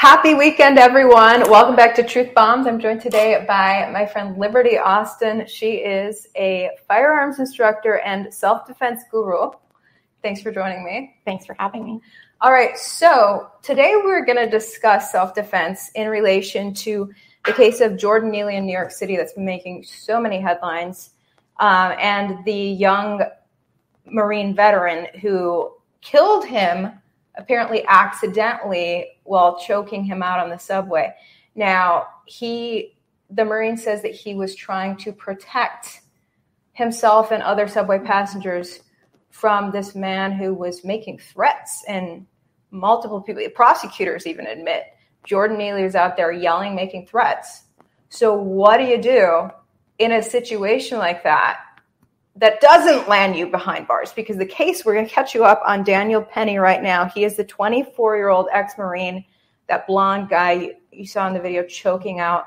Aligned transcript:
Happy 0.00 0.32
weekend, 0.32 0.78
everyone. 0.78 1.50
Welcome 1.50 1.76
back 1.76 1.94
to 1.96 2.02
Truth 2.02 2.32
Bombs. 2.34 2.66
I'm 2.66 2.80
joined 2.80 3.02
today 3.02 3.44
by 3.46 3.86
my 3.92 4.06
friend 4.06 4.38
Liberty 4.38 4.78
Austin. 4.78 5.46
She 5.46 5.72
is 5.72 6.26
a 6.36 6.70
firearms 6.88 7.38
instructor 7.38 7.98
and 7.98 8.32
self 8.32 8.66
defense 8.66 9.02
guru. 9.10 9.50
Thanks 10.22 10.40
for 10.40 10.52
joining 10.52 10.86
me. 10.86 11.16
Thanks 11.26 11.44
for 11.44 11.54
having 11.58 11.84
me. 11.84 12.00
All 12.40 12.50
right, 12.50 12.78
so 12.78 13.50
today 13.60 13.92
we're 14.02 14.24
going 14.24 14.38
to 14.38 14.48
discuss 14.48 15.12
self 15.12 15.34
defense 15.34 15.90
in 15.94 16.08
relation 16.08 16.72
to 16.76 17.12
the 17.44 17.52
case 17.52 17.82
of 17.82 17.98
Jordan 17.98 18.30
Neely 18.30 18.56
in 18.56 18.64
New 18.64 18.72
York 18.72 18.92
City 18.92 19.18
that's 19.18 19.34
been 19.34 19.44
making 19.44 19.84
so 19.84 20.18
many 20.18 20.40
headlines, 20.40 21.10
um, 21.58 21.92
and 22.00 22.42
the 22.46 22.54
young 22.54 23.22
Marine 24.06 24.54
veteran 24.56 25.08
who 25.20 25.74
killed 26.00 26.46
him 26.46 26.90
apparently 27.36 27.84
accidentally 27.86 29.19
while 29.30 29.56
choking 29.56 30.02
him 30.02 30.24
out 30.24 30.40
on 30.40 30.50
the 30.50 30.58
subway. 30.58 31.14
Now, 31.54 32.08
he, 32.26 32.96
the 33.30 33.44
Marine 33.44 33.76
says 33.76 34.02
that 34.02 34.10
he 34.10 34.34
was 34.34 34.56
trying 34.56 34.96
to 34.96 35.12
protect 35.12 36.00
himself 36.72 37.30
and 37.30 37.40
other 37.40 37.68
subway 37.68 38.00
passengers 38.00 38.80
from 39.30 39.70
this 39.70 39.94
man 39.94 40.32
who 40.32 40.52
was 40.52 40.84
making 40.84 41.18
threats 41.18 41.84
and 41.86 42.26
multiple 42.72 43.20
people, 43.20 43.44
prosecutors 43.54 44.26
even 44.26 44.48
admit 44.48 44.82
Jordan 45.22 45.58
Neely 45.58 45.84
is 45.84 45.94
out 45.94 46.16
there 46.16 46.32
yelling, 46.32 46.74
making 46.74 47.06
threats. 47.06 47.62
So, 48.08 48.34
what 48.34 48.78
do 48.78 48.84
you 48.84 49.00
do 49.00 49.48
in 50.00 50.10
a 50.10 50.24
situation 50.24 50.98
like 50.98 51.22
that? 51.22 51.58
That 52.40 52.60
doesn't 52.62 53.06
land 53.06 53.36
you 53.36 53.46
behind 53.46 53.86
bars 53.86 54.12
because 54.14 54.38
the 54.38 54.46
case 54.46 54.84
we're 54.84 54.94
going 54.94 55.06
to 55.06 55.12
catch 55.12 55.34
you 55.34 55.44
up 55.44 55.60
on 55.66 55.84
Daniel 55.84 56.22
Penny 56.22 56.56
right 56.56 56.82
now. 56.82 57.04
He 57.04 57.24
is 57.24 57.36
the 57.36 57.44
24 57.44 58.16
year 58.16 58.30
old 58.30 58.48
ex 58.50 58.78
Marine, 58.78 59.24
that 59.68 59.86
blonde 59.86 60.30
guy 60.30 60.72
you 60.90 61.06
saw 61.06 61.28
in 61.28 61.34
the 61.34 61.40
video 61.40 61.62
choking 61.64 62.18
out 62.18 62.46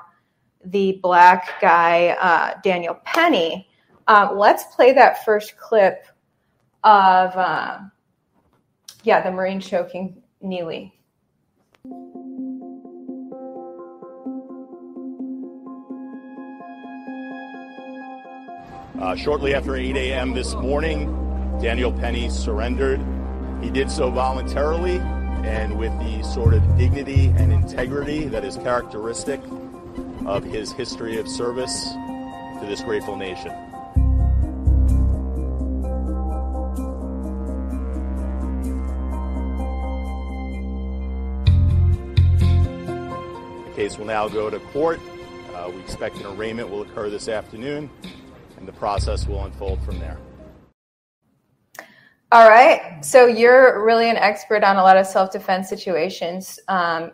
the 0.65 0.99
black 1.03 1.61
guy, 1.61 2.09
uh, 2.19 2.59
Daniel 2.63 2.99
Penny. 3.05 3.69
Um, 4.07 4.37
let's 4.37 4.75
play 4.75 4.93
that 4.93 5.23
first 5.23 5.57
clip 5.57 6.05
of, 6.83 7.35
uh, 7.35 7.79
yeah, 9.03 9.21
the 9.21 9.31
Marine 9.31 9.59
choking 9.59 10.21
Neely. 10.41 10.99
Uh, 19.03 19.17
shortly 19.17 19.53
after 19.53 19.75
8 19.75 19.97
a.m. 19.97 20.33
this 20.33 20.53
morning, 20.53 21.11
Daniel 21.61 21.91
Penny 21.91 22.29
surrendered. 22.29 23.01
He 23.61 23.69
did 23.69 23.91
so 23.91 24.09
voluntarily 24.09 24.95
and 25.43 25.77
with 25.77 25.91
the 25.99 26.23
sort 26.23 26.53
of 26.53 26.77
dignity 26.77 27.25
and 27.35 27.51
integrity 27.51 28.23
that 28.29 28.45
is 28.45 28.55
characteristic 28.55 29.41
of 30.25 30.45
his 30.45 30.71
history 30.71 31.17
of 31.17 31.27
service 31.27 31.91
to 31.91 32.65
this 32.65 32.81
grateful 32.81 33.17
nation. 33.17 33.51
The 43.65 43.73
case 43.75 43.97
will 43.97 44.05
now 44.05 44.29
go 44.29 44.49
to 44.49 44.59
court. 44.71 45.01
Uh, 45.53 45.69
we 45.75 45.81
expect 45.81 46.15
an 46.19 46.27
arraignment 46.27 46.69
will 46.69 46.83
occur 46.83 47.09
this 47.09 47.27
afternoon 47.27 47.89
and 48.63 48.67
the 48.69 48.79
process 48.79 49.27
will 49.27 49.43
unfold 49.43 49.83
from 49.83 49.99
there. 49.99 50.17
All 52.31 52.47
right. 52.47 53.03
So 53.03 53.27
you're 53.27 53.85
really 53.85 54.09
an 54.09 54.15
expert 54.15 54.63
on 54.63 54.77
a 54.77 54.81
lot 54.81 54.95
of 54.95 55.05
self 55.05 55.33
defense 55.33 55.67
situations, 55.67 56.59
um, 56.69 57.11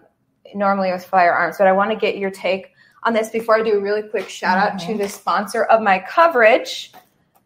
normally 0.54 0.92
with 0.92 1.04
firearms, 1.04 1.56
but 1.58 1.66
I 1.66 1.72
want 1.72 1.90
to 1.90 1.98
get 1.98 2.20
your 2.20 2.30
take 2.30 2.74
on 3.02 3.14
this 3.14 3.30
before 3.30 3.56
I 3.56 3.64
do 3.64 3.80
a 3.80 3.80
really 3.80 4.04
quick 4.04 4.30
shout 4.30 4.60
out 4.60 4.80
mm-hmm. 4.80 4.92
to 4.92 4.98
the 5.00 5.10
sponsor 5.10 5.64
of 5.64 5.82
my 5.82 5.98
coverage, 6.08 6.94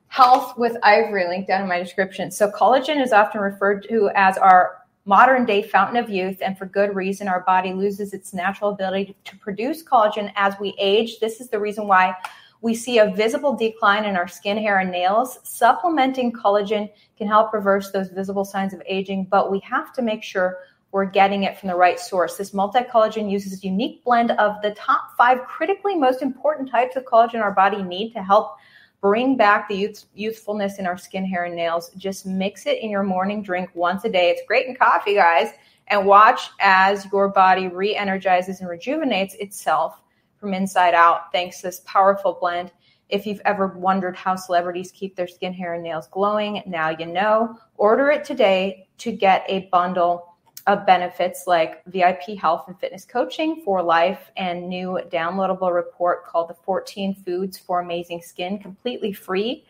Health 0.10 0.58
with 0.58 0.76
Ivory, 0.84 1.26
linked 1.26 1.48
down 1.48 1.62
in 1.62 1.70
my 1.70 1.80
description. 1.80 2.30
So 2.30 2.52
collagen 2.52 3.02
is 3.02 3.14
often 3.14 3.40
referred 3.40 3.88
to 3.88 4.10
as 4.16 4.38
our 4.38 4.84
modern 5.06 5.46
day 5.46 5.62
fountain 5.62 5.96
of 5.96 6.10
youth, 6.10 6.42
and 6.42 6.58
for 6.58 6.66
good 6.66 6.94
reason. 6.94 7.30
Our 7.30 7.42
body 7.42 7.72
loses 7.72 8.14
its 8.14 8.34
natural 8.34 8.72
ability 8.72 9.16
to 9.24 9.38
produce 9.38 9.82
collagen 9.82 10.32
as 10.36 10.56
we 10.60 10.76
age. 10.78 11.20
This 11.20 11.40
is 11.40 11.50
the 11.50 11.60
reason 11.60 11.88
why 11.88 12.16
we 12.64 12.74
see 12.74 12.98
a 13.00 13.12
visible 13.12 13.54
decline 13.54 14.06
in 14.06 14.16
our 14.16 14.28
skin, 14.28 14.58
hair, 14.58 14.80
and 14.80 14.90
nails. 14.90 15.38
Supplementing 15.44 16.32
collagen 16.32 16.90
can 17.18 17.28
help 17.28 17.54
reverse 17.54 17.92
those 17.92 18.08
visible 18.08 18.46
signs 18.46 18.74
of 18.74 18.82
aging, 18.88 19.26
but 19.26 19.52
we 19.52 19.60
have 19.60 19.92
to 19.94 20.02
make 20.02 20.24
sure 20.24 20.60
we're 20.94 21.04
getting 21.04 21.44
it 21.44 21.58
from 21.58 21.68
the 21.68 21.76
right 21.76 22.00
source. 22.00 22.38
This 22.38 22.54
multi 22.54 22.80
collagen 22.80 23.30
uses 23.30 23.62
a 23.62 23.68
unique 23.68 24.02
blend 24.06 24.32
of 24.32 24.62
the 24.62 24.72
top 24.76 25.10
five 25.18 25.44
critically 25.44 25.96
most 25.96 26.22
important 26.22 26.70
types 26.70 26.96
of 26.96 27.04
collagen 27.04 27.42
our 27.42 27.52
body 27.52 27.84
need 27.84 28.14
to 28.14 28.24
help 28.24 28.56
bring 29.02 29.36
back 29.36 29.68
the 29.68 29.76
youth, 29.76 30.06
youthfulness 30.16 30.80
in 30.80 30.86
our 30.86 30.98
skin, 30.98 31.26
hair, 31.26 31.44
and 31.44 31.58
nails. 31.58 31.92
Just 31.98 32.26
mix 32.26 32.66
it 32.66 32.80
in 32.80 32.90
your 32.90 33.04
morning 33.04 33.44
drink 33.44 33.72
once 33.74 34.06
a 34.06 34.10
day. 34.10 34.30
It's 34.30 34.48
great 34.48 34.68
in 34.68 34.76
coffee, 34.76 35.16
guys, 35.16 35.50
and 35.88 36.06
watch 36.06 36.50
as 36.62 37.08
your 37.12 37.28
body 37.28 37.68
re 37.68 37.94
energizes 37.94 38.62
and 38.62 38.70
rejuvenates 38.70 39.36
itself 39.36 40.03
from 40.44 40.54
inside 40.54 40.94
out 40.94 41.32
thanks 41.32 41.62
to 41.62 41.68
this 41.68 41.82
powerful 41.86 42.38
blend. 42.38 42.70
If 43.08 43.26
you've 43.26 43.40
ever 43.46 43.68
wondered 43.68 44.18
how 44.18 44.36
celebrities 44.36 44.92
keep 44.92 45.16
their 45.16 45.28
skin, 45.28 45.54
hair, 45.54 45.76
and 45.76 45.84
nails 45.84 46.08
glowing, 46.08 46.62
now 46.66 46.90
you 46.90 47.06
know. 47.06 47.58
Order 47.78 48.10
it 48.10 48.26
today 48.26 48.90
to 48.98 49.14
get 49.14 49.46
a 49.48 49.70
bundle 49.72 50.36
of 50.68 50.86
benefits 50.86 51.46
like 51.48 51.82
VIP 51.86 52.38
health 52.38 52.66
and 52.68 52.78
fitness 52.78 53.06
coaching 53.06 53.62
for 53.64 53.82
life 53.82 54.32
and 54.36 54.68
new 54.68 55.00
downloadable 55.10 55.74
report 55.74 56.26
called 56.26 56.50
the 56.50 56.56
14 56.66 57.16
Foods 57.24 57.58
for 57.58 57.80
Amazing 57.80 58.22
Skin, 58.22 58.60
completely 58.60 59.14
free. 59.14 59.64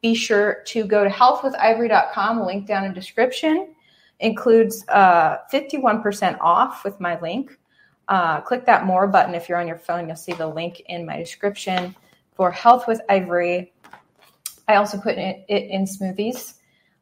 Be 0.00 0.14
sure 0.14 0.62
to 0.68 0.86
go 0.86 1.04
to 1.04 1.10
healthwithivory.com, 1.10 2.46
link 2.46 2.66
down 2.66 2.84
in 2.84 2.94
description. 2.94 3.74
Includes 4.20 4.86
uh, 4.88 5.38
51% 5.52 6.38
off 6.40 6.82
with 6.82 6.98
my 6.98 7.20
link 7.20 7.58
uh, 8.08 8.40
click 8.40 8.66
that 8.66 8.84
more 8.84 9.06
button 9.06 9.34
if 9.34 9.48
you're 9.48 9.58
on 9.58 9.66
your 9.66 9.78
phone. 9.78 10.06
You'll 10.06 10.16
see 10.16 10.32
the 10.32 10.46
link 10.46 10.82
in 10.86 11.06
my 11.06 11.16
description 11.16 11.94
for 12.34 12.50
Health 12.50 12.86
with 12.86 13.00
Ivory. 13.08 13.72
I 14.68 14.76
also 14.76 14.98
put 14.98 15.18
it, 15.18 15.44
it 15.48 15.70
in 15.70 15.84
smoothies, 15.84 16.54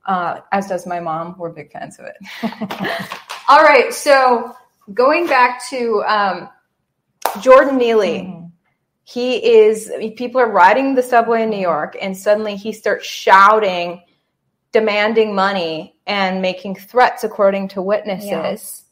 uh, 0.06 0.40
as 0.50 0.66
does 0.66 0.86
my 0.86 1.00
mom. 1.00 1.36
We're 1.38 1.50
big 1.50 1.72
fans 1.72 1.98
of 1.98 2.06
it. 2.06 2.16
All 3.48 3.62
right, 3.62 3.92
so 3.92 4.54
going 4.92 5.26
back 5.26 5.68
to 5.70 6.02
um, 6.06 6.48
Jordan 7.40 7.76
Neely. 7.76 8.20
Mm-hmm. 8.20 8.46
He 9.04 9.44
is, 9.44 9.92
people 10.16 10.40
are 10.40 10.50
riding 10.50 10.94
the 10.94 11.02
subway 11.02 11.42
in 11.42 11.50
New 11.50 11.60
York, 11.60 11.96
and 12.00 12.16
suddenly 12.16 12.56
he 12.56 12.72
starts 12.72 13.04
shouting, 13.04 14.02
demanding 14.70 15.34
money, 15.34 15.96
and 16.06 16.40
making 16.40 16.76
threats, 16.76 17.24
according 17.24 17.68
to 17.68 17.82
witnesses. 17.82 18.30
Yes. 18.30 18.84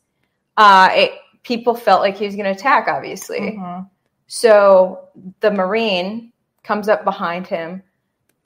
Uh, 0.57 0.89
it, 0.93 1.13
people 1.43 1.75
felt 1.75 2.01
like 2.01 2.17
he 2.17 2.27
was 2.27 2.37
going 2.37 2.53
to 2.53 2.59
attack, 2.59 2.89
obviously. 2.89 3.41
Mm-hmm. 3.41 3.83
So 4.27 5.09
the 5.41 5.51
Marine 5.51 6.33
comes 6.63 6.89
up 6.89 7.05
behind 7.05 7.47
him, 7.47 7.83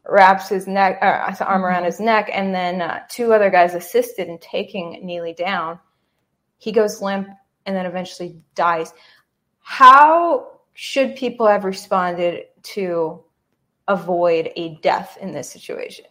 wraps 0.09 0.49
his 0.49 0.67
neck, 0.67 0.99
uh, 1.03 1.31
his 1.31 1.41
arm 1.41 1.65
around 1.65 1.79
mm-hmm. 1.79 1.87
his 1.87 2.01
neck, 2.01 2.31
and 2.33 2.55
then 2.55 2.81
uh, 2.81 3.01
two 3.09 3.33
other 3.33 3.51
guys 3.51 3.75
assisted 3.75 4.29
in 4.29 4.39
taking 4.39 5.01
Neely 5.05 5.35
down. 5.35 5.79
He 6.59 6.73
goes 6.73 7.03
limp 7.03 7.29
and 7.67 7.77
then 7.77 7.87
eventually 7.87 8.41
dies. 8.55 8.93
How 9.61 10.61
should 10.75 11.17
people 11.17 11.47
have 11.47 11.65
responded 11.65 12.47
to 12.63 13.23
avoid 13.89 14.51
a 14.57 14.77
death 14.77 15.19
in 15.21 15.33
this 15.33 15.51
situation? 15.51 16.07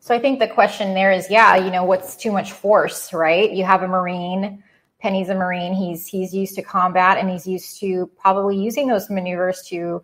So 0.00 0.14
I 0.14 0.18
think 0.18 0.38
the 0.38 0.48
question 0.48 0.92
there 0.92 1.12
is, 1.12 1.30
yeah, 1.30 1.56
you 1.56 1.70
know, 1.70 1.84
what's 1.84 2.16
too 2.16 2.30
much 2.30 2.52
force, 2.52 3.12
right? 3.12 3.50
You 3.50 3.64
have 3.64 3.82
a 3.82 3.88
Marine 3.88 4.62
Penny's 5.04 5.28
a 5.28 5.34
Marine. 5.34 5.74
He's 5.74 6.06
he's 6.06 6.32
used 6.32 6.54
to 6.54 6.62
combat 6.62 7.18
and 7.18 7.28
he's 7.28 7.46
used 7.46 7.78
to 7.80 8.10
probably 8.18 8.56
using 8.56 8.88
those 8.88 9.10
maneuvers 9.10 9.62
to 9.68 10.02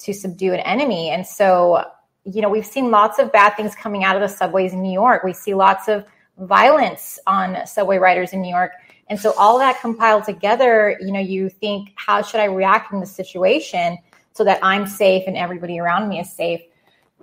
to 0.00 0.12
subdue 0.12 0.52
an 0.52 0.60
enemy. 0.60 1.08
And 1.08 1.26
so, 1.26 1.82
you 2.24 2.42
know, 2.42 2.50
we've 2.50 2.66
seen 2.66 2.90
lots 2.90 3.18
of 3.18 3.32
bad 3.32 3.56
things 3.56 3.74
coming 3.74 4.04
out 4.04 4.14
of 4.14 4.20
the 4.20 4.28
subways 4.28 4.74
in 4.74 4.82
New 4.82 4.92
York. 4.92 5.24
We 5.24 5.32
see 5.32 5.54
lots 5.54 5.88
of 5.88 6.04
violence 6.36 7.18
on 7.26 7.66
subway 7.66 7.96
riders 7.96 8.34
in 8.34 8.42
New 8.42 8.50
York. 8.50 8.72
And 9.08 9.18
so 9.18 9.32
all 9.38 9.58
that 9.58 9.80
compiled 9.80 10.24
together, 10.24 10.98
you 11.00 11.12
know, 11.12 11.20
you 11.20 11.48
think, 11.48 11.94
how 11.96 12.20
should 12.20 12.40
I 12.40 12.44
react 12.44 12.92
in 12.92 13.00
this 13.00 13.16
situation 13.16 13.96
so 14.34 14.44
that 14.44 14.58
I'm 14.62 14.86
safe 14.86 15.24
and 15.26 15.34
everybody 15.34 15.78
around 15.80 16.10
me 16.10 16.20
is 16.20 16.30
safe? 16.30 16.60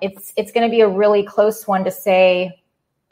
It's 0.02 0.34
it's 0.36 0.52
going 0.52 0.68
to 0.68 0.72
be 0.72 0.82
a 0.82 0.90
really 0.90 1.22
close 1.22 1.68
one 1.68 1.84
to 1.84 1.92
say, 1.92 2.60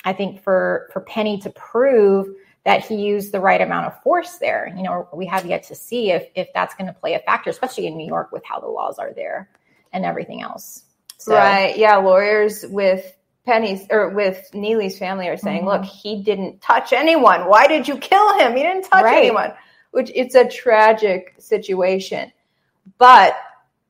I 0.06 0.13
think 0.13 0.42
for 0.42 0.89
for 0.92 1.01
Penny 1.01 1.39
to 1.42 1.51
prove 1.51 2.30
that 2.68 2.86
he 2.86 2.96
used 2.96 3.31
the 3.31 3.40
right 3.40 3.62
amount 3.62 3.88
of 3.88 4.04
force 4.04 4.40
there. 4.40 4.72
You 4.75 4.84
know, 4.84 5.08
we 5.14 5.25
have 5.28 5.46
yet 5.46 5.64
to 5.64 5.75
see 5.75 6.12
if 6.12 6.28
if 6.36 6.50
that's 6.54 6.75
going 6.75 6.88
to 6.88 6.94
play 6.94 7.14
a 7.14 7.19
factor, 7.19 7.50
especially 7.50 7.88
in 7.88 7.96
New 7.96 8.06
York 8.06 8.34
with 8.34 8.44
how 8.44 8.60
the 8.60 8.68
laws 8.68 9.00
are 9.00 9.14
there 9.14 9.50
and 9.94 10.04
everything 10.04 10.42
else. 10.42 10.84
So, 11.18 11.34
right? 11.34 11.78
Yeah, 11.78 11.96
lawyers 11.96 12.66
with 12.68 13.16
Penny's 13.46 13.88
or 13.90 14.10
with 14.10 14.54
Neely's 14.54 15.00
family 15.00 15.30
are 15.30 15.38
saying, 15.38 15.62
mm-hmm. 15.62 15.81
"Look, 15.81 15.86
he 15.86 16.22
didn't 16.22 16.62
touch 16.62 16.92
anyone. 16.92 17.48
Why 17.48 17.68
did 17.68 17.88
you 17.88 17.98
kill 17.98 18.38
him? 18.38 18.54
He 18.54 18.64
didn't 18.64 18.84
touch 18.84 19.04
right. 19.04 19.18
anyone." 19.18 19.54
which 19.92 20.12
it's 20.14 20.36
a 20.36 20.48
tragic 20.48 21.34
situation. 21.40 22.31
But, 22.98 23.36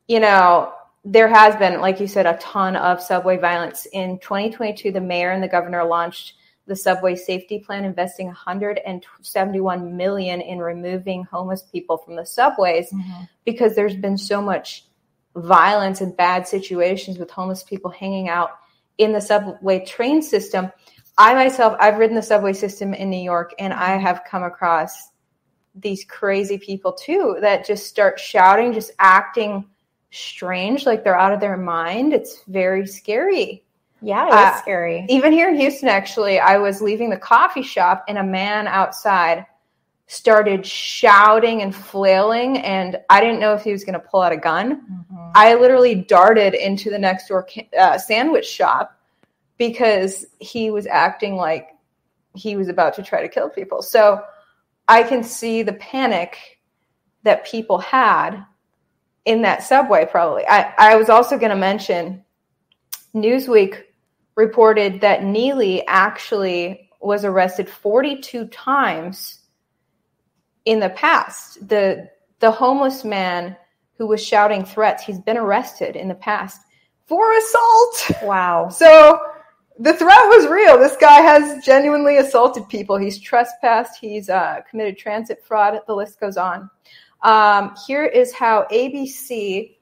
you 0.07 0.19
know, 0.19 0.71
there 1.03 1.27
has 1.27 1.55
been, 1.55 1.81
like 1.81 1.99
you 1.99 2.07
said, 2.07 2.25
a 2.25 2.37
ton 2.37 2.75
of 2.75 3.01
subway 3.01 3.37
violence. 3.37 3.87
In 3.91 4.19
2022, 4.19 4.91
the 4.91 5.01
mayor 5.01 5.31
and 5.31 5.43
the 5.43 5.47
governor 5.47 5.83
launched 5.83 6.35
the 6.67 6.75
subway 6.75 7.15
safety 7.15 7.59
plan, 7.59 7.85
investing 7.85 8.27
171 8.27 9.97
million 9.97 10.41
in 10.41 10.59
removing 10.59 11.23
homeless 11.23 11.63
people 11.63 11.97
from 11.97 12.15
the 12.15 12.25
subways 12.25 12.91
mm-hmm. 12.91 13.23
because 13.45 13.75
there's 13.75 13.95
been 13.95 14.17
so 14.17 14.41
much 14.41 14.85
violence 15.35 16.01
and 16.01 16.15
bad 16.17 16.47
situations 16.47 17.17
with 17.17 17.31
homeless 17.31 17.63
people 17.63 17.89
hanging 17.89 18.27
out 18.27 18.51
in 18.97 19.13
the 19.13 19.21
subway 19.21 19.83
train 19.85 20.21
system. 20.21 20.71
I 21.17 21.33
myself, 21.33 21.75
I've 21.79 21.97
ridden 21.97 22.15
the 22.15 22.21
subway 22.21 22.53
system 22.53 22.93
in 22.93 23.09
New 23.09 23.23
York 23.23 23.53
and 23.59 23.73
I 23.73 23.97
have 23.97 24.23
come 24.27 24.43
across 24.43 25.09
these 25.73 26.03
crazy 26.05 26.57
people 26.57 26.91
too 26.91 27.37
that 27.41 27.65
just 27.65 27.87
start 27.87 28.19
shouting, 28.19 28.73
just 28.73 28.91
acting 28.99 29.65
strange, 30.11 30.85
like 30.85 31.03
they're 31.03 31.17
out 31.17 31.33
of 31.33 31.39
their 31.39 31.57
mind. 31.57 32.13
It's 32.13 32.43
very 32.47 32.85
scary. 32.85 33.63
Yeah, 34.01 34.27
it's 34.27 34.35
uh, 34.35 34.61
scary. 34.61 35.05
Even 35.09 35.31
here 35.31 35.49
in 35.49 35.55
Houston, 35.55 35.89
actually, 35.89 36.39
I 36.39 36.57
was 36.57 36.81
leaving 36.81 37.09
the 37.09 37.17
coffee 37.17 37.63
shop 37.63 38.05
and 38.07 38.17
a 38.17 38.23
man 38.23 38.67
outside 38.67 39.45
started 40.07 40.65
shouting 40.65 41.61
and 41.61 41.75
flailing, 41.75 42.59
and 42.59 42.97
I 43.09 43.19
didn't 43.19 43.39
know 43.39 43.53
if 43.53 43.63
he 43.63 43.71
was 43.71 43.83
going 43.83 43.93
to 43.93 43.99
pull 43.99 44.21
out 44.21 44.31
a 44.31 44.37
gun. 44.37 44.81
Mm-hmm. 44.81 45.31
I 45.35 45.55
literally 45.55 45.95
darted 45.95 46.53
into 46.53 46.89
the 46.89 46.99
next 46.99 47.27
door 47.27 47.47
uh, 47.77 47.97
sandwich 47.97 48.47
shop 48.47 48.97
because 49.57 50.25
he 50.39 50.71
was 50.71 50.87
acting 50.87 51.35
like 51.35 51.69
he 52.35 52.55
was 52.55 52.69
about 52.69 52.93
to 52.95 53.03
try 53.03 53.21
to 53.21 53.27
kill 53.27 53.49
people. 53.49 53.81
So 53.81 54.23
I 54.87 55.03
can 55.03 55.23
see 55.23 55.63
the 55.63 55.73
panic 55.73 56.37
that 57.23 57.45
people 57.45 57.79
had 57.79 58.45
in 59.25 59.41
that 59.41 59.63
subway, 59.63 60.07
probably. 60.09 60.47
I, 60.47 60.73
I 60.77 60.95
was 60.95 61.09
also 61.09 61.37
going 61.37 61.49
to 61.49 61.57
mention 61.57 62.23
Newsweek 63.13 63.83
reported 64.37 65.01
that 65.01 65.23
Neely 65.23 65.85
actually 65.87 66.89
was 67.01 67.25
arrested 67.25 67.67
42 67.67 68.47
times 68.47 69.39
in 70.63 70.79
the 70.79 70.91
past. 70.91 71.67
The 71.67 72.09
the 72.39 72.51
homeless 72.51 73.03
man 73.03 73.57
who 73.97 74.05
was 74.05 74.23
shouting 74.23 74.63
threats, 74.63 75.03
he's 75.03 75.19
been 75.19 75.37
arrested 75.37 75.95
in 75.95 76.07
the 76.07 76.15
past 76.15 76.61
for 77.07 77.35
assault. 77.35 78.11
Wow. 78.23 78.69
So 78.71 79.19
the 79.79 79.93
threat 79.93 80.23
was 80.25 80.47
real. 80.47 80.77
This 80.77 80.97
guy 80.97 81.21
has 81.21 81.63
genuinely 81.63 82.17
assaulted 82.17 82.67
people. 82.67 82.97
He's 82.97 83.19
trespassed. 83.19 83.99
He's 83.99 84.29
uh, 84.29 84.61
committed 84.69 84.97
transit 84.97 85.43
fraud. 85.43 85.79
The 85.85 85.95
list 85.95 86.19
goes 86.19 86.37
on. 86.37 86.69
Um, 87.21 87.75
here 87.85 88.05
is 88.05 88.33
how 88.33 88.65
ABC 88.71 89.77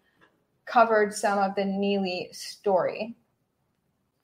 covered 0.65 1.13
some 1.13 1.39
of 1.39 1.55
the 1.55 1.63
Neely 1.63 2.29
story. 2.33 3.15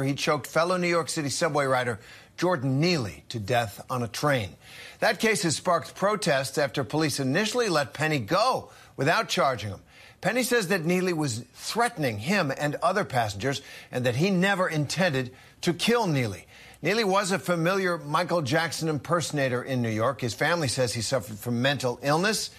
He 0.01 0.13
choked 0.13 0.47
fellow 0.47 0.77
New 0.77 0.87
York 0.87 1.09
City 1.09 1.29
subway 1.29 1.65
rider 1.65 1.99
Jordan 2.37 2.79
Neely 2.79 3.23
to 3.29 3.39
death 3.39 3.83
on 3.89 4.03
a 4.03 4.07
train. 4.07 4.55
That 4.99 5.19
case 5.19 5.43
has 5.43 5.55
sparked 5.55 5.95
protests 5.95 6.57
after 6.57 6.83
police 6.83 7.19
initially 7.19 7.69
let 7.69 7.93
Penny 7.93 8.19
go 8.19 8.71
without 8.97 9.29
charging 9.29 9.69
him. 9.69 9.81
Penny 10.21 10.43
says 10.43 10.67
that 10.67 10.85
Neely 10.85 11.13
was 11.13 11.43
threatening 11.53 12.19
him 12.19 12.51
and 12.55 12.75
other 12.83 13.03
passengers 13.03 13.61
and 13.91 14.05
that 14.05 14.15
he 14.15 14.29
never 14.29 14.67
intended 14.67 15.31
to 15.61 15.73
kill 15.73 16.07
Neely. 16.07 16.45
Neely 16.81 17.03
was 17.03 17.31
a 17.31 17.39
familiar 17.39 17.97
Michael 17.97 18.41
Jackson 18.41 18.89
impersonator 18.89 19.61
in 19.61 19.81
New 19.81 19.89
York. 19.89 20.21
His 20.21 20.33
family 20.33 20.67
says 20.67 20.93
he 20.93 21.01
suffered 21.01 21.37
from 21.37 21.61
mental 21.61 21.99
illness 22.01 22.49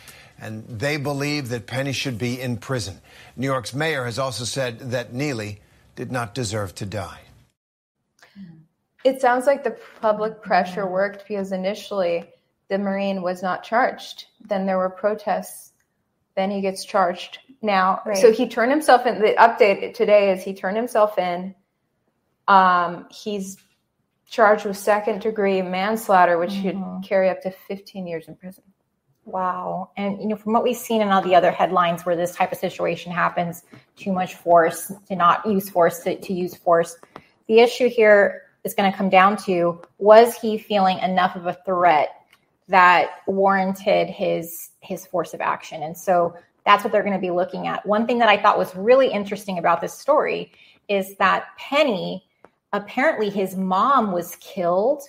and 0.41 0.67
they 0.67 0.97
believe 0.97 1.49
that 1.51 1.67
Penny 1.67 1.93
should 1.93 2.19
be 2.19 2.41
in 2.41 2.57
prison. 2.57 3.01
New 3.37 3.47
York's 3.47 3.75
mayor 3.75 4.05
has 4.05 4.19
also 4.19 4.45
said 4.45 4.79
that 4.91 5.13
Neely 5.13 5.61
did 5.95 6.11
not 6.11 6.35
deserve 6.35 6.75
to 6.77 6.87
die. 6.87 7.21
It 9.05 9.21
sounds 9.21 9.47
like 9.47 9.65
the 9.65 9.77
public 10.01 10.43
pressure 10.43 10.87
worked 10.87 11.27
because 11.27 11.53
initially 11.53 12.31
the 12.69 12.79
Marine 12.79 13.23
was 13.23 13.43
not 13.43 13.65
charged. 13.65 14.27
Then 14.41 14.67
there 14.67 14.79
were 14.79 14.91
protests. 14.91 15.73
Then 16.37 16.51
he 16.51 16.61
gets 16.61 16.85
charged. 16.85 17.39
Now, 17.61 18.03
right. 18.07 18.17
so 18.17 18.33
he 18.33 18.49
turned 18.49 18.73
himself 18.73 19.07
in. 19.07 19.21
The 19.21 19.35
update 19.39 19.95
today 19.95 20.31
is 20.33 20.43
he 20.43 20.55
turned 20.55 20.77
himself 20.77 21.19
in. 21.19 21.55
Um, 22.49 23.07
he's 23.11 23.57
charged 24.29 24.65
with 24.65 24.77
second 24.77 25.21
degree 25.21 25.63
manslaughter, 25.63 26.39
which 26.39 26.53
mm-hmm. 26.53 27.01
could 27.01 27.09
carry 27.09 27.29
up 27.29 27.43
to 27.43 27.51
15 27.51 28.07
years 28.07 28.29
in 28.29 28.37
prison. 28.37 28.65
Wow. 29.25 29.91
And 29.97 30.21
you 30.21 30.27
know, 30.27 30.37
from 30.37 30.53
what 30.53 30.65
we've 30.65 30.77
seen 30.77 31.03
in 31.03 31.09
all 31.09 31.23
the 31.23 31.35
other 31.35 31.51
headlines 31.51 32.05
where 32.05 32.17
this 32.17 32.35
type 32.35 32.51
of 32.51 32.59
situation 32.59 33.13
happens, 33.13 33.63
too 33.97 34.13
much 34.13 34.35
force, 34.35 34.91
to 35.09 35.17
not 35.17 35.47
use 35.47 35.69
force, 35.69 36.01
to, 36.01 36.19
to 36.19 36.33
use 36.33 36.57
force. 36.57 36.97
The 37.47 37.61
issue 37.61 37.89
here 37.89 38.43
is 38.65 38.75
going 38.75 38.91
to 38.91 38.97
come 38.97 39.09
down 39.09 39.37
to 39.37 39.81
was 39.99 40.37
he 40.37 40.59
feeling 40.59 40.99
enough 40.99 41.37
of 41.37 41.47
a 41.47 41.59
threat 41.65 42.11
that 42.69 43.11
warranted 43.27 44.09
his 44.09 44.71
his 44.81 45.07
force 45.07 45.35
of 45.35 45.41
action? 45.41 45.83
And 45.83 45.97
so 45.97 46.35
that's 46.65 46.85
what 46.85 46.93
they're 46.93 47.03
going 47.03 47.15
to 47.15 47.21
be 47.21 47.31
looking 47.31 47.67
at. 47.67 47.85
One 47.85 48.07
thing 48.07 48.19
that 48.19 48.29
i 48.29 48.41
thought 48.41 48.59
was 48.59 48.75
really 48.77 49.09
interesting 49.09 49.59
about 49.59 49.81
this 49.81 49.95
story 49.95 50.53
is 50.89 51.17
that 51.17 51.47
penny 51.59 52.25
apparently 52.73 53.29
his 53.31 53.57
mom 53.57 54.13
was 54.13 54.37
killed 54.37 55.03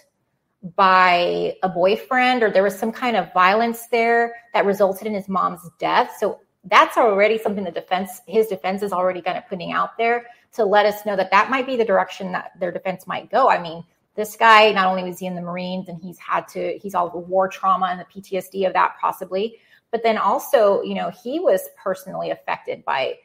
by 0.75 1.55
a 1.61 1.69
boyfriend 1.69 2.41
or 2.41 2.49
there 2.49 2.63
was 2.63 2.77
some 2.77 2.91
kind 2.91 3.17
of 3.17 3.31
violence 3.33 3.87
there 3.87 4.35
that 4.53 4.65
resulted 4.65 5.07
in 5.07 5.13
his 5.13 5.27
mom's 5.27 5.61
death. 5.77 6.11
So 6.19 6.39
that's 6.65 6.97
already 6.97 7.37
something 7.37 7.63
the 7.63 7.71
defense 7.71 8.21
his 8.27 8.47
defense 8.47 8.81
is 8.81 8.93
already 8.93 9.21
kind 9.21 9.37
of 9.37 9.47
putting 9.47 9.73
out 9.73 9.97
there 9.97 10.25
to 10.53 10.65
let 10.65 10.85
us 10.85 11.05
know 11.05 11.15
that 11.15 11.31
that 11.31 11.49
might 11.49 11.65
be 11.65 11.75
the 11.75 11.85
direction 11.85 12.31
that 12.31 12.51
their 12.59 12.71
defense 12.71 13.07
might 13.07 13.29
go. 13.29 13.49
I 13.49 13.61
mean, 13.61 13.83
this 14.15 14.35
guy 14.35 14.71
not 14.71 14.87
only 14.87 15.03
was 15.03 15.19
he 15.19 15.25
in 15.25 15.35
the 15.35 15.41
Marines 15.41 15.89
and 15.89 15.99
he's 16.01 16.19
had 16.19 16.47
to 16.49 16.77
he's 16.77 16.95
all 16.95 17.09
the 17.09 17.17
war 17.17 17.47
trauma 17.47 17.87
and 17.87 17.99
the 17.99 18.05
PTSD 18.05 18.67
of 18.67 18.73
that 18.73 18.95
possibly, 19.01 19.57
but 19.91 20.03
then 20.03 20.17
also 20.17 20.81
you 20.83 20.95
know 20.95 21.11
he 21.23 21.39
was 21.39 21.61
personally 21.81 22.29
affected 22.29 22.85
by 22.85 23.15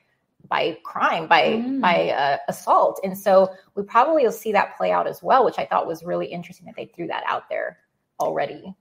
by 0.49 0.79
crime 0.83 1.27
by 1.27 1.43
mm. 1.43 1.81
by 1.81 2.11
uh, 2.11 2.39
assault, 2.49 3.01
and 3.05 3.17
so 3.17 3.51
we 3.75 3.83
probably 3.83 4.25
will 4.25 4.33
see 4.33 4.53
that 4.53 4.77
play 4.77 4.91
out 4.91 5.07
as 5.07 5.23
well, 5.23 5.45
which 5.45 5.59
I 5.59 5.67
thought 5.67 5.87
was 5.87 6.03
really 6.03 6.27
interesting 6.27 6.67
that 6.67 6.77
they 6.77 6.87
threw 6.87 7.09
that 7.09 7.25
out 7.27 7.49
there 7.51 7.79
already. 8.19 8.75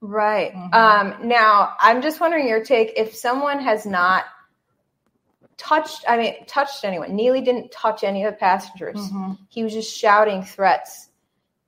Right. 0.00 0.54
Mm-hmm. 0.54 0.74
Um, 0.74 1.28
now, 1.28 1.74
I'm 1.78 2.00
just 2.00 2.20
wondering 2.20 2.48
your 2.48 2.64
take 2.64 2.94
if 2.96 3.14
someone 3.14 3.60
has 3.60 3.84
not 3.84 4.24
touched 5.60 6.04
i 6.08 6.16
mean 6.16 6.34
touched 6.46 6.84
anyone. 6.84 7.14
Neely 7.14 7.42
didn't 7.42 7.70
touch 7.70 8.02
any 8.02 8.24
of 8.24 8.32
the 8.32 8.38
passengers. 8.38 8.96
Mm-hmm. 8.96 9.32
he 9.48 9.62
was 9.62 9.72
just 9.72 9.94
shouting 9.94 10.42
threats. 10.42 11.10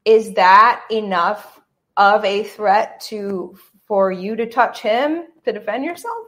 Is 0.05 0.35
that 0.35 0.83
enough 0.91 1.61
of 1.97 2.25
a 2.25 2.43
threat 2.43 3.01
to 3.09 3.57
for 3.87 4.11
you 4.11 4.35
to 4.37 4.47
touch 4.47 4.81
him 4.81 5.25
to 5.45 5.53
defend 5.53 5.85
yourself? 5.85 6.27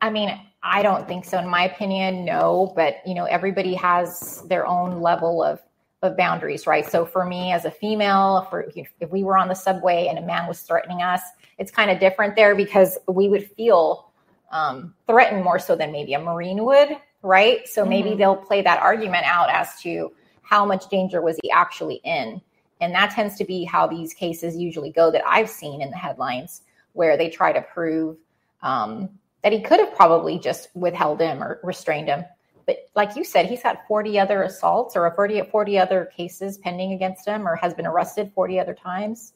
I 0.00 0.10
mean 0.10 0.40
i 0.62 0.82
don't 0.82 1.08
think 1.08 1.24
so. 1.24 1.38
In 1.38 1.48
my 1.48 1.64
opinion 1.64 2.24
no. 2.24 2.72
But 2.76 2.98
you 3.04 3.14
know 3.14 3.24
everybody 3.24 3.74
has 3.74 4.42
their 4.46 4.66
own 4.66 5.00
level 5.00 5.42
of 5.42 5.60
of 6.02 6.16
boundaries 6.16 6.66
right? 6.66 6.86
So 6.86 7.04
for 7.04 7.26
me 7.26 7.52
as 7.52 7.64
a 7.64 7.70
female 7.70 8.46
for 8.48 8.70
if 8.76 9.10
we 9.10 9.24
were 9.24 9.36
on 9.36 9.48
the 9.48 9.54
subway 9.54 10.06
and 10.06 10.18
a 10.18 10.22
man 10.22 10.46
was 10.46 10.60
threatening 10.62 11.02
us 11.02 11.20
it's 11.58 11.70
kind 11.70 11.90
of 11.90 11.98
different 11.98 12.36
there 12.36 12.54
because 12.54 12.96
we 13.06 13.28
would 13.28 13.50
feel 13.50 14.09
um, 14.50 14.94
threatened 15.06 15.44
more 15.44 15.58
so 15.58 15.76
than 15.76 15.92
maybe 15.92 16.14
a 16.14 16.20
Marine 16.20 16.64
would, 16.64 16.96
right? 17.22 17.66
So 17.68 17.84
maybe 17.84 18.10
mm-hmm. 18.10 18.18
they'll 18.18 18.36
play 18.36 18.62
that 18.62 18.82
argument 18.82 19.24
out 19.26 19.50
as 19.50 19.80
to 19.82 20.12
how 20.42 20.64
much 20.64 20.88
danger 20.88 21.22
was 21.22 21.38
he 21.42 21.50
actually 21.50 22.00
in. 22.04 22.40
And 22.80 22.94
that 22.94 23.10
tends 23.10 23.36
to 23.36 23.44
be 23.44 23.64
how 23.64 23.86
these 23.86 24.14
cases 24.14 24.56
usually 24.56 24.90
go 24.90 25.10
that 25.10 25.22
I've 25.26 25.50
seen 25.50 25.82
in 25.82 25.90
the 25.90 25.96
headlines, 25.96 26.62
where 26.92 27.16
they 27.16 27.28
try 27.28 27.52
to 27.52 27.60
prove 27.60 28.16
um, 28.62 29.10
that 29.42 29.52
he 29.52 29.60
could 29.60 29.80
have 29.80 29.94
probably 29.94 30.38
just 30.38 30.68
withheld 30.74 31.20
him 31.20 31.42
or 31.42 31.60
restrained 31.62 32.08
him. 32.08 32.24
But 32.66 32.88
like 32.94 33.16
you 33.16 33.24
said, 33.24 33.46
he's 33.46 33.62
had 33.62 33.78
40 33.88 34.18
other 34.18 34.42
assaults 34.42 34.96
or 34.96 35.10
40, 35.14 35.42
40 35.50 35.78
other 35.78 36.10
cases 36.16 36.58
pending 36.58 36.92
against 36.92 37.26
him 37.26 37.46
or 37.46 37.56
has 37.56 37.74
been 37.74 37.86
arrested 37.86 38.32
40 38.34 38.60
other 38.60 38.74
times. 38.74 39.32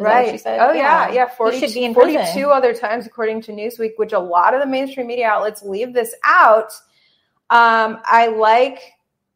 Right. 0.00 0.40
Oh 0.46 0.72
yeah, 0.72 1.08
yeah. 1.08 1.12
yeah. 1.12 1.28
40, 1.28 1.60
should 1.60 1.74
be 1.74 1.84
in 1.84 1.92
42 1.92 2.18
prison. 2.18 2.44
other 2.50 2.72
times, 2.72 3.06
according 3.06 3.42
to 3.42 3.52
Newsweek, 3.52 3.92
which 3.96 4.14
a 4.14 4.18
lot 4.18 4.54
of 4.54 4.60
the 4.60 4.66
mainstream 4.66 5.06
media 5.06 5.28
outlets 5.28 5.62
leave 5.62 5.92
this 5.92 6.14
out. 6.24 6.72
Um, 7.50 8.00
I 8.06 8.28
like 8.28 8.80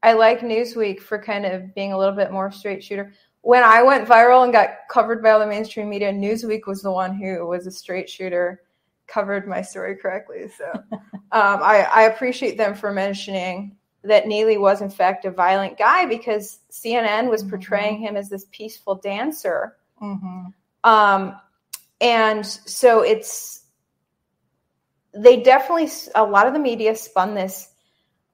I 0.02 0.14
like 0.14 0.40
Newsweek 0.40 1.00
for 1.00 1.18
kind 1.18 1.44
of 1.44 1.74
being 1.74 1.92
a 1.92 1.98
little 1.98 2.14
bit 2.14 2.32
more 2.32 2.50
straight 2.50 2.82
shooter. 2.82 3.12
When 3.42 3.62
I 3.62 3.82
went 3.82 4.08
viral 4.08 4.44
and 4.44 4.54
got 4.54 4.70
covered 4.90 5.22
by 5.22 5.32
all 5.32 5.40
the 5.40 5.46
mainstream 5.46 5.90
media, 5.90 6.10
Newsweek 6.10 6.66
was 6.66 6.80
the 6.80 6.90
one 6.90 7.14
who 7.14 7.46
was 7.46 7.66
a 7.66 7.70
straight 7.70 8.08
shooter, 8.08 8.62
covered 9.06 9.46
my 9.46 9.60
story 9.60 9.96
correctly. 9.96 10.48
So 10.56 10.64
um, 10.92 11.00
I, 11.32 11.86
I 11.92 12.02
appreciate 12.04 12.56
them 12.56 12.74
for 12.74 12.90
mentioning 12.90 13.76
that 14.02 14.26
Neely 14.26 14.56
was 14.56 14.80
in 14.80 14.88
fact 14.88 15.26
a 15.26 15.30
violent 15.30 15.76
guy 15.76 16.06
because 16.06 16.60
CNN 16.70 17.28
was 17.28 17.42
mm-hmm. 17.42 17.50
portraying 17.50 17.98
him 17.98 18.16
as 18.16 18.30
this 18.30 18.46
peaceful 18.50 18.94
dancer 18.94 19.76
Mm-hmm. 20.04 20.90
Um, 20.90 21.40
and 22.00 22.44
so 22.44 23.00
it's 23.02 23.62
they 25.14 25.40
definitely 25.42 25.88
a 26.14 26.24
lot 26.24 26.46
of 26.46 26.52
the 26.52 26.58
media 26.58 26.94
spun 26.96 27.34
this 27.34 27.70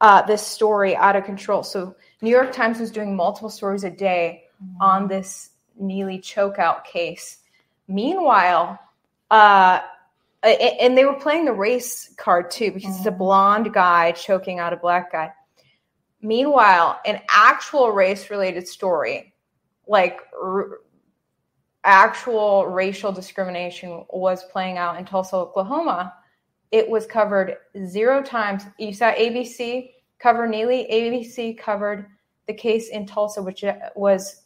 uh, 0.00 0.22
this 0.22 0.46
story 0.46 0.96
out 0.96 1.16
of 1.16 1.24
control. 1.24 1.62
So 1.62 1.94
New 2.22 2.30
York 2.30 2.52
Times 2.52 2.80
was 2.80 2.90
doing 2.90 3.14
multiple 3.14 3.50
stories 3.50 3.84
a 3.84 3.90
day 3.90 4.44
mm-hmm. 4.62 4.82
on 4.82 5.08
this 5.08 5.50
Neely 5.78 6.18
chokeout 6.18 6.84
case. 6.84 7.38
Meanwhile, 7.88 8.78
uh, 9.30 9.80
and 10.42 10.96
they 10.96 11.04
were 11.04 11.14
playing 11.14 11.44
the 11.44 11.52
race 11.52 12.12
card 12.16 12.50
too 12.50 12.72
because 12.72 12.90
mm-hmm. 12.90 12.98
it's 12.98 13.06
a 13.06 13.10
mm-hmm. 13.10 13.18
blonde 13.18 13.72
guy 13.72 14.12
choking 14.12 14.58
out 14.58 14.72
a 14.72 14.76
black 14.76 15.12
guy. 15.12 15.32
Meanwhile, 16.22 17.00
an 17.06 17.20
actual 17.28 17.90
race 17.92 18.30
related 18.30 18.68
story, 18.68 19.32
like 19.86 20.20
r- 20.42 20.80
actual 21.84 22.66
racial 22.66 23.12
discrimination, 23.12 24.04
was 24.10 24.44
playing 24.44 24.78
out 24.78 24.98
in 24.98 25.04
Tulsa, 25.04 25.36
Oklahoma. 25.36 26.14
It 26.70 26.88
was 26.88 27.06
covered 27.06 27.56
zero 27.86 28.22
times. 28.22 28.64
You 28.78 28.92
saw 28.92 29.12
ABC 29.12 29.90
cover 30.18 30.46
Neely. 30.46 30.86
ABC 30.90 31.58
covered 31.58 32.06
the 32.46 32.54
case 32.54 32.88
in 32.88 33.06
Tulsa, 33.06 33.42
which 33.42 33.64
was 33.94 34.42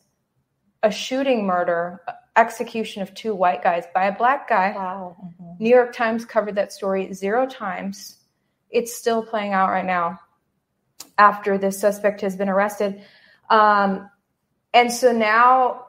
a 0.83 0.91
shooting 0.91 1.47
murder, 1.47 2.03
execution 2.37 3.03
of 3.03 3.14
two 3.14 3.35
white 3.35 3.62
guys 3.62 3.85
by 3.95 4.07
a 4.07 4.17
black 4.17 4.49
guy. 4.49 4.73
Wow. 4.75 5.17
Mm-hmm. 5.23 5.62
New 5.62 5.71
York 5.71 5.93
Times 5.95 6.25
covered 6.25 6.57
that 6.57 6.73
story 6.73 7.12
zero 7.12 7.47
times. 7.47 8.19
It's 8.71 8.95
still 8.95 9.25
playing 9.25 9.53
out 9.53 9.71
right 9.71 9.85
now 9.85 10.19
after 11.19 11.59
this 11.59 11.79
suspect 11.79 12.21
has 12.23 12.37
been 12.37 12.49
arrested. 12.49 13.03
Um, 13.50 14.11
and 14.73 14.93
so 14.93 15.12
now, 15.12 15.84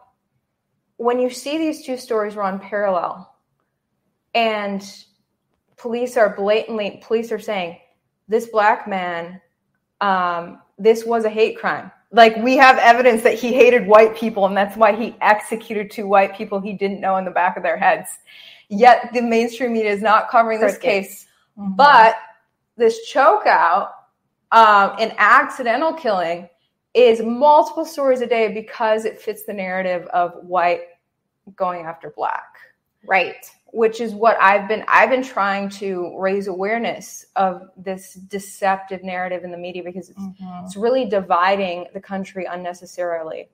when 0.98 1.20
you 1.20 1.30
see 1.30 1.58
these 1.58 1.86
two 1.86 1.98
stories 1.98 2.36
run 2.36 2.60
parallel, 2.60 3.34
and 4.34 4.84
police 5.78 6.18
are 6.18 6.36
blatantly, 6.36 7.02
police 7.04 7.32
are 7.32 7.40
saying, 7.40 7.78
this 8.28 8.48
black 8.48 8.88
man, 8.88 9.42
um, 10.02 10.62
this 10.78 11.06
was 11.06 11.26
a 11.26 11.30
hate 11.30 11.58
crime. 11.58 11.92
Like 12.12 12.36
we 12.38 12.58
have 12.58 12.78
evidence 12.78 13.24
that 13.24 13.34
he 13.34 13.54
hated 13.54 13.88
white 13.88 14.16
people, 14.16 14.46
and 14.46 14.56
that's 14.56 14.78
why 14.78 14.96
he 14.96 15.16
executed 15.22 15.92
two 15.92 16.08
white 16.08 16.36
people 16.36 16.60
he 16.60 16.74
didn't 16.74 17.02
know 17.02 17.18
in 17.18 17.26
the 17.26 17.32
back 17.32 17.58
of 17.58 17.64
their 17.64 17.78
heads. 17.78 18.10
Yet 18.70 19.12
the 19.14 19.22
mainstream 19.22 19.74
media 19.74 19.92
is 19.92 20.02
not 20.02 20.30
covering 20.30 20.60
this 20.60 20.78
case. 20.78 21.28
Mm-hmm. 21.58 21.76
But 21.76 22.16
this 22.78 23.06
choke 23.08 23.46
out 23.46 23.92
um, 24.52 24.96
an 25.00 25.14
accidental 25.18 25.94
killing 25.94 26.50
is 26.96 27.22
multiple 27.22 27.86
stories 27.86 28.22
a 28.22 28.28
day 28.28 28.52
because 28.54 29.06
it 29.06 29.22
fits 29.22 29.44
the 29.44 29.54
narrative 29.54 30.08
of 30.08 30.34
white 30.44 30.82
going 31.56 31.86
after 31.86 32.12
black 32.16 32.58
right 33.06 33.46
which 33.68 34.02
is 34.02 34.14
what 34.14 34.38
i've 34.42 34.68
been 34.68 34.84
i've 34.88 35.10
been 35.10 35.24
trying 35.24 35.70
to 35.70 36.16
raise 36.18 36.48
awareness 36.48 37.26
of 37.36 37.70
this 37.78 38.14
deceptive 38.14 39.04
narrative 39.04 39.44
in 39.44 39.52
the 39.52 39.58
media 39.58 39.84
because 39.84 40.10
it's, 40.10 40.20
mm-hmm. 40.20 40.66
it's 40.66 40.76
really 40.76 41.06
dividing 41.06 41.86
the 41.94 42.00
country 42.00 42.46
unnecessarily 42.46 43.50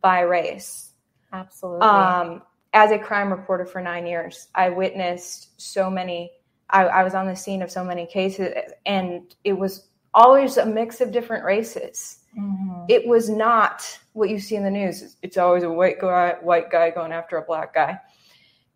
by 0.00 0.20
race 0.20 0.92
absolutely 1.32 1.86
um, 1.86 2.42
as 2.74 2.90
a 2.90 2.98
crime 2.98 3.30
reporter 3.30 3.64
for 3.64 3.80
nine 3.80 4.06
years 4.06 4.48
i 4.54 4.68
witnessed 4.68 5.60
so 5.60 5.90
many 5.90 6.30
I, 6.72 6.84
I 6.84 7.04
was 7.04 7.14
on 7.14 7.26
the 7.26 7.36
scene 7.36 7.62
of 7.62 7.70
so 7.70 7.84
many 7.84 8.06
cases 8.06 8.54
and 8.86 9.34
it 9.44 9.52
was 9.52 9.88
always 10.14 10.56
a 10.56 10.66
mix 10.66 11.00
of 11.00 11.12
different 11.12 11.44
races. 11.44 12.18
Mm-hmm. 12.38 12.84
It 12.88 13.06
was 13.06 13.28
not 13.28 13.98
what 14.12 14.30
you 14.30 14.38
see 14.38 14.56
in 14.56 14.64
the 14.64 14.70
news. 14.70 15.16
It's 15.22 15.36
always 15.36 15.62
a 15.62 15.70
white 15.70 16.00
guy, 16.00 16.36
white 16.40 16.70
guy 16.70 16.90
going 16.90 17.12
after 17.12 17.36
a 17.36 17.42
black 17.42 17.74
guy. 17.74 17.98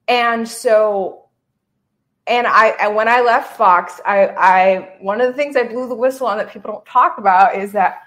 And 0.09 0.49
so, 0.49 1.25
and 2.27 2.47
I, 2.47 2.69
and 2.81 2.95
when 2.95 3.09
I 3.09 3.21
left 3.21 3.57
Fox, 3.57 4.01
I, 4.05 4.27
I, 4.29 4.97
one 5.01 5.21
of 5.21 5.29
the 5.29 5.33
things 5.33 5.57
I 5.57 5.65
blew 5.65 5.89
the 5.89 5.95
whistle 5.95 6.27
on 6.27 6.39
that 6.39 6.51
people 6.51 6.73
don't 6.73 6.87
talk 6.87 7.19
about 7.19 7.57
is 7.57 7.73
that 7.73 8.03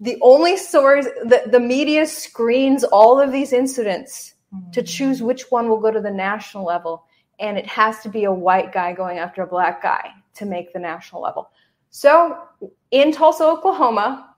the 0.00 0.18
only 0.20 0.56
stories 0.56 1.06
that 1.24 1.52
the 1.52 1.60
media 1.60 2.06
screens 2.06 2.82
all 2.84 3.20
of 3.20 3.30
these 3.30 3.52
incidents 3.52 4.34
mm-hmm. 4.54 4.70
to 4.72 4.82
choose 4.82 5.22
which 5.22 5.50
one 5.50 5.68
will 5.68 5.80
go 5.80 5.90
to 5.90 6.00
the 6.00 6.10
national 6.10 6.64
level. 6.64 7.04
And 7.38 7.56
it 7.56 7.66
has 7.66 8.00
to 8.00 8.08
be 8.08 8.24
a 8.24 8.32
white 8.32 8.72
guy 8.72 8.92
going 8.92 9.18
after 9.18 9.42
a 9.42 9.46
black 9.46 9.82
guy 9.82 10.10
to 10.34 10.46
make 10.46 10.72
the 10.72 10.78
national 10.78 11.22
level. 11.22 11.50
So 11.96 12.36
in 12.90 13.12
Tulsa, 13.12 13.44
Oklahoma, 13.44 14.34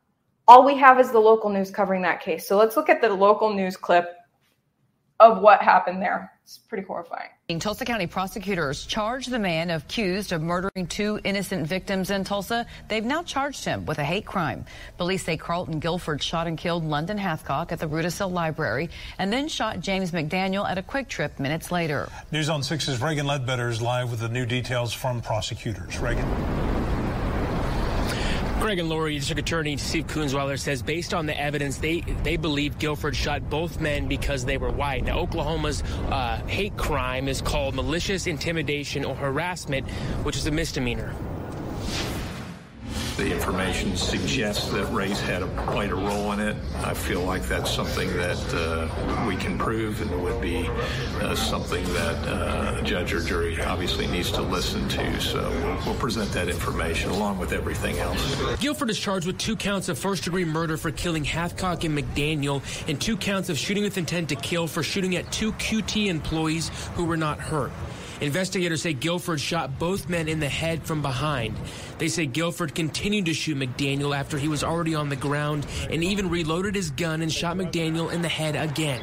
all 0.46 0.62
we 0.62 0.76
have 0.76 1.00
is 1.00 1.10
the 1.10 1.18
local 1.18 1.48
news 1.48 1.70
covering 1.70 2.02
that 2.02 2.20
case. 2.20 2.46
So 2.46 2.58
let's 2.58 2.76
look 2.76 2.90
at 2.90 3.00
the 3.00 3.08
local 3.08 3.54
news 3.54 3.78
clip 3.78 4.14
of 5.20 5.40
what 5.40 5.62
happened 5.62 6.02
there. 6.02 6.30
It's 6.44 6.58
pretty 6.58 6.86
horrifying. 6.86 7.30
Tulsa 7.58 7.86
County 7.86 8.06
prosecutors 8.06 8.84
charged 8.84 9.30
the 9.30 9.38
man 9.38 9.70
accused 9.70 10.32
of 10.32 10.42
murdering 10.42 10.86
two 10.86 11.18
innocent 11.24 11.66
victims 11.66 12.10
in 12.10 12.24
Tulsa. 12.24 12.66
They've 12.88 13.02
now 13.02 13.22
charged 13.22 13.64
him 13.64 13.86
with 13.86 13.98
a 14.00 14.04
hate 14.04 14.26
crime. 14.26 14.66
Police 14.98 15.24
say 15.24 15.38
Carlton 15.38 15.80
Guilford 15.80 16.22
shot 16.22 16.46
and 16.46 16.58
killed 16.58 16.84
London 16.84 17.16
Hathcock 17.16 17.72
at 17.72 17.78
the 17.78 17.88
Rudisill 17.88 18.30
Library 18.30 18.90
and 19.18 19.32
then 19.32 19.48
shot 19.48 19.80
James 19.80 20.10
McDaniel 20.10 20.68
at 20.68 20.76
a 20.76 20.82
QuikTrip 20.82 21.38
minutes 21.38 21.72
later. 21.72 22.10
News 22.30 22.50
on 22.50 22.60
6's 22.60 23.00
Reagan 23.00 23.26
Ledbetter 23.26 23.70
is 23.70 23.80
live 23.80 24.10
with 24.10 24.20
the 24.20 24.28
new 24.28 24.44
details 24.44 24.92
from 24.92 25.22
prosecutors. 25.22 25.98
Reagan. 25.98 26.95
Greg 28.66 28.80
and 28.80 28.88
Lori, 28.88 29.14
District 29.16 29.38
Attorney 29.38 29.76
Steve 29.76 30.08
Kunzweiler 30.08 30.58
says 30.58 30.82
based 30.82 31.14
on 31.14 31.26
the 31.26 31.40
evidence, 31.40 31.78
they, 31.78 32.00
they 32.24 32.36
believe 32.36 32.80
Guilford 32.80 33.14
shot 33.14 33.48
both 33.48 33.80
men 33.80 34.08
because 34.08 34.44
they 34.44 34.56
were 34.56 34.72
white. 34.72 35.04
Now, 35.04 35.20
Oklahoma's 35.20 35.84
uh, 36.10 36.44
hate 36.48 36.76
crime 36.76 37.28
is 37.28 37.40
called 37.40 37.76
malicious 37.76 38.26
intimidation 38.26 39.04
or 39.04 39.14
harassment, 39.14 39.88
which 40.24 40.36
is 40.36 40.48
a 40.48 40.50
misdemeanor. 40.50 41.14
The 43.16 43.32
information 43.32 43.96
suggests 43.96 44.68
that 44.72 44.92
race 44.92 45.18
had 45.18 45.42
a, 45.42 45.46
played 45.68 45.90
a 45.90 45.94
role 45.94 46.32
in 46.32 46.40
it. 46.40 46.54
I 46.84 46.92
feel 46.92 47.22
like 47.22 47.42
that's 47.44 47.70
something 47.70 48.14
that 48.14 48.36
uh, 48.54 49.26
we 49.26 49.36
can 49.36 49.56
prove 49.56 50.02
and 50.02 50.22
would 50.22 50.38
be 50.42 50.68
uh, 51.22 51.34
something 51.34 51.82
that 51.94 52.28
uh, 52.28 52.78
a 52.78 52.82
judge 52.82 53.14
or 53.14 53.20
jury 53.20 53.58
obviously 53.62 54.06
needs 54.06 54.30
to 54.32 54.42
listen 54.42 54.86
to. 54.90 55.20
So 55.22 55.40
we'll, 55.48 55.86
we'll 55.86 55.94
present 55.94 56.30
that 56.32 56.50
information 56.50 57.08
along 57.08 57.38
with 57.38 57.52
everything 57.52 57.96
else. 58.00 58.60
Guilford 58.60 58.90
is 58.90 58.98
charged 58.98 59.26
with 59.26 59.38
two 59.38 59.56
counts 59.56 59.88
of 59.88 59.98
first 59.98 60.24
degree 60.24 60.44
murder 60.44 60.76
for 60.76 60.90
killing 60.90 61.24
Hathcock 61.24 61.84
and 61.84 61.96
McDaniel 61.96 62.60
and 62.86 63.00
two 63.00 63.16
counts 63.16 63.48
of 63.48 63.56
shooting 63.56 63.82
with 63.82 63.96
intent 63.96 64.28
to 64.28 64.36
kill 64.36 64.66
for 64.66 64.82
shooting 64.82 65.16
at 65.16 65.32
two 65.32 65.52
QT 65.52 66.08
employees 66.08 66.70
who 66.96 67.06
were 67.06 67.16
not 67.16 67.40
hurt. 67.40 67.72
Investigators 68.20 68.82
say 68.82 68.94
Guilford 68.94 69.40
shot 69.40 69.78
both 69.78 70.08
men 70.08 70.28
in 70.28 70.40
the 70.40 70.48
head 70.48 70.82
from 70.84 71.02
behind. 71.02 71.54
They 71.98 72.08
say 72.08 72.26
Guilford 72.26 72.74
continued 72.74 73.26
to 73.26 73.34
shoot 73.34 73.58
McDaniel 73.58 74.16
after 74.16 74.38
he 74.38 74.48
was 74.48 74.64
already 74.64 74.94
on 74.94 75.08
the 75.08 75.16
ground 75.16 75.66
and 75.90 76.02
even 76.02 76.30
reloaded 76.30 76.74
his 76.74 76.90
gun 76.90 77.20
and 77.20 77.32
shot 77.32 77.56
McDaniel 77.56 78.12
in 78.12 78.22
the 78.22 78.28
head 78.28 78.56
again. 78.56 79.02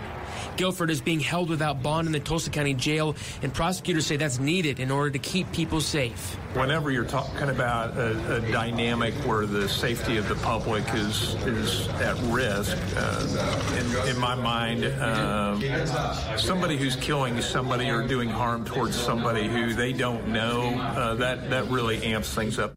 Guilford 0.57 0.89
is 0.89 1.01
being 1.01 1.19
held 1.19 1.50
without 1.50 1.81
bond 1.81 2.07
in 2.07 2.12
the 2.12 2.19
Tulsa 2.19 2.50
County 2.50 2.74
Jail, 2.74 3.15
and 3.41 3.53
prosecutors 3.53 4.05
say 4.05 4.17
that's 4.17 4.39
needed 4.39 4.79
in 4.79 4.91
order 4.91 5.12
to 5.12 5.19
keep 5.19 5.51
people 5.51 5.81
safe. 5.81 6.36
Whenever 6.53 6.91
you're 6.91 7.05
talking 7.05 7.50
about 7.50 7.98
a, 7.98 8.36
a 8.36 8.51
dynamic 8.51 9.13
where 9.25 9.45
the 9.45 9.67
safety 9.67 10.17
of 10.17 10.27
the 10.29 10.36
public 10.36 10.83
is 10.93 11.33
is 11.45 11.88
at 12.00 12.17
risk, 12.31 12.77
uh, 12.95 13.75
in, 13.77 14.10
in, 14.10 14.19
my 14.19 14.36
mind, 14.36 14.86
uh, 14.86 16.38
somebody 16.38 16.77
who's 16.77 16.95
killing 16.98 17.41
somebody 17.41 17.89
or 17.89 18.07
doing 18.07 18.29
harm 18.29 18.63
towards 18.65 18.95
somebody 18.95 19.48
who 19.48 19.74
they 19.74 19.93
don't 19.93 20.27
know, 20.27 20.75
uh, 20.79 21.15
that 21.15 21.50
that 21.50 21.65
really 21.69 22.03
amps 22.03 22.33
things 22.33 22.60
up. 22.60 22.74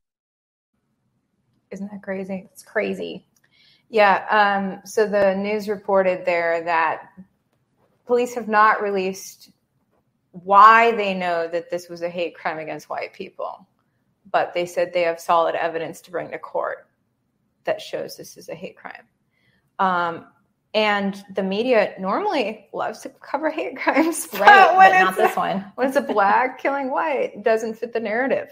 Isn't 1.71 1.91
that 1.91 2.03
crazy? 2.03 2.49
It's 2.53 2.63
crazy. 2.63 3.27
Yeah. 3.89 4.25
Um, 4.31 4.81
so 4.85 5.07
the 5.07 5.35
news 5.35 5.69
reported 5.69 6.25
there 6.25 6.63
that 6.65 7.13
police 8.07 8.35
have 8.35 8.49
not 8.49 8.83
released 8.83 9.51
why 10.31 10.93
they 10.93 11.15
know 11.15 11.49
that 11.49 11.71
this 11.71 11.89
was 11.89 12.03
a 12.03 12.09
hate 12.09 12.35
crime 12.35 12.59
against 12.59 12.89
white 12.89 13.13
people, 13.13 13.67
but 14.31 14.53
they 14.55 14.67
said 14.67 14.93
they 14.93 15.03
have 15.03 15.21
solid 15.21 15.55
evidence 15.55 16.01
to 16.03 16.11
bring 16.11 16.31
to 16.31 16.39
court 16.39 16.89
that 17.65 17.81
shows 17.81 18.17
this 18.17 18.37
is 18.37 18.49
a 18.49 18.55
hate 18.55 18.77
crime. 18.77 19.07
Um, 19.79 20.27
and 20.75 21.25
the 21.35 21.43
media 21.43 21.95
normally 21.99 22.69
loves 22.73 23.01
to 23.01 23.09
cover 23.09 23.51
hate 23.51 23.77
crimes, 23.83 24.29
right? 24.35 24.47
But, 24.47 24.77
when 24.77 24.91
but 24.91 24.99
not 24.99 25.17
this 25.17 25.37
one. 25.37 25.65
when 25.75 25.89
it's 25.89 25.97
a 25.97 26.03
black 26.03 26.61
killing 26.61 26.91
white, 26.91 27.33
it 27.35 27.43
doesn't 27.43 27.75
fit 27.75 27.93
the 27.93 28.01
narrative. 28.01 28.51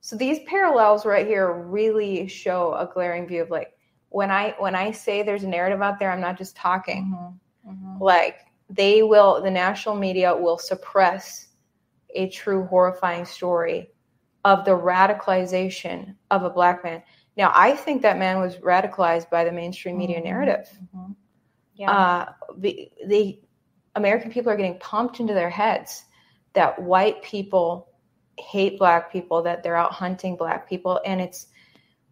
So 0.00 0.16
these 0.16 0.40
parallels 0.46 1.06
right 1.06 1.26
here 1.26 1.50
really 1.52 2.26
show 2.28 2.74
a 2.74 2.90
glaring 2.92 3.26
view 3.26 3.42
of 3.42 3.50
like 3.50 3.72
when 4.10 4.30
I 4.30 4.54
when 4.58 4.74
I 4.74 4.90
say 4.90 5.22
there's 5.22 5.44
a 5.44 5.48
narrative 5.48 5.80
out 5.80 5.98
there, 5.98 6.10
I'm 6.10 6.20
not 6.20 6.36
just 6.36 6.56
talking. 6.56 7.14
Mm-hmm. 7.14 7.70
Mm-hmm. 7.70 8.02
Like 8.02 8.38
they 8.68 9.02
will, 9.02 9.42
the 9.42 9.50
national 9.50 9.94
media 9.94 10.36
will 10.36 10.58
suppress 10.58 11.48
a 12.14 12.28
true 12.28 12.64
horrifying 12.66 13.24
story 13.24 13.90
of 14.44 14.64
the 14.64 14.70
radicalization 14.70 16.14
of 16.30 16.42
a 16.44 16.50
black 16.50 16.84
man. 16.84 17.02
Now, 17.36 17.52
I 17.54 17.74
think 17.74 18.02
that 18.02 18.18
man 18.18 18.40
was 18.40 18.56
radicalized 18.56 19.30
by 19.30 19.44
the 19.44 19.52
mainstream 19.52 19.98
media 19.98 20.18
mm-hmm. 20.18 20.26
narrative. 20.26 20.68
Mm-hmm. 20.96 21.12
Yeah. 21.74 21.90
Uh, 21.90 22.32
they, 22.56 23.40
American 23.94 24.30
people 24.30 24.50
are 24.52 24.56
getting 24.56 24.78
pumped 24.78 25.20
into 25.20 25.34
their 25.34 25.50
heads 25.50 26.04
that 26.52 26.80
white 26.80 27.22
people 27.22 27.88
hate 28.38 28.78
black 28.78 29.12
people, 29.12 29.42
that 29.42 29.62
they're 29.62 29.76
out 29.76 29.92
hunting 29.92 30.36
black 30.36 30.68
people, 30.68 31.00
and 31.04 31.20
it's 31.20 31.48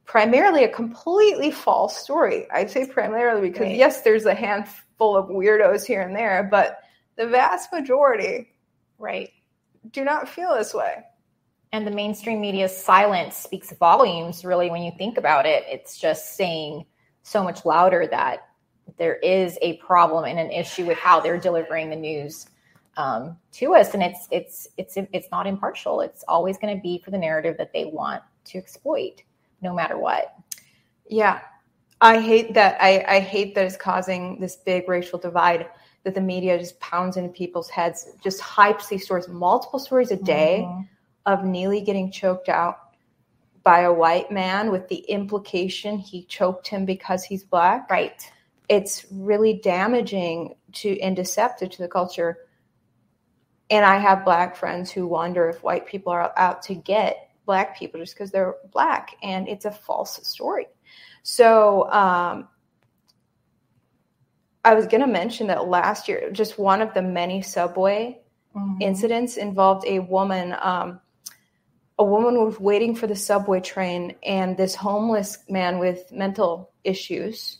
primarily 0.04 0.64
a 0.64 0.68
completely 0.68 1.50
false 1.50 1.96
story. 1.96 2.50
I'd 2.50 2.70
say 2.70 2.86
primarily 2.86 3.48
because 3.48 3.66
right. 3.66 3.76
yes, 3.76 4.02
there's 4.02 4.26
a 4.26 4.34
handful 4.34 5.16
of 5.16 5.28
weirdos 5.28 5.84
here 5.84 6.02
and 6.02 6.14
there, 6.14 6.48
but 6.50 6.80
the 7.16 7.26
vast 7.26 7.72
majority, 7.72 8.50
right, 8.98 9.30
do 9.90 10.04
not 10.04 10.28
feel 10.28 10.54
this 10.54 10.74
way. 10.74 11.04
And 11.72 11.86
the 11.86 11.90
mainstream 11.90 12.40
media's 12.40 12.76
silence 12.76 13.36
speaks 13.36 13.72
volumes, 13.72 14.44
really, 14.44 14.70
when 14.70 14.82
you 14.82 14.92
think 14.98 15.16
about 15.16 15.46
it. 15.46 15.64
It's 15.66 15.98
just 15.98 16.36
saying 16.36 16.84
so 17.22 17.42
much 17.42 17.64
louder 17.64 18.06
that 18.10 18.48
there 18.98 19.16
is 19.16 19.58
a 19.62 19.76
problem 19.78 20.24
and 20.24 20.38
an 20.38 20.50
issue 20.50 20.84
with 20.84 20.98
how 20.98 21.20
they're 21.20 21.38
delivering 21.38 21.88
the 21.88 21.96
news 21.96 22.46
um, 22.96 23.38
to 23.52 23.74
us, 23.74 23.94
and 23.94 24.02
it's 24.02 24.28
it's 24.30 24.68
it's 24.76 24.96
it's 24.96 25.28
not 25.30 25.46
impartial. 25.46 26.02
It's 26.02 26.24
always 26.28 26.58
going 26.58 26.76
to 26.76 26.82
be 26.82 27.00
for 27.02 27.10
the 27.10 27.18
narrative 27.18 27.56
that 27.58 27.72
they 27.72 27.86
want 27.86 28.22
to 28.46 28.58
exploit, 28.58 29.22
no 29.62 29.74
matter 29.74 29.98
what. 29.98 30.34
Yeah, 31.08 31.40
I 32.00 32.20
hate 32.20 32.54
that. 32.54 32.76
I, 32.80 33.04
I 33.08 33.20
hate 33.20 33.54
that 33.54 33.66
it's 33.66 33.76
causing 33.76 34.40
this 34.40 34.56
big 34.56 34.88
racial 34.88 35.18
divide. 35.18 35.68
That 36.04 36.16
the 36.16 36.20
media 36.20 36.58
just 36.58 36.80
pounds 36.80 37.16
into 37.16 37.28
people's 37.28 37.70
heads, 37.70 38.08
just 38.24 38.40
hypes 38.40 38.88
these 38.88 39.04
stories, 39.04 39.28
multiple 39.28 39.78
stories 39.78 40.10
a 40.10 40.16
day 40.16 40.64
mm-hmm. 40.66 40.82
of 41.26 41.44
Neely 41.44 41.80
getting 41.80 42.10
choked 42.10 42.48
out 42.48 42.78
by 43.62 43.82
a 43.82 43.92
white 43.92 44.32
man 44.32 44.72
with 44.72 44.88
the 44.88 44.96
implication 44.96 45.98
he 45.98 46.24
choked 46.24 46.66
him 46.66 46.84
because 46.84 47.22
he's 47.22 47.44
black. 47.44 47.88
Right. 47.88 48.20
It's 48.68 49.06
really 49.12 49.60
damaging 49.62 50.56
to 50.72 50.98
and 51.00 51.14
deceptive 51.14 51.70
to 51.70 51.82
the 51.82 51.88
culture 51.88 52.38
and 53.72 53.86
I 53.86 53.96
have 53.96 54.26
black 54.26 54.54
friends 54.54 54.90
who 54.90 55.06
wonder 55.06 55.48
if 55.48 55.62
white 55.62 55.86
people 55.86 56.12
are 56.12 56.30
out 56.36 56.60
to 56.64 56.74
get 56.74 57.30
black 57.44 57.78
people 57.78 58.00
just 58.00 58.14
because 58.14 58.30
they're 58.30 58.56
black, 58.70 59.16
and 59.22 59.48
it's 59.48 59.64
a 59.64 59.70
false 59.70 60.26
story. 60.26 60.66
So 61.22 61.90
um, 61.90 62.48
I 64.64 64.74
was 64.74 64.86
going 64.86 65.00
to 65.00 65.06
mention 65.06 65.48
that 65.48 65.68
last 65.68 66.08
year, 66.08 66.30
just 66.32 66.58
one 66.58 66.82
of 66.82 66.94
the 66.94 67.02
many 67.02 67.42
subway 67.42 68.20
mm-hmm. 68.54 68.80
incidents 68.80 69.36
involved 69.36 69.86
a 69.86 69.98
woman. 69.98 70.54
Um, 70.60 71.00
a 71.98 72.04
woman 72.04 72.44
was 72.44 72.58
waiting 72.58 72.94
for 72.94 73.06
the 73.06 73.16
subway 73.16 73.60
train, 73.60 74.16
and 74.24 74.56
this 74.56 74.74
homeless 74.74 75.38
man 75.48 75.78
with 75.78 76.10
mental 76.10 76.72
issues 76.84 77.58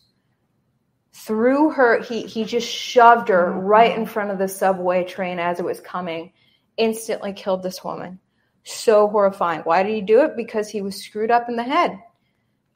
threw 1.13 1.71
her 1.71 2.01
he 2.01 2.23
he 2.23 2.45
just 2.45 2.67
shoved 2.67 3.29
her 3.29 3.51
mm-hmm. 3.51 3.61
right 3.61 3.97
in 3.97 4.07
front 4.07 4.31
of 4.31 4.39
the 4.39 4.49
subway 4.49 5.05
train 5.05 5.39
as 5.39 5.61
it 5.61 5.65
was 5.65 5.81
coming 5.81 6.33
instantly 6.77 7.33
killed 7.33 7.63
this 7.63 7.85
woman 7.85 8.19
so 8.65 9.09
horrifying 9.09 9.61
why 9.61 9.83
did 9.83 9.93
he 9.93 10.01
do 10.01 10.23
it 10.23 10.37
because 10.37 10.69
he 10.69 10.83
was 10.83 10.97
screwed 10.97 11.31
up 11.31 11.49
in 11.49 11.57
the 11.57 11.63
head 11.63 11.99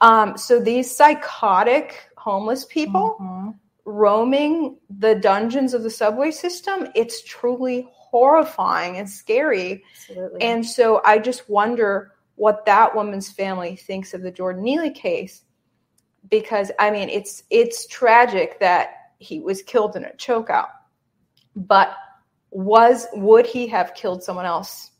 um, 0.01 0.37
so 0.37 0.61
these 0.61 0.95
psychotic 0.95 2.11
homeless 2.17 2.65
people 2.65 3.17
mm-hmm. 3.21 3.51
roaming 3.85 4.77
the 4.99 5.15
dungeons 5.15 5.75
of 5.75 5.83
the 5.83 5.91
subway 5.91 6.31
system 6.31 6.89
it's 6.95 7.23
truly 7.25 7.87
horrifying 7.91 8.99
and 8.99 9.09
scary 9.09 9.85
Absolutely. 9.93 10.41
and 10.41 10.67
so 10.67 11.01
i 11.05 11.19
just 11.19 11.49
wonder 11.49 12.13
what 12.35 12.67
that 12.67 12.95
woman's 12.95 13.31
family 13.31 13.77
thinks 13.77 14.13
of 14.13 14.23
the 14.23 14.31
jordan 14.31 14.63
neely 14.63 14.91
case 14.91 15.43
because 16.31 16.71
I 16.79 16.91
mean 16.91 17.09
it's 17.09 17.43
it's 17.51 17.87
tragic 17.87 18.61
that 18.61 19.13
he 19.19 19.41
was 19.41 19.63
killed 19.63 19.97
in 19.97 20.05
a 20.05 20.11
chokeout. 20.11 20.69
But 21.55 21.97
was 22.51 23.07
would 23.13 23.47
he 23.47 23.67
have 23.69 23.95
killed 23.95 24.23
someone 24.23 24.47
else? 24.47 24.91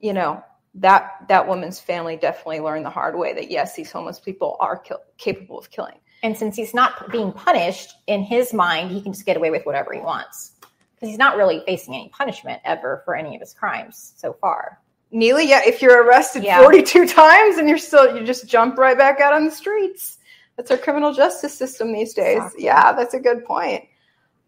You 0.00 0.12
know, 0.12 0.44
that 0.74 1.24
that 1.28 1.48
woman's 1.48 1.80
family 1.80 2.16
definitely 2.16 2.60
learned 2.60 2.84
the 2.84 2.90
hard 2.90 3.16
way 3.16 3.34
that 3.34 3.50
yes, 3.50 3.74
these 3.74 3.90
homeless 3.90 4.20
people 4.20 4.56
are 4.60 4.82
capable 5.18 5.58
of 5.58 5.70
killing. 5.70 5.98
And 6.22 6.36
since 6.36 6.56
he's 6.56 6.74
not 6.74 7.10
being 7.10 7.32
punished 7.32 7.94
in 8.06 8.22
his 8.22 8.52
mind, 8.52 8.90
he 8.90 9.00
can 9.00 9.12
just 9.12 9.26
get 9.26 9.36
away 9.36 9.50
with 9.50 9.64
whatever 9.64 9.92
he 9.92 10.00
wants 10.00 10.52
because 10.94 11.10
he's 11.10 11.18
not 11.18 11.36
really 11.36 11.62
facing 11.66 11.94
any 11.94 12.08
punishment 12.08 12.60
ever 12.64 13.02
for 13.04 13.14
any 13.14 13.34
of 13.34 13.40
his 13.40 13.52
crimes 13.52 14.14
so 14.16 14.32
far. 14.32 14.80
Neely, 15.12 15.48
yeah, 15.48 15.60
if 15.64 15.82
you're 15.82 16.02
arrested 16.02 16.42
yeah. 16.42 16.60
42 16.60 17.06
times 17.06 17.58
and 17.58 17.68
you're 17.68 17.78
still, 17.78 18.16
you 18.16 18.24
just 18.24 18.48
jump 18.48 18.76
right 18.76 18.96
back 18.96 19.20
out 19.20 19.32
on 19.32 19.44
the 19.44 19.50
streets. 19.50 20.18
That's 20.56 20.70
our 20.70 20.78
criminal 20.78 21.12
justice 21.12 21.56
system 21.56 21.92
these 21.92 22.14
days. 22.14 22.38
Exactly. 22.38 22.64
Yeah, 22.64 22.92
that's 22.92 23.14
a 23.14 23.20
good 23.20 23.44
point. 23.44 23.84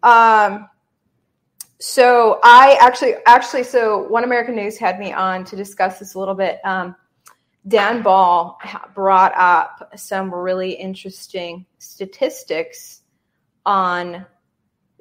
Um, 0.02 0.68
so 1.80 2.40
I 2.42 2.76
actually, 2.80 3.14
actually, 3.26 3.62
so 3.62 3.98
One 4.08 4.24
American 4.24 4.56
News 4.56 4.76
had 4.78 4.98
me 4.98 5.12
on 5.12 5.44
to 5.44 5.56
discuss 5.56 5.98
this 5.98 6.14
a 6.14 6.18
little 6.18 6.34
bit. 6.34 6.58
Um, 6.64 6.96
Dan 7.68 8.02
Ball 8.02 8.58
brought 8.94 9.32
up 9.36 9.92
some 9.96 10.34
really 10.34 10.72
interesting 10.72 11.66
statistics 11.78 13.02
on 13.66 14.26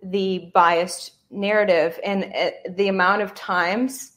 the 0.04 0.52
biased 0.54 1.13
narrative 1.30 2.00
and 2.04 2.32
uh, 2.36 2.52
the 2.76 2.88
amount 2.88 3.22
of 3.22 3.34
times 3.34 4.13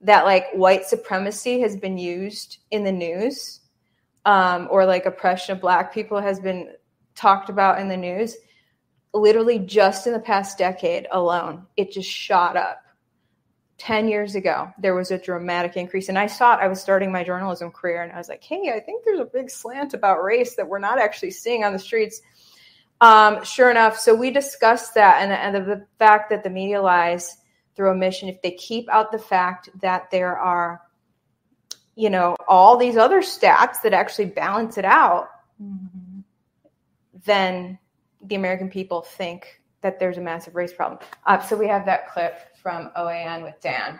that 0.00 0.24
like 0.24 0.46
white 0.52 0.84
supremacy 0.84 1.60
has 1.60 1.76
been 1.76 1.96
used 1.96 2.58
in 2.70 2.84
the 2.84 2.92
news 2.92 3.60
um, 4.26 4.68
or 4.70 4.84
like 4.84 5.06
oppression 5.06 5.54
of 5.54 5.60
black 5.60 5.92
people 5.92 6.20
has 6.20 6.38
been 6.38 6.72
talked 7.14 7.48
about 7.48 7.80
in 7.80 7.88
the 7.88 7.96
news 7.96 8.36
literally 9.14 9.58
just 9.58 10.06
in 10.06 10.12
the 10.12 10.20
past 10.20 10.58
decade 10.58 11.06
alone 11.10 11.66
it 11.76 11.92
just 11.92 12.10
shot 12.10 12.56
up. 12.56 12.80
10 13.78 14.08
years 14.08 14.34
ago 14.34 14.70
there 14.78 14.94
was 14.94 15.10
a 15.10 15.18
dramatic 15.18 15.76
increase. 15.76 16.08
And 16.08 16.18
i 16.18 16.28
thought 16.28 16.60
i 16.60 16.68
was 16.68 16.80
starting 16.80 17.10
my 17.10 17.24
journalism 17.24 17.70
career 17.70 18.02
and 18.02 18.12
i 18.12 18.18
was 18.18 18.28
like 18.28 18.42
hey 18.42 18.72
i 18.74 18.80
think 18.80 19.04
there's 19.04 19.20
a 19.20 19.24
big 19.24 19.50
slant 19.50 19.94
about 19.94 20.22
race 20.22 20.54
that 20.56 20.68
we're 20.68 20.78
not 20.78 20.98
actually 20.98 21.30
seeing 21.30 21.64
on 21.64 21.72
the 21.72 21.78
streets. 21.78 22.20
Um, 23.00 23.44
sure 23.44 23.70
enough 23.70 23.98
so 23.98 24.14
we 24.14 24.30
discussed 24.30 24.94
that 24.94 25.22
and, 25.22 25.32
and 25.32 25.54
the, 25.54 25.74
the 25.74 25.86
fact 25.98 26.30
that 26.30 26.44
the 26.44 26.50
media 26.50 26.80
lies 26.80 27.36
through 27.74 27.90
omission. 27.90 28.28
If 28.28 28.40
they 28.42 28.52
keep 28.52 28.88
out 28.88 29.12
the 29.12 29.18
fact 29.18 29.68
that 29.80 30.10
there 30.10 30.38
are 30.38 30.80
you 31.96 32.10
know 32.10 32.36
all 32.48 32.76
these 32.76 32.96
other 32.96 33.20
stats 33.20 33.82
that 33.82 33.92
actually 33.92 34.26
balance 34.26 34.78
it 34.78 34.84
out 34.84 35.28
mm-hmm. 35.62 36.20
then 37.24 37.78
the 38.24 38.34
american 38.34 38.68
people 38.68 39.02
think 39.02 39.60
that 39.80 39.98
there's 39.98 40.18
a 40.18 40.20
massive 40.20 40.54
race 40.54 40.72
problem 40.72 41.00
uh, 41.26 41.40
so 41.40 41.56
we 41.56 41.68
have 41.68 41.84
that 41.86 42.08
clip 42.10 42.56
from 42.56 42.90
oan 42.96 43.42
with 43.42 43.60
dan 43.60 43.98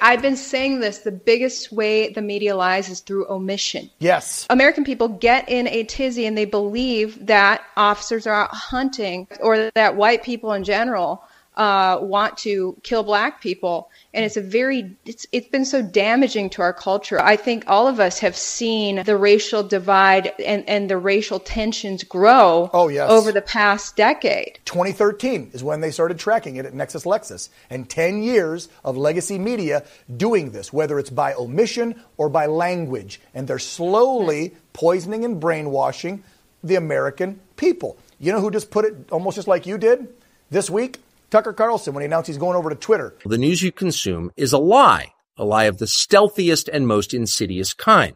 I've 0.00 0.22
been 0.22 0.36
saying 0.36 0.80
this 0.80 0.98
the 0.98 1.12
biggest 1.12 1.72
way 1.72 2.12
the 2.12 2.22
media 2.22 2.56
lies 2.56 2.88
is 2.88 3.00
through 3.00 3.28
omission. 3.30 3.90
Yes. 3.98 4.46
American 4.50 4.84
people 4.84 5.08
get 5.08 5.48
in 5.48 5.68
a 5.68 5.84
tizzy 5.84 6.26
and 6.26 6.36
they 6.36 6.44
believe 6.44 7.26
that 7.26 7.62
officers 7.76 8.26
are 8.26 8.34
out 8.34 8.50
hunting 8.50 9.28
or 9.40 9.70
that 9.74 9.96
white 9.96 10.22
people 10.22 10.52
in 10.52 10.64
general 10.64 11.22
uh, 11.56 11.98
want 12.00 12.36
to 12.38 12.76
kill 12.82 13.02
black 13.02 13.40
people. 13.40 13.90
And 14.12 14.24
it's 14.24 14.36
a 14.36 14.40
very 14.40 14.96
it's 15.04 15.26
it's 15.32 15.48
been 15.48 15.64
so 15.64 15.82
damaging 15.82 16.50
to 16.50 16.62
our 16.62 16.72
culture. 16.72 17.20
I 17.20 17.36
think 17.36 17.64
all 17.66 17.86
of 17.86 18.00
us 18.00 18.18
have 18.20 18.36
seen 18.36 19.02
the 19.04 19.16
racial 19.16 19.62
divide 19.62 20.32
and 20.44 20.68
and 20.68 20.90
the 20.90 20.98
racial 20.98 21.38
tensions 21.40 22.04
grow 22.04 22.70
oh 22.72 22.88
yes. 22.88 23.10
over 23.10 23.32
the 23.32 23.42
past 23.42 23.96
decade. 23.96 24.58
2013 24.64 25.50
is 25.52 25.62
when 25.62 25.80
they 25.80 25.90
started 25.90 26.18
tracking 26.18 26.56
it 26.56 26.66
at 26.66 26.74
nexus 26.74 27.04
lexis 27.04 27.48
and 27.70 27.88
10 27.88 28.22
years 28.22 28.68
of 28.84 28.96
legacy 28.96 29.38
media 29.38 29.84
doing 30.16 30.50
this 30.50 30.72
whether 30.72 30.98
it's 30.98 31.10
by 31.10 31.34
omission 31.34 32.00
or 32.16 32.28
by 32.28 32.46
language. 32.46 33.20
And 33.32 33.46
they're 33.46 33.58
slowly 33.58 34.54
poisoning 34.72 35.24
and 35.24 35.40
brainwashing 35.40 36.22
the 36.62 36.74
american 36.76 37.40
people. 37.56 37.96
You 38.18 38.32
know 38.32 38.40
who 38.40 38.50
just 38.50 38.70
put 38.70 38.84
it 38.84 38.94
almost 39.10 39.36
just 39.36 39.48
like 39.48 39.66
you 39.66 39.78
did 39.78 40.08
this 40.50 40.70
week 40.70 41.00
Tucker 41.34 41.52
Carlson 41.52 41.94
when 41.94 42.02
he 42.02 42.06
announced 42.06 42.28
he's 42.28 42.38
going 42.38 42.56
over 42.56 42.70
to 42.70 42.76
Twitter. 42.76 43.18
The 43.24 43.38
news 43.38 43.60
you 43.60 43.72
consume 43.72 44.30
is 44.36 44.52
a 44.52 44.58
lie, 44.58 45.14
a 45.36 45.44
lie 45.44 45.64
of 45.64 45.78
the 45.78 45.88
stealthiest 45.88 46.68
and 46.72 46.86
most 46.86 47.12
insidious 47.12 47.74
kind. 47.74 48.14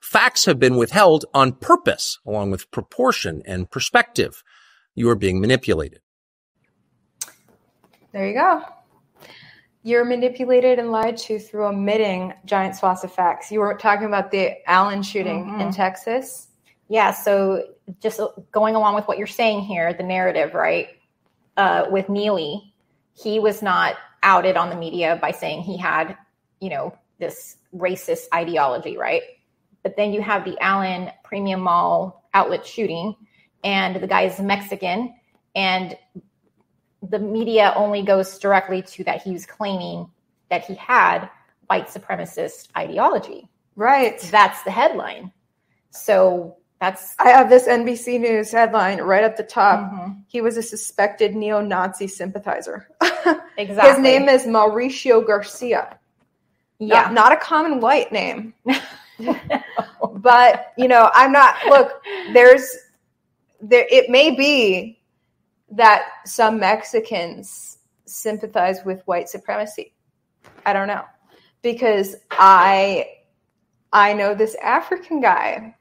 Facts 0.00 0.44
have 0.44 0.60
been 0.60 0.76
withheld 0.76 1.24
on 1.34 1.54
purpose, 1.54 2.20
along 2.24 2.52
with 2.52 2.70
proportion 2.70 3.42
and 3.46 3.68
perspective. 3.68 4.44
You 4.94 5.08
are 5.08 5.16
being 5.16 5.40
manipulated. 5.40 6.02
There 8.12 8.28
you 8.28 8.34
go. 8.34 8.62
You're 9.82 10.04
manipulated 10.04 10.78
and 10.78 10.92
lied 10.92 11.16
to 11.16 11.40
through 11.40 11.66
omitting 11.66 12.32
giant 12.44 12.76
swaths 12.76 13.02
of 13.02 13.12
facts. 13.12 13.50
You 13.50 13.58
were 13.58 13.74
talking 13.74 14.06
about 14.06 14.30
the 14.30 14.52
Allen 14.70 15.02
shooting 15.02 15.46
mm-hmm. 15.46 15.62
in 15.62 15.72
Texas. 15.72 16.46
Yeah, 16.88 17.10
so 17.10 17.64
just 18.00 18.20
going 18.52 18.76
along 18.76 18.94
with 18.94 19.08
what 19.08 19.18
you're 19.18 19.26
saying 19.26 19.62
here, 19.62 19.92
the 19.92 20.04
narrative, 20.04 20.54
right? 20.54 20.90
Uh, 21.56 21.86
with 21.90 22.08
Neely, 22.08 22.74
he 23.14 23.38
was 23.38 23.62
not 23.62 23.96
outed 24.22 24.56
on 24.56 24.70
the 24.70 24.76
media 24.76 25.18
by 25.20 25.30
saying 25.30 25.62
he 25.62 25.76
had, 25.76 26.16
you 26.60 26.70
know, 26.70 26.96
this 27.18 27.56
racist 27.74 28.24
ideology, 28.34 28.96
right? 28.96 29.22
But 29.82 29.96
then 29.96 30.12
you 30.12 30.22
have 30.22 30.44
the 30.44 30.58
Allen 30.60 31.10
Premium 31.24 31.60
Mall 31.60 32.28
outlet 32.34 32.66
shooting, 32.66 33.16
and 33.64 33.96
the 33.96 34.06
guy 34.06 34.22
is 34.22 34.38
Mexican, 34.40 35.14
and 35.54 35.96
the 37.02 37.18
media 37.18 37.72
only 37.76 38.02
goes 38.02 38.38
directly 38.38 38.82
to 38.82 39.04
that 39.04 39.22
he 39.22 39.32
was 39.32 39.44
claiming 39.44 40.08
that 40.50 40.64
he 40.64 40.74
had 40.74 41.28
white 41.66 41.88
supremacist 41.88 42.68
ideology. 42.76 43.48
Right. 43.74 44.20
That's 44.20 44.62
the 44.62 44.70
headline. 44.70 45.32
So 45.90 46.56
that's 46.82 47.14
I 47.20 47.28
have 47.28 47.48
this 47.48 47.68
NBC 47.68 48.18
News 48.18 48.50
headline 48.50 49.00
right 49.02 49.22
at 49.22 49.36
the 49.36 49.44
top. 49.44 49.78
Mm-hmm. 49.78 50.12
He 50.26 50.40
was 50.40 50.56
a 50.56 50.62
suspected 50.64 51.32
neo-Nazi 51.32 52.08
sympathizer. 52.08 52.88
exactly 53.56 53.88
His 53.88 53.98
name 54.00 54.28
is 54.28 54.46
Mauricio 54.46 55.24
Garcia. 55.24 55.96
yeah. 56.80 57.02
Not, 57.02 57.12
not 57.12 57.32
a 57.32 57.36
common 57.36 57.78
white 57.78 58.10
name. 58.10 58.52
but, 60.14 60.72
you 60.76 60.88
know, 60.88 61.08
I'm 61.14 61.30
not 61.30 61.54
look, 61.66 62.02
there's 62.32 62.68
there 63.60 63.86
it 63.88 64.10
may 64.10 64.34
be 64.34 64.98
that 65.70 66.02
some 66.26 66.58
Mexicans 66.58 67.78
sympathize 68.06 68.80
with 68.84 69.02
white 69.04 69.28
supremacy. 69.28 69.94
I 70.66 70.72
don't 70.72 70.88
know. 70.88 71.04
Because 71.62 72.16
I 72.32 73.06
I 73.92 74.14
know 74.14 74.34
this 74.34 74.56
African 74.56 75.20
guy. 75.20 75.76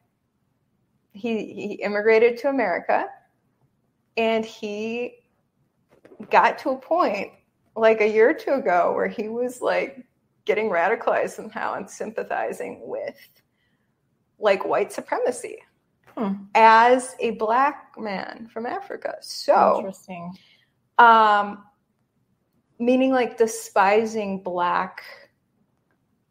He 1.13 1.53
he 1.53 1.73
immigrated 1.83 2.37
to 2.39 2.49
America 2.49 3.07
and 4.17 4.45
he 4.45 5.15
got 6.29 6.59
to 6.59 6.69
a 6.71 6.77
point 6.77 7.31
like 7.75 8.01
a 8.01 8.07
year 8.07 8.29
or 8.29 8.33
two 8.33 8.51
ago 8.51 8.93
where 8.93 9.07
he 9.07 9.27
was 9.29 9.61
like 9.61 10.05
getting 10.45 10.69
radicalized 10.69 11.31
somehow 11.31 11.73
and 11.75 11.89
sympathizing 11.89 12.81
with 12.85 13.15
like 14.39 14.65
white 14.65 14.91
supremacy 14.91 15.57
Hmm. 16.17 16.33
as 16.55 17.15
a 17.21 17.31
black 17.31 17.93
man 17.97 18.49
from 18.51 18.65
Africa. 18.65 19.15
So 19.21 19.77
interesting. 19.77 20.33
um, 20.97 21.63
meaning 22.79 23.11
like 23.11 23.37
despising 23.37 24.43
black 24.43 25.03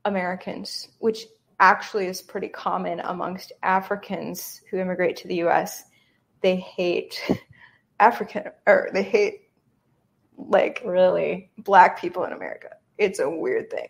Americans, 0.05 0.89
which 0.99 1.25
actually 1.61 2.07
is 2.07 2.23
pretty 2.23 2.49
common 2.49 3.01
amongst 3.01 3.53
Africans 3.63 4.61
who 4.71 4.79
immigrate 4.79 5.17
to 5.19 5.29
the 5.29 5.43
US. 5.45 5.85
They 6.41 6.57
hate 6.57 7.21
African 8.01 8.45
or 8.67 8.89
they 8.93 9.03
hate 9.03 9.43
like 10.37 10.83
Really? 10.85 11.51
black 11.59 12.01
people 12.01 12.25
in 12.25 12.33
America. 12.33 12.71
It's 12.99 13.21
a 13.21 13.29
weird 13.31 13.71
thing. 13.71 13.89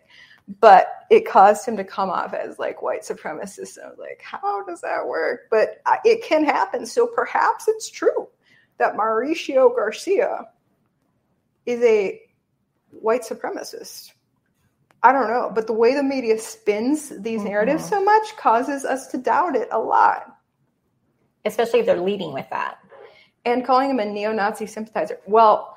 But 0.59 0.87
it 1.09 1.25
caused 1.25 1.65
him 1.65 1.77
to 1.77 1.83
come 1.83 2.09
off 2.09 2.33
as 2.33 2.59
like 2.59 2.81
white 2.81 3.03
supremacist. 3.03 3.77
And 3.77 3.85
I 3.85 3.89
was 3.89 3.99
like, 3.99 4.21
how 4.21 4.65
does 4.65 4.81
that 4.81 5.07
work? 5.07 5.41
But 5.49 5.81
it 6.03 6.23
can 6.23 6.43
happen. 6.43 6.85
So 6.85 7.07
perhaps 7.07 7.67
it's 7.67 7.89
true 7.89 8.27
that 8.77 8.95
Mauricio 8.97 9.73
Garcia 9.73 10.47
is 11.65 11.81
a 11.83 12.19
white 12.89 13.21
supremacist. 13.21 14.11
I 15.03 15.11
don't 15.11 15.27
know. 15.29 15.51
But 15.53 15.67
the 15.67 15.73
way 15.73 15.95
the 15.95 16.03
media 16.03 16.37
spins 16.39 17.09
these 17.09 17.39
mm-hmm. 17.39 17.49
narratives 17.49 17.87
so 17.87 18.03
much 18.03 18.35
causes 18.37 18.85
us 18.85 19.07
to 19.07 19.17
doubt 19.17 19.55
it 19.55 19.67
a 19.71 19.79
lot. 19.79 20.37
Especially 21.45 21.79
if 21.79 21.85
they're 21.85 21.99
leading 21.99 22.33
with 22.33 22.49
that. 22.51 22.77
And 23.45 23.65
calling 23.65 23.89
him 23.89 23.99
a 23.99 24.05
neo 24.05 24.31
Nazi 24.31 24.67
sympathizer. 24.67 25.17
Well, 25.25 25.75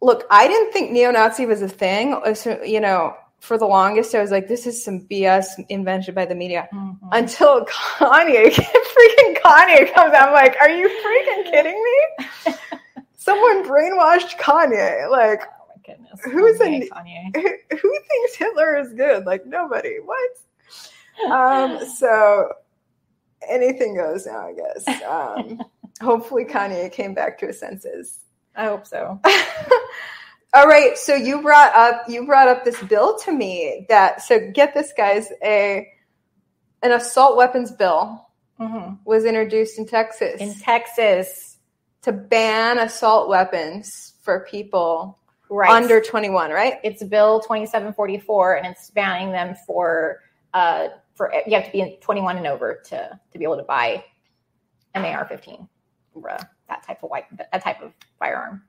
look, 0.00 0.24
I 0.30 0.46
didn't 0.46 0.72
think 0.72 0.92
neo 0.92 1.10
Nazi 1.10 1.46
was 1.46 1.62
a 1.62 1.68
thing. 1.68 2.16
So, 2.34 2.62
You 2.62 2.80
know, 2.80 3.16
for 3.40 3.58
the 3.58 3.66
longest, 3.66 4.14
I 4.14 4.20
was 4.20 4.30
like, 4.30 4.46
this 4.46 4.68
is 4.68 4.84
some 4.84 5.00
BS 5.00 5.46
invented 5.68 6.14
by 6.14 6.26
the 6.26 6.36
media. 6.36 6.68
Mm-hmm. 6.72 7.08
Until 7.10 7.64
Kanye, 7.66 8.50
freaking 8.52 9.36
Kanye 9.42 9.92
comes 9.92 10.14
out. 10.14 10.28
I'm 10.28 10.32
like, 10.32 10.56
are 10.60 10.70
you 10.70 10.88
freaking 10.88 11.50
kidding 11.50 11.82
me? 11.82 12.54
Someone 13.16 13.64
brainwashed 13.64 14.38
Kanye. 14.38 15.10
Like, 15.10 15.42
Oh 15.72 15.80
goodness. 15.84 16.20
Who's 16.24 16.60
in- 16.60 16.88
Kanye? 16.88 17.80
who 17.80 17.91
Hitler 18.62 18.78
is 18.78 18.92
good? 18.94 19.26
Like, 19.26 19.46
nobody. 19.46 19.96
What? 20.04 21.30
Um, 21.30 21.86
so 21.86 22.52
anything 23.48 23.96
goes 23.96 24.26
now, 24.26 24.48
I 24.48 24.52
guess. 24.54 25.02
Um, 25.04 25.60
hopefully, 26.00 26.44
Kanye 26.44 26.90
came 26.92 27.14
back 27.14 27.38
to 27.38 27.46
his 27.48 27.58
senses. 27.58 28.20
I 28.54 28.66
hope 28.66 28.86
so. 28.86 29.20
All 30.54 30.66
right, 30.66 30.98
so 30.98 31.14
you 31.14 31.40
brought 31.40 31.74
up 31.74 32.02
you 32.08 32.26
brought 32.26 32.46
up 32.48 32.62
this 32.64 32.80
bill 32.82 33.18
to 33.20 33.32
me 33.32 33.86
that 33.88 34.20
so 34.20 34.50
get 34.52 34.74
this 34.74 34.92
guys 34.94 35.32
a 35.42 35.88
an 36.82 36.92
assault 36.92 37.36
weapons 37.38 37.70
bill 37.72 38.26
Mhm. 38.60 38.98
was 39.06 39.24
introduced 39.24 39.78
in 39.78 39.86
Texas 39.86 40.40
In 40.42 40.52
Texas, 40.54 41.56
to 42.02 42.12
ban 42.12 42.78
assault 42.78 43.30
weapons 43.30 44.12
for 44.20 44.40
people 44.40 45.18
right? 45.52 45.70
under 45.70 46.00
21, 46.00 46.50
right? 46.50 46.78
it's 46.82 47.02
Bill 47.04 47.40
2744, 47.40 48.56
and 48.56 48.66
it's 48.66 48.90
banning 48.90 49.30
them 49.32 49.54
for 49.66 50.20
uh 50.54 50.88
for 51.14 51.32
you 51.46 51.54
have 51.54 51.66
to 51.66 51.72
be 51.72 51.98
21 52.00 52.38
and 52.38 52.46
over 52.46 52.82
to 52.86 53.20
to 53.30 53.38
be 53.38 53.44
able 53.44 53.56
to 53.56 53.62
buy 53.62 54.04
an 54.94 55.04
AR-15, 55.04 55.68
bruh, 56.16 56.48
that 56.68 56.82
type 56.86 57.02
of 57.02 57.10
white 57.10 57.24
that 57.36 57.62
type 57.62 57.80
of 57.82 57.92
firearm. 58.18 58.62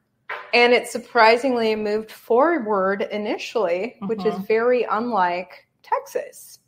And 0.53 0.71
it 0.73 0.87
surprisingly 0.87 1.75
moved 1.75 2.11
forward 2.11 3.01
initially, 3.11 3.95
which 4.01 4.25
is 4.25 4.35
Mhm. 4.35 4.47
very 4.47 4.83
unlike 4.83 5.67
Texas. 5.81 6.59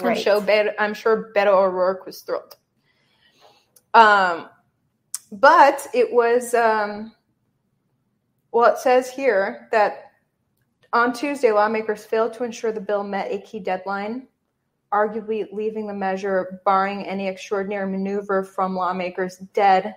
I'm 0.00 0.08
Right. 0.08 0.18
sure, 0.18 0.40
Beto, 0.40 0.72
I'm 0.78 0.94
sure 0.94 1.32
Beto 1.34 1.48
O'Rourke 1.48 2.06
was 2.06 2.22
thrilled. 2.22 2.56
Um, 3.94 4.48
but 5.32 5.86
it 5.92 6.12
was, 6.12 6.54
um, 6.54 7.12
well, 8.58 8.72
it 8.72 8.78
says 8.80 9.08
here 9.08 9.68
that 9.70 10.10
on 10.92 11.12
Tuesday, 11.12 11.52
lawmakers 11.52 12.04
failed 12.04 12.32
to 12.34 12.42
ensure 12.42 12.72
the 12.72 12.80
bill 12.80 13.04
met 13.04 13.30
a 13.30 13.40
key 13.40 13.60
deadline, 13.60 14.26
arguably 14.92 15.46
leaving 15.52 15.86
the 15.86 15.94
measure, 15.94 16.60
barring 16.64 17.06
any 17.06 17.28
extraordinary 17.28 17.88
maneuver 17.88 18.42
from 18.42 18.74
lawmakers, 18.74 19.36
dead 19.54 19.94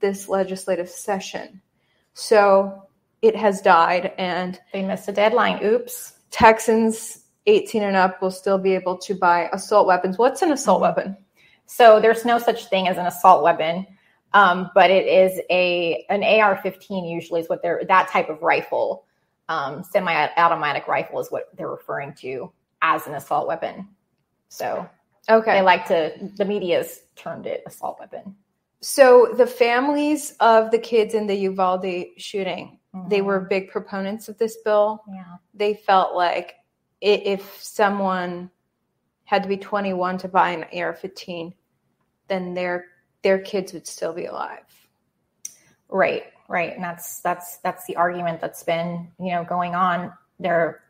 this 0.00 0.28
legislative 0.28 0.90
session. 0.90 1.62
So 2.12 2.82
it 3.22 3.34
has 3.34 3.62
died, 3.62 4.12
and 4.18 4.60
They 4.74 4.82
missed 4.82 5.08
a 5.08 5.12
deadline. 5.12 5.64
Oops. 5.64 6.12
Texans 6.30 7.24
18 7.46 7.82
and 7.82 7.96
up 7.96 8.20
will 8.20 8.30
still 8.30 8.58
be 8.58 8.74
able 8.74 8.98
to 8.98 9.14
buy 9.14 9.48
assault 9.54 9.86
weapons. 9.86 10.18
What's 10.18 10.42
an 10.42 10.52
assault 10.52 10.82
mm-hmm. 10.82 10.98
weapon? 10.98 11.16
So 11.64 11.98
there's 11.98 12.26
no 12.26 12.38
such 12.38 12.66
thing 12.66 12.88
as 12.88 12.98
an 12.98 13.06
assault 13.06 13.42
weapon, 13.42 13.86
um, 14.34 14.70
but 14.74 14.90
it 14.90 15.06
is 15.06 15.40
a 15.50 16.04
an 16.08 16.22
AR-15. 16.22 17.10
Usually 17.10 17.40
is 17.40 17.48
what 17.48 17.62
they're 17.62 17.82
that 17.88 18.08
type 18.08 18.28
of 18.28 18.42
rifle, 18.42 19.04
um, 19.48 19.82
semi-automatic 19.84 20.88
rifle 20.88 21.20
is 21.20 21.30
what 21.30 21.48
they're 21.56 21.70
referring 21.70 22.14
to 22.14 22.52
as 22.82 23.06
an 23.06 23.14
assault 23.14 23.46
weapon. 23.46 23.88
So 24.48 24.88
Okay. 25.30 25.52
they 25.52 25.62
like 25.62 25.86
to 25.86 26.12
the 26.36 26.44
media's 26.44 27.02
termed 27.16 27.46
it 27.46 27.62
assault 27.66 27.98
weapon. 28.00 28.36
So 28.80 29.32
the 29.36 29.46
families 29.46 30.34
of 30.40 30.70
the 30.72 30.78
kids 30.78 31.14
in 31.14 31.26
the 31.26 31.36
Uvalde 31.36 32.06
shooting, 32.16 32.80
they 33.08 33.22
were 33.22 33.40
big 33.40 33.70
proponents 33.70 34.28
of 34.28 34.36
this 34.38 34.58
bill. 34.64 35.02
Yeah. 35.08 35.36
They 35.54 35.74
felt 35.74 36.16
like 36.16 36.56
if 37.00 37.62
someone 37.62 38.50
had 39.24 39.42
to 39.44 39.48
be 39.48 39.56
21 39.56 40.18
to 40.18 40.28
buy 40.28 40.50
an 40.50 40.64
AR-15, 40.64 41.54
then 42.28 42.54
their 42.54 42.86
their 43.22 43.38
kids 43.38 43.72
would 43.72 43.86
still 43.86 44.12
be 44.12 44.26
alive. 44.26 44.64
Right, 45.88 46.24
right, 46.48 46.74
and 46.74 46.82
that's 46.82 47.20
that's 47.20 47.58
that's 47.58 47.84
the 47.86 47.96
argument 47.96 48.40
that's 48.40 48.62
been 48.62 49.08
you 49.18 49.32
know 49.32 49.44
going 49.44 49.74
on 49.74 50.12
there. 50.38 50.80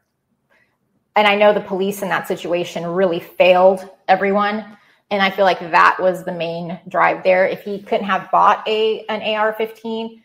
And 1.15 1.27
I 1.27 1.35
know 1.35 1.53
the 1.53 1.61
police 1.61 2.03
in 2.03 2.09
that 2.09 2.27
situation 2.27 2.87
really 2.87 3.21
failed 3.21 3.89
everyone, 4.09 4.65
and 5.11 5.21
I 5.21 5.31
feel 5.31 5.45
like 5.45 5.61
that 5.61 5.97
was 6.01 6.25
the 6.25 6.33
main 6.33 6.81
drive 6.89 7.23
there. 7.23 7.47
If 7.47 7.63
he 7.63 7.83
couldn't 7.83 8.07
have 8.07 8.31
bought 8.31 8.67
a 8.67 9.05
an 9.07 9.21
AR-15, 9.21 10.23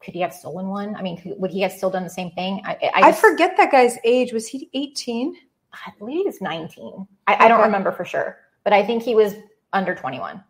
could 0.00 0.12
he 0.12 0.20
have 0.20 0.34
stolen 0.34 0.68
one? 0.68 0.94
I 0.96 1.02
mean, 1.02 1.16
could, 1.16 1.38
would 1.38 1.50
he 1.50 1.62
have 1.62 1.72
still 1.72 1.90
done 1.90 2.04
the 2.04 2.10
same 2.10 2.30
thing? 2.32 2.60
I, 2.64 2.72
I, 2.72 2.90
I 2.94 3.10
just- 3.10 3.20
forget 3.20 3.56
that 3.56 3.70
guy's 3.72 3.96
age. 4.04 4.32
Was 4.32 4.46
he 4.46 4.68
18? 4.74 5.36
I 5.72 5.92
believe 5.98 6.18
he 6.18 6.24
was 6.24 6.40
19. 6.40 7.06
I, 7.26 7.46
I 7.46 7.48
don't 7.48 7.62
remember 7.62 7.90
for 7.90 8.04
sure, 8.04 8.38
but 8.62 8.72
I 8.72 8.84
think 8.84 9.02
he 9.02 9.14
was 9.14 9.34
under 9.72 9.94
21 9.94 10.42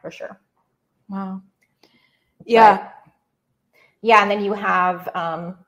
for 0.00 0.10
sure. 0.10 0.40
Wow. 1.08 1.42
Yeah. 2.44 2.90
Yeah, 4.00 4.22
and 4.22 4.30
then 4.30 4.44
you 4.44 4.52
have, 4.52 5.08
um, 5.14 5.58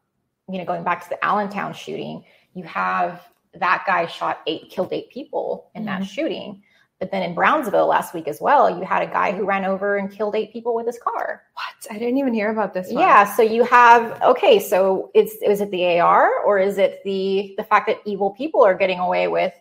you 0.48 0.58
know, 0.58 0.64
going 0.64 0.84
back 0.84 1.02
to 1.02 1.08
the 1.08 1.24
Allentown 1.24 1.74
shooting, 1.74 2.24
you 2.54 2.64
have 2.64 3.26
that 3.54 3.84
guy 3.86 4.06
shot 4.06 4.40
eight, 4.46 4.70
killed 4.70 4.92
eight 4.92 5.10
people 5.10 5.70
in 5.74 5.84
that 5.86 6.04
shooting. 6.04 6.62
But 7.00 7.10
then 7.10 7.22
in 7.22 7.34
Brownsville 7.34 7.86
last 7.86 8.12
week 8.12 8.28
as 8.28 8.40
well, 8.40 8.78
you 8.78 8.84
had 8.84 9.02
a 9.02 9.06
guy 9.06 9.32
who 9.32 9.46
ran 9.46 9.64
over 9.64 9.96
and 9.96 10.12
killed 10.12 10.36
eight 10.36 10.52
people 10.52 10.74
with 10.74 10.86
his 10.86 10.98
car. 10.98 11.42
What? 11.54 11.94
I 11.94 11.98
didn't 11.98 12.18
even 12.18 12.34
hear 12.34 12.50
about 12.50 12.74
this 12.74 12.88
one. 12.88 13.02
Yeah, 13.02 13.24
so 13.34 13.42
you 13.42 13.64
have 13.64 14.20
okay, 14.22 14.58
so 14.60 15.10
it's 15.14 15.34
is 15.42 15.62
it 15.62 15.70
the 15.70 15.98
AR 15.98 16.30
or 16.44 16.58
is 16.58 16.76
it 16.76 17.00
the 17.04 17.54
the 17.56 17.64
fact 17.64 17.86
that 17.86 18.00
evil 18.04 18.30
people 18.32 18.62
are 18.62 18.74
getting 18.74 18.98
away 18.98 19.28
with 19.28 19.54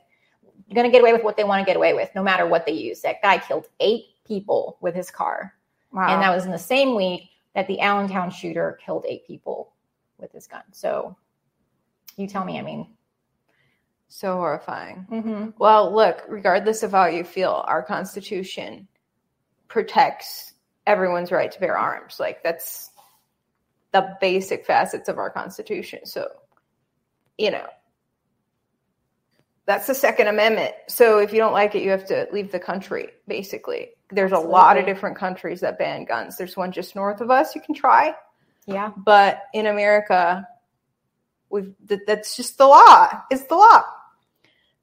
going 0.73 0.85
to 0.85 0.91
get 0.91 1.01
away 1.01 1.13
with 1.13 1.23
what 1.23 1.37
they 1.37 1.43
want 1.43 1.61
to 1.61 1.65
get 1.65 1.75
away 1.75 1.93
with, 1.93 2.09
no 2.15 2.23
matter 2.23 2.45
what 2.45 2.65
they 2.65 2.71
use. 2.73 3.01
That 3.01 3.21
guy 3.21 3.37
killed 3.39 3.65
eight 3.79 4.05
people 4.29 4.77
with 4.79 4.95
his 4.95 5.11
car, 5.11 5.53
Wow. 5.91 6.07
and 6.13 6.21
that 6.23 6.33
was 6.33 6.45
in 6.45 6.51
the 6.51 6.57
same 6.57 6.95
week 6.95 7.29
that 7.55 7.67
the 7.67 7.81
Allentown 7.81 8.29
shooter 8.31 8.79
killed 8.85 9.05
eight 9.05 9.27
people 9.27 9.73
with 10.17 10.31
his 10.31 10.47
gun. 10.47 10.63
So 10.71 11.17
you 12.15 12.27
tell 12.27 12.45
me, 12.45 12.57
I 12.57 12.61
mean, 12.61 12.95
So 14.11 14.37
horrifying. 14.37 15.05
Mhm. 15.11 15.53
Well, 15.59 15.93
look, 15.93 16.23
regardless 16.27 16.81
of 16.81 16.91
how 16.93 17.05
you 17.05 17.23
feel, 17.23 17.63
our 17.67 17.83
Constitution 17.83 18.87
protects 19.67 20.53
everyone's 20.87 21.31
right 21.31 21.51
to 21.51 21.59
bear 21.59 21.77
arms. 21.77 22.19
Like, 22.19 22.41
that's 22.41 22.89
the 23.91 24.17
basic 24.19 24.65
facets 24.65 25.09
of 25.09 25.19
our 25.19 25.29
Constitution. 25.29 26.07
So, 26.07 26.27
you 27.37 27.51
know, 27.51 27.67
that's 29.65 29.85
the 29.85 29.93
Second 29.93 30.27
Amendment. 30.27 30.73
So, 30.87 31.19
if 31.19 31.31
you 31.31 31.37
don't 31.37 31.53
like 31.53 31.75
it, 31.75 31.83
you 31.83 31.91
have 31.91 32.05
to 32.05 32.27
leave 32.31 32.51
the 32.51 32.59
country, 32.59 33.11
basically. 33.27 33.91
There's 34.11 34.31
a 34.31 34.39
lot 34.39 34.77
of 34.77 34.85
different 34.85 35.15
countries 35.17 35.59
that 35.61 35.77
ban 35.77 36.05
guns. 36.05 36.37
There's 36.37 36.57
one 36.57 36.71
just 36.71 36.95
north 36.95 37.21
of 37.21 37.29
us 37.29 37.53
you 37.55 37.61
can 37.61 37.75
try. 37.75 38.13
yeah. 38.65 38.91
But 38.97 39.43
in 39.53 39.67
America, 39.67 40.47
we've 41.49 41.73
th- 41.87 42.01
that's 42.07 42.35
just 42.35 42.57
the 42.57 42.67
law. 42.67 43.09
It's 43.29 43.43
the 43.45 43.55
law. 43.55 43.83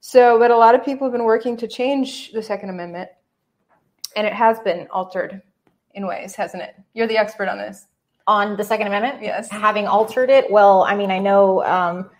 So, 0.01 0.39
but 0.39 0.51
a 0.53 0.57
lot 0.57 0.75
of 0.77 0.85
people 0.85 1.07
have 1.07 1.13
been 1.13 1.25
working 1.25 1.57
to 1.57 1.67
change 1.67 2.33
the 2.33 2.43
Second 2.43 2.71
Amendment, 2.71 3.11
and 4.15 4.27
it 4.27 4.33
has 4.33 4.61
been 4.61 4.87
altered 4.93 5.43
in 5.95 6.07
ways, 6.07 6.37
hasn't 6.37 6.63
it? 6.63 6.77
You're 6.95 7.09
the 7.09 7.19
expert 7.19 7.49
on 7.49 7.59
this. 7.59 7.87
On 8.29 8.57
the 8.57 8.63
Second 8.63 8.87
Amendment? 8.87 9.23
Yes. 9.23 9.51
Having 9.51 9.89
altered 9.89 10.31
it, 10.31 10.49
well, 10.51 10.83
I 10.83 10.95
mean, 10.95 11.11
I 11.11 11.19
know 11.19 11.65
um, 11.65 12.11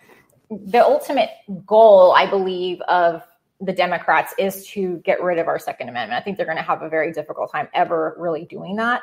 the 0.51 0.83
ultimate 0.83 1.31
goal, 1.65 2.13
I 2.13 2.29
believe, 2.29 2.81
of 2.83 3.23
the 3.61 3.73
Democrats 3.73 4.35
is 4.39 4.67
to 4.69 4.99
get 4.99 5.23
rid 5.23 5.39
of 5.39 5.49
our 5.49 5.59
Second 5.59 5.89
Amendment. 5.89 6.21
I 6.21 6.23
think 6.23 6.37
they're 6.37 6.47
going 6.47 6.59
to 6.59 6.63
have 6.63 6.83
a 6.83 6.89
very 6.89 7.13
difficult 7.13 7.51
time 7.51 7.69
ever 7.73 8.15
really 8.19 8.45
doing 8.45 8.77
that. 8.77 9.03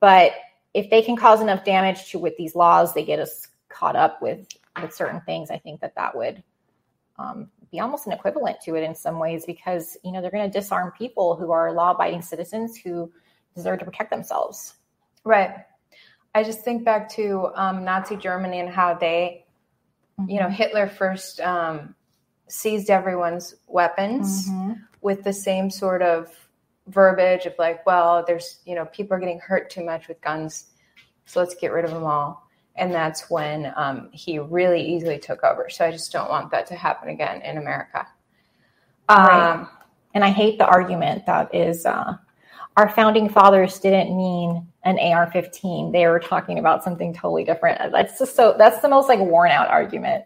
But 0.00 0.32
if 0.74 0.90
they 0.90 1.02
can 1.02 1.16
cause 1.16 1.40
enough 1.40 1.64
damage 1.64 2.10
to 2.10 2.18
with 2.18 2.36
these 2.36 2.54
laws, 2.54 2.94
they 2.94 3.04
get 3.04 3.18
us 3.18 3.48
caught 3.68 3.96
up 3.96 4.22
with 4.22 4.46
with 4.80 4.94
certain 4.94 5.20
things. 5.22 5.50
I 5.50 5.58
think 5.58 5.80
that 5.80 5.94
that 5.96 6.16
would 6.16 6.42
um, 7.18 7.50
be 7.70 7.80
almost 7.80 8.06
an 8.06 8.12
equivalent 8.12 8.60
to 8.62 8.76
it 8.76 8.82
in 8.82 8.94
some 8.94 9.18
ways 9.18 9.44
because 9.44 9.96
you 10.04 10.12
know 10.12 10.20
they're 10.20 10.30
going 10.30 10.50
to 10.50 10.58
disarm 10.58 10.92
people 10.96 11.36
who 11.36 11.50
are 11.50 11.72
law-abiding 11.72 12.22
citizens 12.22 12.76
who 12.76 13.12
deserve 13.54 13.80
to 13.80 13.84
protect 13.84 14.10
themselves. 14.10 14.74
Right. 15.24 15.50
I 16.34 16.44
just 16.44 16.60
think 16.60 16.84
back 16.84 17.08
to 17.10 17.50
um, 17.54 17.84
Nazi 17.84 18.16
Germany 18.16 18.60
and 18.60 18.68
how 18.68 18.94
they, 18.94 19.44
you 20.28 20.38
know, 20.38 20.48
Hitler 20.48 20.88
first 20.88 21.40
um, 21.40 21.94
seized 22.50 22.90
everyone's 22.90 23.54
weapons 23.66 24.48
with 25.00 25.22
the 25.24 25.32
same 25.32 25.70
sort 25.70 26.02
of 26.02 26.34
verbiage 26.88 27.46
of 27.46 27.54
like, 27.58 27.84
well, 27.86 28.24
there's, 28.26 28.60
you 28.66 28.74
know, 28.74 28.84
people 28.86 29.16
are 29.16 29.20
getting 29.20 29.38
hurt 29.38 29.70
too 29.70 29.84
much 29.84 30.08
with 30.08 30.20
guns, 30.20 30.66
so 31.26 31.40
let's 31.40 31.54
get 31.54 31.72
rid 31.72 31.84
of 31.84 31.92
them 31.92 32.04
all. 32.04 32.46
And 32.76 32.92
that's 32.92 33.30
when 33.30 33.72
um, 33.76 34.08
he 34.12 34.38
really 34.38 34.82
easily 34.82 35.18
took 35.18 35.44
over. 35.44 35.68
So 35.68 35.84
I 35.84 35.90
just 35.90 36.12
don't 36.12 36.30
want 36.30 36.50
that 36.50 36.66
to 36.68 36.74
happen 36.74 37.08
again 37.10 37.42
in 37.42 37.58
America. 37.58 38.06
Right. 39.08 39.52
Um, 39.52 39.68
And 40.14 40.24
I 40.24 40.30
hate 40.30 40.58
the 40.58 40.66
argument 40.66 41.26
that 41.26 41.54
is 41.54 41.86
uh, 41.86 42.16
our 42.76 42.88
founding 42.88 43.28
fathers 43.28 43.78
didn't 43.78 44.16
mean 44.16 44.66
an 44.84 44.98
AR-15; 44.98 45.92
they 45.92 46.06
were 46.06 46.18
talking 46.20 46.58
about 46.58 46.82
something 46.82 47.12
totally 47.12 47.44
different. 47.44 47.92
That's 47.92 48.18
just 48.18 48.34
so. 48.34 48.54
That's 48.56 48.80
the 48.80 48.88
most 48.88 49.08
like 49.08 49.20
worn 49.20 49.50
out 49.50 49.68
argument 49.68 50.24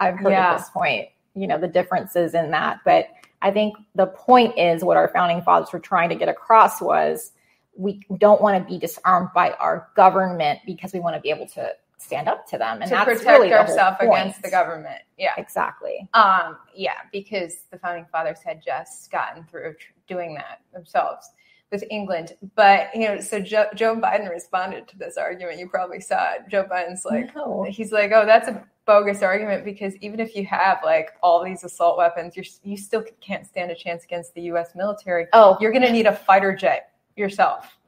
I've 0.00 0.16
heard 0.16 0.30
Yeah. 0.30 0.52
at 0.52 0.58
this 0.58 0.70
point. 0.70 1.08
You 1.34 1.46
know 1.46 1.58
the 1.58 1.68
differences 1.68 2.34
in 2.34 2.50
that, 2.50 2.80
but 2.84 3.08
I 3.42 3.50
think 3.50 3.76
the 3.94 4.06
point 4.06 4.58
is 4.58 4.84
what 4.84 4.96
our 4.96 5.08
founding 5.08 5.42
fathers 5.42 5.72
were 5.72 5.78
trying 5.78 6.08
to 6.10 6.14
get 6.14 6.28
across 6.28 6.80
was 6.80 7.32
we 7.76 8.04
don't 8.18 8.42
want 8.42 8.62
to 8.62 8.70
be 8.72 8.78
disarmed 8.78 9.30
by 9.34 9.52
our 9.52 9.88
government 9.96 10.60
because 10.66 10.92
we 10.92 11.00
want 11.00 11.14
to 11.16 11.20
be 11.20 11.30
able 11.30 11.46
to 11.46 11.70
stand 11.98 12.28
up 12.28 12.46
to 12.48 12.58
them 12.58 12.80
and 12.80 12.90
to 12.90 12.90
that's 12.90 13.04
protect 13.04 13.26
really 13.26 13.52
ourselves 13.52 13.96
against 14.00 14.42
the 14.42 14.50
government. 14.50 15.02
Yeah. 15.18 15.32
Exactly. 15.36 16.08
Um, 16.14 16.56
yeah, 16.74 16.94
because 17.12 17.64
the 17.70 17.78
founding 17.78 18.06
fathers 18.10 18.40
had 18.44 18.62
just 18.62 19.10
gotten 19.10 19.44
through 19.44 19.74
doing 20.08 20.34
that 20.34 20.60
themselves 20.72 21.30
with 21.70 21.84
England. 21.90 22.36
But 22.56 22.88
you 22.94 23.06
know, 23.06 23.20
so 23.20 23.40
Joe, 23.40 23.66
Joe 23.74 23.96
Biden 23.96 24.28
responded 24.30 24.88
to 24.88 24.98
this 24.98 25.16
argument. 25.16 25.58
You 25.58 25.68
probably 25.68 26.00
saw 26.00 26.32
it. 26.32 26.42
Joe 26.50 26.64
Biden's 26.64 27.04
like, 27.04 27.34
No. 27.34 27.64
he's 27.68 27.92
like, 27.92 28.12
oh, 28.12 28.26
that's 28.26 28.48
a 28.48 28.64
bogus 28.90 29.22
argument 29.22 29.64
because 29.64 29.94
even 30.00 30.18
if 30.18 30.34
you 30.34 30.44
have 30.46 30.80
like 30.82 31.10
all 31.22 31.44
these 31.44 31.62
assault 31.62 31.96
weapons, 31.96 32.34
you're 32.34 32.44
you 32.64 32.76
still 32.76 33.04
can't 33.20 33.46
stand 33.46 33.70
a 33.70 33.74
chance 33.74 34.02
against 34.02 34.34
the 34.34 34.42
U.S. 34.52 34.74
military. 34.74 35.28
Oh. 35.32 35.56
you're 35.60 35.70
going 35.70 35.84
to 35.84 35.92
need 35.92 36.06
a 36.06 36.16
fighter 36.16 36.56
jet 36.56 36.90
yourself. 37.14 37.78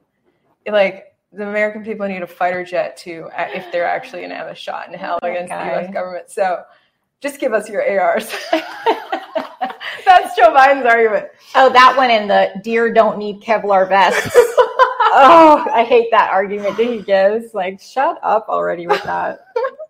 Like 0.65 1.13
the 1.33 1.45
American 1.45 1.83
people 1.83 2.07
need 2.07 2.21
a 2.21 2.27
fighter 2.27 2.63
jet 2.63 2.95
to 2.97 3.29
if 3.37 3.69
they're 3.73 3.85
actually 3.85 4.19
going 4.19 4.29
to 4.29 4.37
have 4.37 4.47
a 4.47 4.55
shot 4.55 4.87
in 4.87 4.93
hell 4.93 5.19
against 5.23 5.49
the 5.49 5.65
U.S. 5.65 5.93
government. 5.93 6.29
So 6.29 6.63
just 7.19 7.37
give 7.37 7.51
us 7.51 7.69
your 7.69 7.83
ARs. 7.99 8.33
That's 8.51 10.35
Joe 10.37 10.53
Biden's 10.53 10.85
argument. 10.85 11.27
Oh, 11.55 11.69
that 11.73 11.95
one 11.97 12.11
in 12.11 12.29
the 12.29 12.49
deer 12.63 12.93
don't 12.93 13.17
need 13.17 13.41
Kevlar 13.41 13.89
vests. 13.89 14.31
oh, 14.35 15.65
I 15.69 15.83
hate 15.83 16.07
that 16.11 16.31
argument 16.31 16.77
that 16.77 16.85
he 16.85 17.01
gives. 17.01 17.53
Like, 17.53 17.81
shut 17.81 18.19
up 18.23 18.45
already 18.47 18.87
with 18.87 19.03
that. 19.03 19.47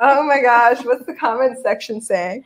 Oh 0.00 0.22
my 0.24 0.40
gosh, 0.40 0.84
what's 0.84 1.06
the 1.06 1.14
comment 1.14 1.58
section 1.62 2.00
saying? 2.00 2.44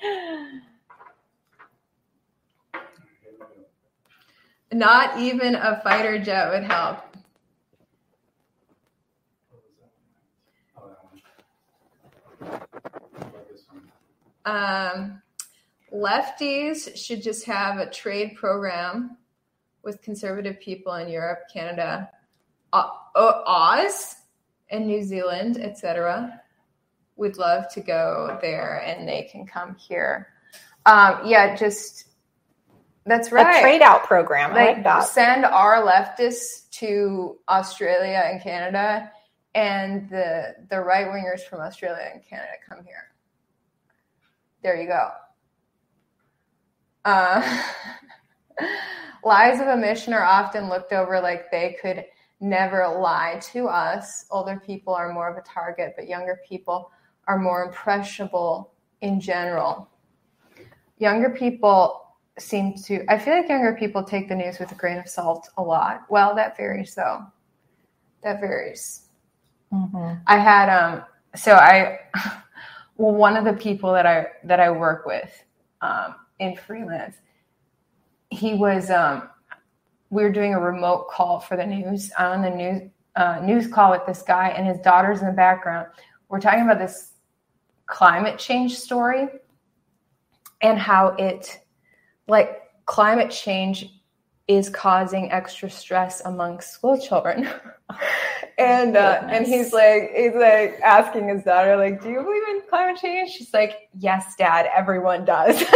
Not 4.73 5.19
even 5.19 5.55
a 5.55 5.81
fighter 5.83 6.19
jet 6.19 6.51
would 6.51 6.65
help. 6.65 6.99
Um, 14.45 15.23
lefties 15.95 16.97
should 16.97 17.23
just 17.23 17.45
have 17.45 17.79
a 17.79 17.91
trade 17.91 18.35
program 18.35 19.19
with 19.83 20.01
conservative 20.03 20.59
people 20.61 20.95
in 20.95 21.09
Europe, 21.09 21.41
Canada, 21.53 22.11
Oz, 22.73 24.17
and 24.71 24.87
New 24.87 25.03
Zealand, 25.03 25.59
etc. 25.59 26.42
Would 27.17 27.37
love 27.37 27.73
to 27.75 27.81
go 27.81 28.39
there, 28.41 28.83
and 28.87 29.09
they 29.09 29.29
can 29.31 29.47
come 29.47 29.77
here. 29.77 30.29
Um, 30.87 31.21
yeah, 31.25 31.55
just 31.55 32.07
that's 33.05 33.33
right. 33.33 33.59
A 33.59 33.61
trade 33.61 33.83
out 33.83 34.05
program. 34.05 34.53
I 34.53 34.81
like, 34.81 35.03
send 35.05 35.45
our 35.45 35.83
leftists 35.83 36.71
to 36.73 37.39
Australia 37.49 38.23
and 38.25 38.41
Canada, 38.41 39.11
and 39.55 40.09
the 40.09 40.55
the 40.71 40.81
right 40.81 41.09
wingers 41.09 41.41
from 41.41 41.61
Australia 41.61 42.11
and 42.13 42.25
Canada 42.25 42.53
come 42.69 42.85
here. 42.85 43.13
There 44.63 44.81
you 44.81 44.89
go. 44.89 45.11
Uh, 47.05 47.63
lies 49.25 49.61
of 49.61 49.67
omission 49.67 50.13
are 50.15 50.25
often 50.25 50.69
looked 50.69 50.93
over 50.93 51.21
like 51.21 51.51
they 51.51 51.77
could 51.83 52.05
never 52.41 52.87
lie 52.87 53.41
to 53.53 53.67
us. 53.67 54.27
Older 54.31 54.63
people 54.65 54.95
are 54.95 55.13
more 55.13 55.31
of 55.31 55.37
a 55.37 55.43
target, 55.43 55.95
but 55.97 56.09
younger 56.09 56.41
people 56.49 56.91
are 57.27 57.39
more 57.39 57.65
impressionable 57.65 58.73
in 59.01 59.21
general. 59.21 59.89
Younger 60.99 61.31
people 61.31 62.15
seem 62.39 62.75
to, 62.85 63.05
I 63.09 63.19
feel 63.19 63.35
like 63.35 63.49
younger 63.49 63.75
people 63.75 64.03
take 64.03 64.29
the 64.29 64.35
news 64.35 64.59
with 64.59 64.73
a 64.73 64.75
grain 64.75 64.99
of 64.99 65.09
salt 65.09 65.49
a 65.57 65.63
lot. 65.63 66.03
Well, 66.09 66.35
that 66.35 66.57
varies 66.57 66.95
though. 66.95 67.25
That 68.23 68.41
varies. 68.41 69.09
I 70.27 70.39
had 70.39 70.69
um 70.69 71.05
so 71.35 71.55
I 71.55 72.01
well 72.97 73.15
one 73.15 73.37
of 73.37 73.45
the 73.45 73.55
people 73.55 73.93
that 73.93 74.07
I 74.07 74.27
that 74.45 74.61
I 74.61 74.71
work 74.71 75.07
with 75.07 75.45
um 75.81 76.15
in 76.39 76.57
freelance 76.57 77.17
he 78.31 78.55
was 78.55 78.91
um 78.91 79.29
we 80.11 80.23
were 80.23 80.31
doing 80.31 80.55
a 80.55 80.61
remote 80.61 81.09
call 81.09 81.41
for 81.41 81.57
the 81.57 81.65
news 81.65 82.11
on 82.19 82.43
the 82.43 82.51
news 82.51 82.91
uh, 83.17 83.41
news 83.43 83.67
call 83.67 83.91
with 83.91 84.07
this 84.07 84.23
guy 84.23 84.49
and 84.49 84.67
his 84.67 84.79
daughter's 84.81 85.21
in 85.21 85.27
the 85.27 85.33
background. 85.33 85.87
We're 86.29 86.41
talking 86.41 86.63
about 86.63 86.79
this 86.79 87.12
climate 87.93 88.39
change 88.39 88.75
story 88.75 89.29
and 90.63 90.79
how 90.79 91.09
it 91.19 91.61
like 92.27 92.63
climate 92.87 93.31
change 93.31 94.01
is 94.49 94.71
causing 94.71 95.31
extra 95.31 95.69
stress 95.69 96.23
amongst 96.25 96.73
school 96.73 96.99
children. 96.99 97.49
and 98.59 98.97
uh, 98.97 99.21
and 99.29 99.47
he's 99.47 99.75
like 99.75 100.11
he's 100.17 100.35
like 100.35 100.81
asking 100.83 101.29
his 101.29 101.43
daughter 101.45 101.77
like 101.77 102.03
do 102.03 102.09
you 102.09 102.23
believe 102.23 102.43
in 102.49 102.63
climate 102.71 102.99
change? 102.99 103.31
She's 103.31 103.53
like 103.53 103.91
yes 103.99 104.37
dad 104.39 104.71
everyone 104.75 105.27
does. 105.27 105.63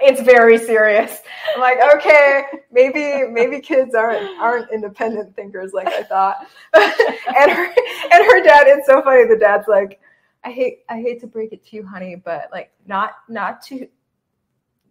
It's 0.00 0.20
very 0.20 0.58
serious. 0.58 1.22
I'm 1.56 1.60
like 1.60 1.78
okay 1.96 2.44
maybe 2.70 3.28
maybe 3.32 3.60
kids 3.60 3.96
aren't 3.96 4.24
aren't 4.40 4.70
independent 4.70 5.34
thinkers 5.34 5.72
like 5.72 5.88
i 5.88 6.04
thought. 6.04 6.36
And 6.74 7.50
her 7.50 7.64
and 8.12 8.24
her 8.30 8.42
dad 8.44 8.68
it's 8.68 8.86
so 8.86 9.02
funny 9.02 9.26
the 9.26 9.36
dad's 9.36 9.66
like 9.66 10.00
i 10.44 10.50
hate 10.50 10.80
i 10.88 11.00
hate 11.00 11.20
to 11.20 11.26
break 11.26 11.52
it 11.52 11.64
to 11.66 11.76
you 11.76 11.86
honey 11.86 12.14
but 12.14 12.48
like 12.52 12.70
not 12.86 13.12
not 13.28 13.60
to 13.62 13.86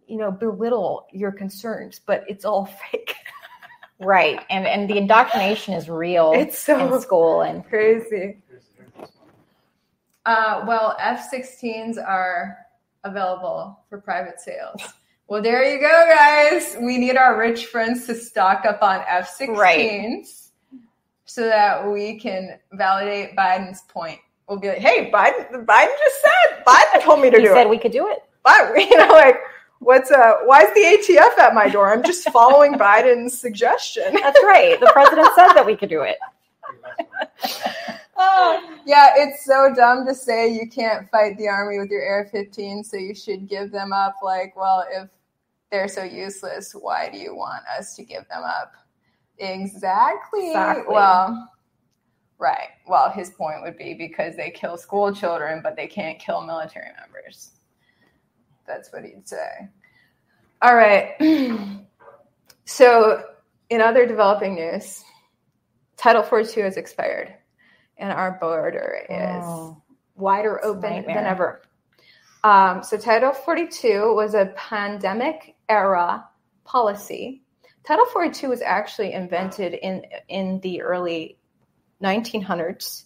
you 0.06 0.16
know 0.16 0.30
belittle 0.30 1.06
your 1.12 1.32
concerns 1.32 2.00
but 2.04 2.24
it's 2.28 2.44
all 2.44 2.66
fake 2.92 3.14
right, 4.00 4.40
and 4.50 4.66
and 4.66 4.88
the 4.88 4.96
indoctrination 4.96 5.74
is 5.74 5.88
real. 5.90 6.32
It's 6.34 6.58
so 6.58 6.94
in 6.94 7.00
school 7.00 7.42
and 7.42 7.66
crazy. 7.66 8.38
Uh, 10.24 10.64
well, 10.66 10.94
F-16s 11.00 11.96
are 11.96 12.58
available 13.04 13.80
for 13.88 13.98
private 13.98 14.38
sales. 14.40 14.82
Well, 15.26 15.42
there 15.42 15.64
you 15.64 15.80
go, 15.80 16.06
guys. 16.10 16.76
We 16.80 16.98
need 16.98 17.16
our 17.16 17.38
rich 17.38 17.66
friends 17.66 18.06
to 18.06 18.14
stock 18.14 18.64
up 18.66 18.82
on 18.82 19.02
F-16s 19.08 19.48
Right. 19.56 20.26
so 21.24 21.42
that 21.42 21.90
we 21.90 22.18
can 22.18 22.58
validate 22.72 23.36
Biden's 23.36 23.82
point. 23.88 24.20
We'll 24.48 24.58
be 24.58 24.68
like, 24.68 24.78
"Hey, 24.78 25.10
Biden, 25.10 25.64
Biden 25.66 25.98
just 25.98 26.20
said. 26.22 26.64
Biden 26.66 27.02
told 27.02 27.20
me 27.20 27.30
to 27.30 27.36
he 27.36 27.44
do 27.44 27.50
said 27.50 27.66
it. 27.66 27.70
we 27.70 27.78
could 27.78 27.92
do 27.92 28.08
it. 28.08 28.18
But 28.42 28.74
you 28.76 28.96
know, 28.96 29.08
like, 29.08 29.36
what's 29.80 30.10
uh? 30.10 30.36
Why 30.44 30.62
is 30.62 30.74
the 30.74 31.14
ATF 31.14 31.38
at 31.38 31.54
my 31.54 31.68
door? 31.68 31.92
I'm 31.92 32.02
just 32.02 32.28
following 32.30 32.74
Biden's 32.78 33.38
suggestion. 33.38 34.14
That's 34.14 34.38
right. 34.42 34.78
The 34.80 34.90
president 34.92 35.28
said 35.34 35.52
that 35.54 35.66
we 35.66 35.76
could 35.76 35.90
do 35.90 36.02
it. 36.02 36.18
Oh, 38.20 38.76
yeah, 38.84 39.12
it's 39.16 39.44
so 39.44 39.72
dumb 39.72 40.04
to 40.04 40.12
say 40.12 40.52
you 40.52 40.68
can't 40.68 41.08
fight 41.08 41.38
the 41.38 41.46
army 41.46 41.78
with 41.78 41.88
your 41.88 42.04
AR-15, 42.04 42.84
so 42.84 42.96
you 42.96 43.14
should 43.14 43.48
give 43.48 43.70
them 43.70 43.92
up. 43.92 44.16
Like, 44.24 44.56
well, 44.56 44.84
if 44.90 45.08
they're 45.70 45.86
so 45.86 46.02
useless, 46.02 46.72
why 46.72 47.08
do 47.10 47.16
you 47.16 47.36
want 47.36 47.62
us 47.78 47.94
to 47.94 48.02
give 48.02 48.26
them 48.28 48.42
up? 48.42 48.72
Exactly. 49.38 50.48
Exactly. 50.48 50.92
Well, 50.92 51.48
right. 52.38 52.68
Well, 52.86 53.10
his 53.10 53.30
point 53.30 53.62
would 53.62 53.76
be 53.76 53.94
because 53.94 54.36
they 54.36 54.50
kill 54.50 54.76
school 54.76 55.12
children, 55.14 55.60
but 55.62 55.76
they 55.76 55.86
can't 55.86 56.18
kill 56.18 56.42
military 56.42 56.90
members. 57.00 57.52
That's 58.66 58.92
what 58.92 59.04
he'd 59.04 59.26
say. 59.28 59.68
All 60.62 60.74
right. 60.74 61.14
so, 62.64 63.22
in 63.70 63.80
other 63.80 64.06
developing 64.06 64.54
news, 64.54 65.04
Title 65.96 66.22
42 66.22 66.60
has 66.62 66.76
expired, 66.76 67.34
and 67.96 68.12
our 68.12 68.32
border 68.40 69.04
is 69.08 69.44
Oh. 69.44 69.82
wider 70.16 70.64
open 70.64 71.04
than 71.06 71.26
ever. 71.26 71.62
Um, 72.44 72.82
so, 72.82 72.96
Title 72.96 73.32
42 73.32 74.14
was 74.14 74.34
a 74.34 74.52
pandemic 74.56 75.56
era 75.68 76.24
policy. 76.64 77.42
Title 77.84 78.06
42 78.06 78.48
was 78.48 78.60
actually 78.62 79.12
invented 79.12 79.74
in 79.74 80.02
in 80.28 80.60
the 80.60 80.82
early 80.82 81.37
1900s 82.02 83.04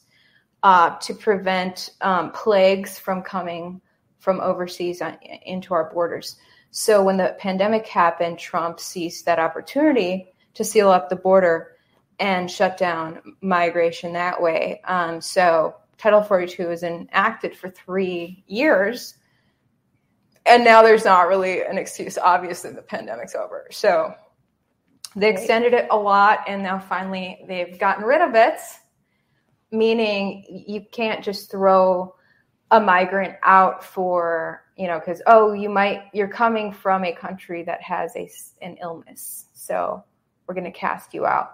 uh, 0.63 0.97
to 0.99 1.15
prevent 1.15 1.91
um, 2.01 2.31
plagues 2.33 2.99
from 2.99 3.23
coming 3.23 3.81
from 4.19 4.41
overseas 4.41 5.03
on, 5.03 5.19
into 5.45 5.75
our 5.75 5.93
borders. 5.93 6.37
So 6.71 7.03
when 7.03 7.17
the 7.17 7.37
pandemic 7.39 7.87
happened, 7.87 8.39
Trump 8.39 8.81
seized 8.81 9.27
that 9.27 9.39
opportunity 9.39 10.33
to 10.55 10.65
seal 10.65 10.91
up 10.91 11.09
the 11.09 11.17
border 11.17 11.77
and 12.19 12.51
shut 12.51 12.77
down 12.77 13.21
migration 13.41 14.13
that 14.13 14.41
way. 14.41 14.81
Um, 14.85 15.21
so 15.21 15.75
Title 15.99 16.23
42 16.23 16.69
was 16.69 16.83
enacted 16.83 17.57
for 17.57 17.69
three 17.69 18.45
years. 18.47 19.15
And 20.47 20.65
now 20.65 20.83
there's 20.83 21.05
not 21.05 21.29
really 21.29 21.63
an 21.63 21.79
excuse. 21.79 22.19
Obviously, 22.19 22.73
the 22.73 22.83
pandemic's 22.83 23.35
over. 23.35 23.67
So 23.71 24.15
they 25.15 25.31
extended 25.31 25.75
it 25.75 25.87
a 25.91 25.97
lot, 25.97 26.41
and 26.49 26.63
now 26.63 26.79
finally 26.79 27.45
they've 27.47 27.79
gotten 27.79 28.05
rid 28.05 28.21
of 28.21 28.35
it, 28.35 28.59
meaning 29.73 30.45
you 30.67 30.85
can't 30.93 31.25
just 31.25 31.51
throw 31.51 32.15
a 32.71 32.81
migrant 32.81 33.35
out 33.43 33.85
for 33.85 34.65
you 34.77 34.87
know 34.87 34.99
because 34.99 35.21
oh 35.27 35.53
you 35.53 35.69
might 35.69 36.05
you're 36.15 36.29
coming 36.29 36.73
from 36.73 37.05
a 37.05 37.13
country 37.13 37.63
that 37.63 37.83
has 37.83 38.15
a 38.17 38.31
an 38.63 38.77
illness 38.81 39.47
so 39.53 40.05
we're 40.47 40.55
going 40.61 40.71
to 40.73 40.79
cast 40.79 41.15
you 41.15 41.25
out. 41.27 41.53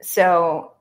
So 0.00 0.74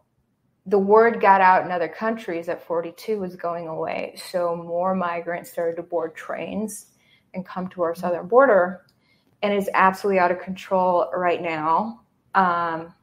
the 0.65 0.77
word 0.77 1.21
got 1.21 1.41
out 1.41 1.65
in 1.65 1.71
other 1.71 1.88
countries 1.88 2.47
that 2.47 2.65
42 2.65 3.19
was 3.19 3.36
going 3.36 3.67
away 3.67 4.15
so 4.31 4.55
more 4.55 4.95
migrants 4.95 5.51
started 5.51 5.75
to 5.77 5.84
board 5.84 6.15
trains 6.15 6.88
and 7.34 7.45
come 7.45 7.67
to 7.69 7.84
our 7.84 7.93
southern 7.93 8.27
border 8.27 8.86
and 9.43 9.53
is 9.53 9.69
absolutely 9.73 10.19
out 10.19 10.31
of 10.31 10.39
control 10.39 11.10
right 11.15 11.41
now. 11.41 12.01
Um, 12.34 12.93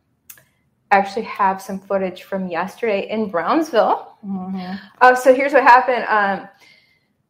actually 0.93 1.25
have 1.25 1.61
some 1.61 1.81
footage 1.81 2.23
from 2.23 2.49
yesterday 2.49 3.09
in 3.09 3.29
brownsville 3.29 4.13
uh, 5.01 5.15
so 5.15 5.35
here's 5.35 5.53
what 5.53 5.63
happened. 5.63 6.05
Um, 6.09 6.49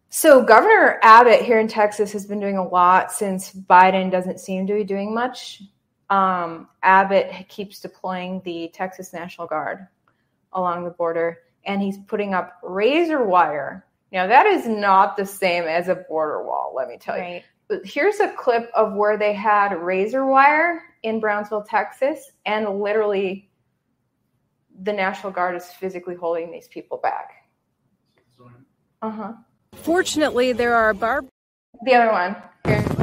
so 0.08 0.42
Governor 0.42 0.98
Abbott 1.02 1.42
here 1.42 1.58
in 1.58 1.68
Texas 1.68 2.12
has 2.12 2.26
been 2.26 2.40
doing 2.40 2.58
a 2.58 2.68
lot 2.68 3.12
since 3.12 3.50
Biden 3.50 4.10
doesn't 4.10 4.40
seem 4.40 4.66
to 4.66 4.74
be 4.74 4.84
doing 4.84 5.14
much. 5.14 5.62
Um, 6.10 6.68
Abbott 6.82 7.48
keeps 7.48 7.80
deploying 7.80 8.42
the 8.44 8.68
Texas 8.74 9.12
National 9.12 9.46
Guard 9.46 9.86
along 10.52 10.84
the 10.84 10.90
border, 10.90 11.38
and 11.64 11.80
he's 11.80 11.96
putting 11.96 12.34
up 12.34 12.58
razor 12.62 13.24
wire. 13.24 13.86
Now 14.12 14.26
that 14.26 14.44
is 14.44 14.66
not 14.66 15.16
the 15.16 15.24
same 15.24 15.64
as 15.64 15.88
a 15.88 15.94
border 15.94 16.44
wall. 16.44 16.74
Let 16.76 16.88
me 16.88 16.98
tell 16.98 17.16
you. 17.16 17.22
Right. 17.22 17.44
But 17.68 17.86
here's 17.86 18.20
a 18.20 18.28
clip 18.28 18.70
of 18.74 18.92
where 18.92 19.16
they 19.16 19.32
had 19.32 19.74
razor 19.74 20.26
wire 20.26 20.82
in 21.02 21.20
Brownsville, 21.20 21.62
Texas, 21.62 22.32
and 22.44 22.80
literally 22.80 23.48
the 24.82 24.92
National 24.92 25.32
Guard 25.32 25.54
is 25.56 25.66
physically 25.66 26.16
holding 26.16 26.50
these 26.50 26.68
people 26.68 26.98
back. 26.98 27.30
Uh 29.00 29.10
huh. 29.10 29.32
Fortunately, 29.74 30.52
there 30.52 30.74
are 30.74 30.92
barb. 30.92 31.28
The 31.84 31.94
other 31.94 32.12
one. 32.12 32.36
Here. 32.64 33.02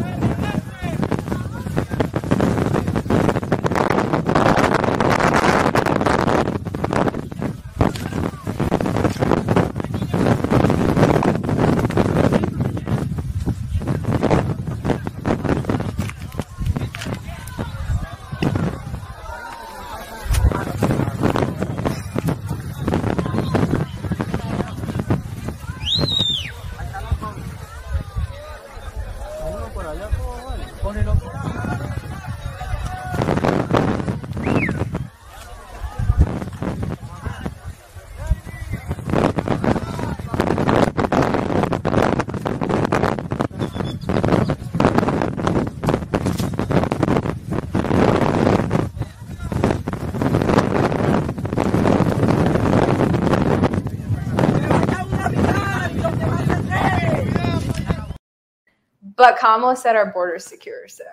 But 59.20 59.29
Kamala 59.40 59.76
said 59.76 59.96
our 59.96 60.12
border 60.12 60.36
is 60.36 60.46
secure, 60.46 60.88
so 60.88 61.04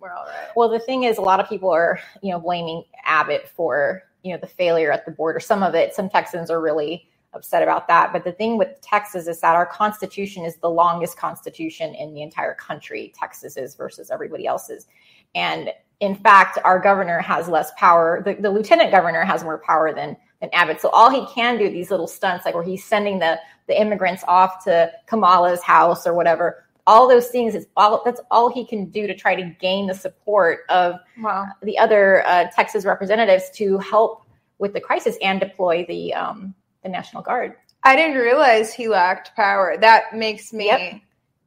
we're 0.00 0.12
all 0.12 0.26
right. 0.26 0.48
Well, 0.56 0.68
the 0.68 0.80
thing 0.80 1.04
is, 1.04 1.18
a 1.18 1.22
lot 1.22 1.40
of 1.40 1.48
people 1.48 1.70
are, 1.70 2.00
you 2.22 2.30
know, 2.30 2.40
blaming 2.40 2.84
Abbott 3.04 3.48
for, 3.48 4.02
you 4.22 4.32
know, 4.32 4.38
the 4.38 4.46
failure 4.46 4.90
at 4.92 5.04
the 5.04 5.12
border. 5.12 5.40
Some 5.40 5.62
of 5.62 5.74
it, 5.74 5.94
some 5.94 6.08
Texans 6.08 6.50
are 6.50 6.60
really 6.60 7.08
upset 7.32 7.62
about 7.62 7.86
that. 7.88 8.12
But 8.12 8.24
the 8.24 8.32
thing 8.32 8.56
with 8.56 8.80
Texas 8.80 9.28
is 9.28 9.40
that 9.40 9.54
our 9.54 9.66
constitution 9.66 10.44
is 10.44 10.56
the 10.56 10.70
longest 10.70 11.16
constitution 11.16 11.94
in 11.94 12.14
the 12.14 12.22
entire 12.22 12.54
country. 12.54 13.12
Texas 13.18 13.56
is 13.56 13.74
versus 13.74 14.10
everybody 14.10 14.46
else's. 14.46 14.86
And 15.34 15.70
in 16.00 16.14
fact, 16.14 16.58
our 16.64 16.78
governor 16.78 17.20
has 17.20 17.48
less 17.48 17.70
power. 17.76 18.22
The, 18.24 18.34
the 18.34 18.50
lieutenant 18.50 18.90
governor 18.90 19.22
has 19.24 19.44
more 19.44 19.58
power 19.58 19.94
than 19.94 20.16
than 20.40 20.50
Abbott. 20.52 20.82
So 20.82 20.90
all 20.90 21.08
he 21.08 21.24
can 21.32 21.56
do, 21.56 21.70
these 21.70 21.90
little 21.90 22.06
stunts, 22.06 22.44
like 22.44 22.54
where 22.54 22.64
he's 22.64 22.84
sending 22.84 23.18
the 23.18 23.38
the 23.66 23.80
immigrants 23.80 24.22
off 24.28 24.62
to 24.64 24.92
Kamala's 25.06 25.62
house 25.62 26.06
or 26.06 26.14
whatever, 26.14 26.65
all 26.86 27.08
those 27.08 27.28
things 27.28 27.54
is 27.54 27.66
all 27.76 28.02
that's 28.04 28.20
all 28.30 28.48
he 28.52 28.64
can 28.64 28.86
do 28.86 29.06
to 29.06 29.14
try 29.14 29.34
to 29.34 29.42
gain 29.60 29.86
the 29.86 29.94
support 29.94 30.60
of 30.68 30.96
Wow. 31.20 31.46
the 31.62 31.78
other 31.78 32.26
uh, 32.26 32.46
Texas 32.54 32.84
representatives 32.84 33.50
to 33.54 33.78
help 33.78 34.22
with 34.58 34.72
the 34.72 34.80
crisis 34.80 35.16
and 35.22 35.40
deploy 35.40 35.84
the 35.88 36.14
um, 36.14 36.54
the 36.82 36.88
National 36.88 37.22
Guard. 37.22 37.54
I 37.82 37.94
didn't 37.96 38.16
realize 38.18 38.72
he 38.72 38.88
lacked 38.88 39.34
power. 39.36 39.76
That 39.80 40.14
makes 40.14 40.52
me 40.52 40.66
Yep. 40.66 41.00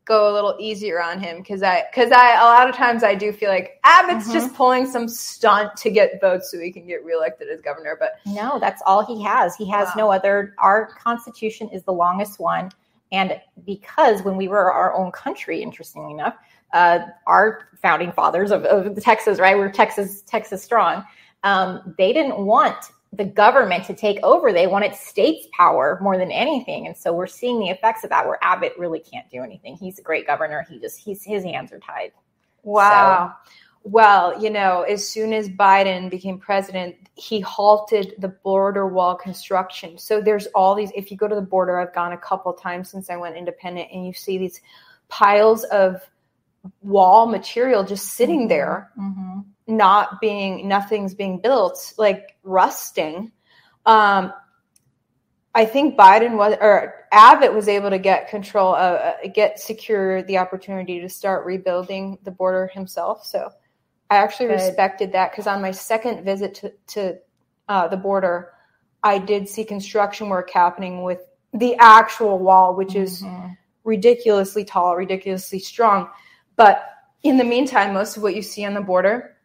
go 0.06 0.32
a 0.32 0.34
little 0.34 0.56
easier 0.60 1.02
on 1.02 1.20
him 1.20 1.38
because 1.38 1.62
I 1.64 1.86
because 1.92 2.12
I 2.12 2.34
a 2.40 2.44
lot 2.46 2.70
of 2.70 2.76
times 2.76 3.04
I 3.04 3.14
do 3.16 3.32
feel 3.32 3.50
like 3.50 3.80
Abbott's 3.84 4.32
just 4.32 4.54
pulling 4.56 4.86
some 4.86 5.08
stunt 5.08 5.76
to 5.78 5.90
get 5.92 6.20
votes 6.22 6.50
so 6.52 6.60
he 6.60 6.72
can 6.72 6.88
get 6.88 7.04
reelected 7.06 7.48
as 7.50 7.62
governor. 7.62 7.96
But 8.00 8.14
No, 8.26 8.58
that's 8.60 8.82
all 8.86 9.06
he 9.06 9.22
has. 9.24 9.56
He 9.56 9.70
has 9.70 9.88
Wow. 9.90 9.94
no 9.98 10.12
other. 10.12 10.54
Our 10.58 10.88
Constitution 10.88 11.70
is 11.70 11.84
the 11.84 11.94
longest 11.94 12.40
one, 12.40 12.72
And 13.12 13.40
because 13.66 14.22
when 14.22 14.38
we 14.38 14.48
were 14.48 14.72
our 14.72 14.94
own 14.94 15.12
country, 15.12 15.62
interestingly 15.62 16.12
enough, 16.12 16.36
uh, 16.74 17.00
our 17.26 17.70
founding 17.82 18.12
fathers 18.12 18.52
of, 18.52 18.64
of 18.66 19.02
Texas, 19.02 19.40
right? 19.40 19.58
We're 19.58 19.72
Texas, 19.72 20.22
Texas 20.22 20.64
strong. 20.64 21.04
Um, 21.44 21.96
they 21.98 22.14
didn't 22.14 22.38
want 22.38 22.76
the 23.12 23.26
government 23.26 23.86
to 23.86 23.96
take 23.96 24.22
over. 24.22 24.54
They 24.54 24.68
wanted 24.68 24.94
states 24.94 25.48
power 25.58 25.98
more 26.02 26.18
than 26.18 26.32
anything. 26.32 26.86
And 26.86 26.96
so 26.96 27.12
we're 27.12 27.28
seeing 27.28 27.60
the 27.60 27.70
effects 27.70 28.04
of 28.04 28.12
that 28.12 28.28
where 28.28 28.38
Abbott 28.44 28.74
really 28.78 29.00
can't 29.00 29.28
do 29.32 29.42
anything. 29.42 29.76
He's 29.76 29.98
a 29.98 30.04
great 30.04 30.28
governor. 30.28 30.66
He 30.70 30.80
just, 30.80 31.00
he's, 31.00 31.24
his 31.24 31.44
hands 31.44 31.72
are 31.72 31.80
tied. 31.80 32.12
Wow. 32.62 33.36
So, 33.46 33.54
well, 33.84 34.42
you 34.42 34.50
know, 34.50 34.84
as 34.84 35.08
soon 35.08 35.34
as 35.34 35.50
Biden 35.50 36.10
became 36.10 36.38
president, 36.38 36.96
he 37.16 37.40
halted 37.40 38.14
the 38.18 38.28
border 38.28 38.88
wall 38.88 39.16
construction. 39.16 39.98
So 39.98 40.22
there's 40.22 40.48
all 40.48 40.76
these, 40.76 40.92
if 40.96 41.12
you 41.12 41.18
go 41.18 41.28
to 41.28 41.36
the 41.36 41.42
border, 41.42 41.80
I've 41.80 41.94
gone 41.94 42.12
a 42.12 42.18
couple 42.18 42.54
times 42.54 42.92
since 42.92 43.10
I 43.10 43.16
went 43.16 43.38
independent, 43.38 43.90
and 43.92 44.06
you 44.06 44.14
see 44.14 44.38
these 44.38 44.62
piles 45.08 45.64
of 45.66 46.02
wall 46.82 47.26
material 47.26 47.84
just 47.84 48.10
sitting 48.10 48.42
mm-hmm. 48.42 48.50
there, 48.50 48.92
mm-hmm. 49.00 49.40
not 49.68 50.20
being, 50.20 50.68
nothing's 50.68 51.16
being 51.16 51.40
built, 51.40 51.94
like 51.98 52.36
rusting. 52.44 53.32
Um, 53.86 54.34
I 55.56 55.66
think 55.66 55.98
Biden 55.98 56.38
was, 56.38 56.56
or 56.62 57.06
Abbott 57.12 57.56
was 57.56 57.68
able 57.68 57.90
to 57.90 57.98
get 57.98 58.30
control, 58.30 58.76
uh, 58.76 59.14
get 59.34 59.60
secure 59.60 60.22
the 60.24 60.38
opportunity 60.38 61.00
to 61.00 61.10
start 61.10 61.46
rebuilding 61.46 62.20
the 62.24 62.32
border 62.32 62.68
himself. 62.68 63.26
So 63.26 63.50
I 64.10 64.18
actually 64.18 64.48
Good. 64.48 64.54
respected 64.54 65.12
that 65.12 65.32
because 65.32 65.48
on 65.48 65.62
my 65.62 65.72
second 65.72 66.24
visit 66.24 66.56
to, 66.56 66.74
to 66.88 67.20
uh, 67.68 67.88
the 67.88 67.98
border, 67.98 68.54
I 69.04 69.20
did 69.20 69.48
see 69.48 69.64
construction 69.64 70.30
work 70.30 70.50
happening 70.50 71.04
with 71.04 71.22
the 71.54 71.76
actual 71.80 72.40
wall, 72.40 72.76
which 72.76 72.96
is 72.96 73.22
mm-hmm. 73.22 73.54
ridiculously 73.84 74.66
tall, 74.66 74.96
ridiculously 74.96 75.60
strong. 75.60 76.10
But 76.56 76.84
in 77.24 77.38
the 77.38 77.44
meantime, 77.44 77.94
most 77.94 78.18
of 78.18 78.24
what 78.24 78.36
you 78.36 78.42
see 78.42 78.66
on 78.66 78.74
the 78.74 78.82
border, 78.82 79.38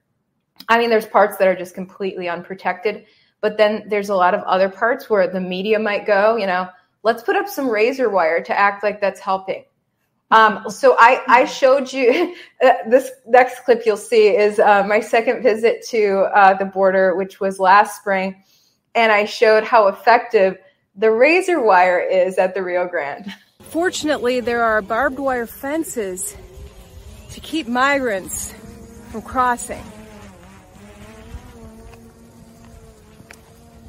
I 0.68 0.78
mean, 0.78 0.90
there's 0.90 1.06
parts 1.06 1.36
that 1.36 1.48
are 1.48 1.56
just 1.56 1.74
completely 1.74 2.28
unprotected, 2.28 3.06
but 3.40 3.56
then 3.56 3.84
there's 3.88 4.08
a 4.08 4.16
lot 4.16 4.34
of 4.34 4.42
other 4.42 4.68
parts 4.68 5.10
where 5.10 5.28
the 5.28 5.40
media 5.40 5.78
might 5.78 6.06
go, 6.06 6.36
you 6.36 6.46
know, 6.46 6.68
let's 7.02 7.22
put 7.22 7.36
up 7.36 7.48
some 7.48 7.68
razor 7.68 8.08
wire 8.08 8.42
to 8.42 8.58
act 8.58 8.82
like 8.82 9.00
that's 9.00 9.20
helping. 9.20 9.64
Um, 10.30 10.68
so 10.68 10.96
I, 10.98 11.22
I 11.28 11.44
showed 11.44 11.92
you 11.92 12.34
uh, 12.64 12.72
this 12.88 13.10
next 13.26 13.64
clip 13.64 13.82
you'll 13.86 13.96
see 13.96 14.28
is 14.28 14.58
uh, 14.58 14.84
my 14.84 15.00
second 15.00 15.42
visit 15.42 15.84
to 15.90 16.28
uh, 16.34 16.54
the 16.54 16.64
border, 16.64 17.14
which 17.16 17.40
was 17.40 17.58
last 17.58 18.00
spring, 18.00 18.42
and 18.94 19.12
I 19.12 19.24
showed 19.24 19.64
how 19.64 19.88
effective 19.88 20.56
the 20.96 21.10
razor 21.10 21.60
wire 21.60 22.00
is 22.00 22.38
at 22.38 22.54
the 22.54 22.62
Rio 22.62 22.86
Grande. 22.86 23.32
Fortunately, 23.60 24.40
there 24.40 24.62
are 24.62 24.80
barbed 24.80 25.18
wire 25.18 25.46
fences 25.46 26.36
to 27.32 27.40
keep 27.40 27.66
migrants 27.66 28.54
from 29.10 29.22
crossing. 29.22 29.82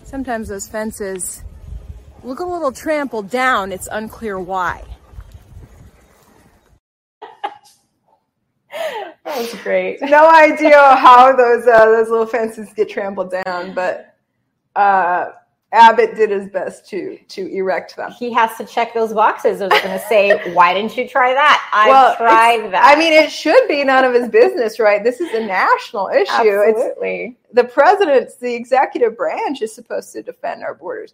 Sometimes 0.03 0.47
those 0.47 0.67
fences 0.67 1.43
look 2.23 2.39
a 2.39 2.45
little 2.45 2.71
trampled 2.71 3.29
down. 3.29 3.71
It's 3.71 3.88
unclear 3.91 4.39
why. 4.39 4.83
That 9.36 9.51
was 9.51 9.61
great. 9.61 10.01
no 10.01 10.29
idea 10.29 10.79
how 10.95 11.36
those 11.36 11.67
uh, 11.67 11.86
those 11.86 12.09
little 12.09 12.25
fences 12.25 12.71
get 12.73 12.88
trampled 12.88 13.31
down, 13.31 13.73
but 13.73 14.15
uh, 14.77 15.31
Abbott 15.73 16.15
did 16.15 16.29
his 16.29 16.47
best 16.47 16.88
to 16.91 17.17
to 17.17 17.53
erect 17.53 17.97
them. 17.97 18.11
He 18.11 18.31
has 18.31 18.55
to 18.57 18.65
check 18.65 18.93
those 18.93 19.11
boxes. 19.13 19.61
I 19.61 19.67
was 19.67 19.81
going 19.81 19.99
to 19.99 20.05
say, 20.07 20.53
why 20.53 20.73
didn't 20.73 20.95
you 20.95 21.07
try 21.07 21.33
that? 21.33 21.69
I 21.73 21.89
well, 21.89 22.15
tried 22.15 22.71
that. 22.71 22.95
I 22.95 22.97
mean, 22.97 23.11
it 23.11 23.29
should 23.29 23.67
be 23.67 23.83
none 23.83 24.05
of 24.05 24.13
his 24.13 24.29
business, 24.29 24.79
right? 24.79 25.03
This 25.03 25.19
is 25.19 25.33
a 25.33 25.45
national 25.45 26.07
issue. 26.07 26.31
Absolutely. 26.31 27.38
It's, 27.41 27.53
the 27.53 27.65
president's 27.65 28.36
the 28.38 28.55
executive 28.55 29.17
branch 29.17 29.61
is 29.61 29.75
supposed 29.75 30.13
to 30.13 30.23
defend 30.23 30.63
our 30.63 30.75
borders. 30.75 31.13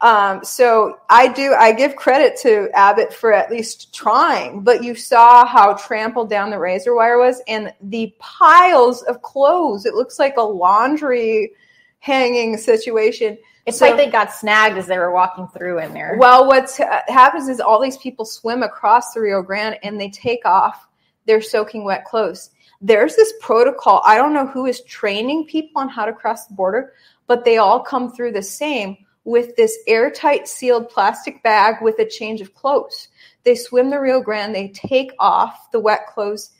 Um, 0.00 0.44
so 0.44 0.98
I 1.10 1.28
do, 1.28 1.54
I 1.58 1.72
give 1.72 1.96
credit 1.96 2.38
to 2.42 2.70
Abbott 2.72 3.12
for 3.12 3.32
at 3.32 3.50
least 3.50 3.92
trying, 3.92 4.62
but 4.62 4.84
you 4.84 4.94
saw 4.94 5.44
how 5.44 5.74
trampled 5.74 6.30
down 6.30 6.50
the 6.50 6.58
razor 6.58 6.94
wire 6.94 7.18
was 7.18 7.42
and 7.48 7.72
the 7.80 8.14
piles 8.20 9.02
of 9.02 9.22
clothes. 9.22 9.86
It 9.86 9.94
looks 9.94 10.18
like 10.18 10.36
a 10.36 10.42
laundry 10.42 11.52
hanging 11.98 12.56
situation. 12.56 13.38
It's 13.66 13.78
so, 13.78 13.86
like 13.86 13.96
they 13.96 14.08
got 14.08 14.32
snagged 14.32 14.78
as 14.78 14.86
they 14.86 14.98
were 14.98 15.10
walking 15.10 15.48
through 15.48 15.80
in 15.80 15.92
there. 15.92 16.16
Well, 16.16 16.46
what 16.46 16.70
happens 17.08 17.48
is 17.48 17.58
all 17.60 17.82
these 17.82 17.98
people 17.98 18.24
swim 18.24 18.62
across 18.62 19.12
the 19.12 19.20
Rio 19.20 19.42
Grande 19.42 19.78
and 19.82 20.00
they 20.00 20.10
take 20.10 20.46
off 20.46 20.86
their 21.26 21.42
soaking 21.42 21.84
wet 21.84 22.04
clothes. 22.04 22.50
There's 22.80 23.16
this 23.16 23.32
protocol. 23.40 24.00
I 24.06 24.16
don't 24.16 24.32
know 24.32 24.46
who 24.46 24.66
is 24.66 24.80
training 24.82 25.46
people 25.46 25.82
on 25.82 25.88
how 25.88 26.06
to 26.06 26.12
cross 26.12 26.46
the 26.46 26.54
border, 26.54 26.92
but 27.26 27.44
they 27.44 27.58
all 27.58 27.80
come 27.80 28.12
through 28.12 28.32
the 28.32 28.42
same 28.42 28.96
with 29.28 29.54
this 29.56 29.78
airtight 29.86 30.48
sealed 30.48 30.88
plastic 30.88 31.42
bag 31.42 31.82
with 31.82 31.98
a 31.98 32.08
change 32.08 32.40
of 32.40 32.54
clothes. 32.54 33.08
They 33.44 33.56
swim 33.56 33.90
the 33.90 34.00
Rio 34.00 34.22
Grande, 34.22 34.54
they 34.54 34.68
take 34.68 35.12
off 35.18 35.70
the 35.70 35.78
wet 35.78 36.06
clothes, 36.06 36.52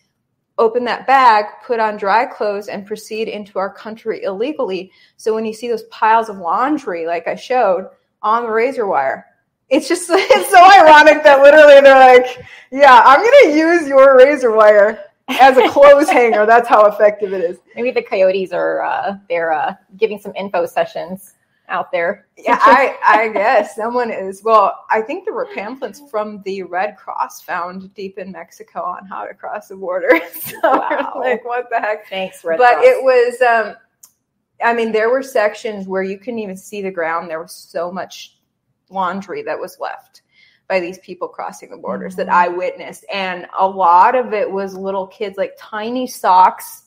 open 0.58 0.84
that 0.84 1.06
bag, 1.06 1.46
put 1.64 1.80
on 1.80 1.96
dry 1.96 2.26
clothes, 2.26 2.68
and 2.68 2.86
proceed 2.86 3.26
into 3.26 3.58
our 3.58 3.72
country 3.72 4.22
illegally. 4.22 4.92
So 5.16 5.34
when 5.34 5.46
you 5.46 5.54
see 5.54 5.68
those 5.68 5.84
piles 5.84 6.28
of 6.28 6.36
laundry, 6.36 7.06
like 7.06 7.26
I 7.26 7.36
showed, 7.36 7.88
on 8.20 8.42
the 8.42 8.50
razor 8.50 8.86
wire, 8.86 9.24
it's 9.70 9.88
just 9.88 10.04
it's 10.10 10.50
so 10.50 10.62
ironic 10.62 11.22
that 11.24 11.40
literally 11.40 11.80
they're 11.80 11.98
like, 11.98 12.44
yeah, 12.70 13.00
I'm 13.02 13.24
gonna 13.24 13.56
use 13.56 13.88
your 13.88 14.18
razor 14.18 14.52
wire 14.52 15.04
as 15.26 15.56
a 15.56 15.70
clothes 15.70 16.10
hanger. 16.10 16.44
That's 16.44 16.68
how 16.68 16.84
effective 16.84 17.32
it 17.32 17.42
is. 17.42 17.60
Maybe 17.74 17.92
the 17.92 18.02
coyotes 18.02 18.52
are 18.52 18.82
uh, 18.82 19.16
they're 19.30 19.54
uh, 19.54 19.74
giving 19.96 20.18
some 20.18 20.34
info 20.36 20.66
sessions 20.66 21.32
out 21.68 21.92
there. 21.92 22.26
Yeah, 22.36 22.58
I, 22.60 22.96
I 23.04 23.28
guess 23.28 23.76
someone 23.76 24.10
is. 24.10 24.42
Well, 24.42 24.84
I 24.90 25.00
think 25.00 25.24
there 25.24 25.34
were 25.34 25.48
pamphlets 25.54 26.02
from 26.10 26.42
the 26.42 26.62
Red 26.62 26.96
Cross 26.96 27.42
found 27.42 27.92
deep 27.94 28.18
in 28.18 28.32
Mexico 28.32 28.82
on 28.82 29.06
how 29.06 29.24
to 29.26 29.34
cross 29.34 29.68
the 29.68 29.76
border. 29.76 30.20
so 30.40 30.58
wow. 30.62 31.14
like, 31.18 31.44
what 31.44 31.68
the 31.70 31.80
heck? 31.80 32.08
Thanks, 32.08 32.44
Red 32.44 32.58
Cross. 32.58 32.68
but 32.68 32.74
Cross. 32.76 32.86
it 32.86 33.04
was. 33.04 33.42
Um, 33.42 33.76
I 34.62 34.74
mean, 34.74 34.90
there 34.90 35.08
were 35.08 35.22
sections 35.22 35.86
where 35.86 36.02
you 36.02 36.18
couldn't 36.18 36.40
even 36.40 36.56
see 36.56 36.82
the 36.82 36.90
ground. 36.90 37.30
There 37.30 37.40
was 37.40 37.52
so 37.52 37.92
much 37.92 38.38
laundry 38.90 39.42
that 39.42 39.58
was 39.58 39.78
left 39.78 40.22
by 40.68 40.80
these 40.80 40.98
people 40.98 41.28
crossing 41.28 41.70
the 41.70 41.76
borders 41.76 42.14
mm-hmm. 42.14 42.26
that 42.26 42.32
I 42.32 42.48
witnessed, 42.48 43.04
and 43.12 43.46
a 43.58 43.66
lot 43.66 44.14
of 44.14 44.32
it 44.32 44.50
was 44.50 44.74
little 44.74 45.06
kids, 45.06 45.36
like 45.36 45.52
tiny 45.58 46.06
socks. 46.06 46.84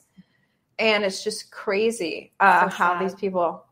And 0.78 1.04
it's 1.04 1.22
just 1.22 1.52
crazy 1.52 2.32
uh, 2.40 2.68
so 2.68 2.74
how 2.74 2.98
these 2.98 3.14
people 3.14 3.64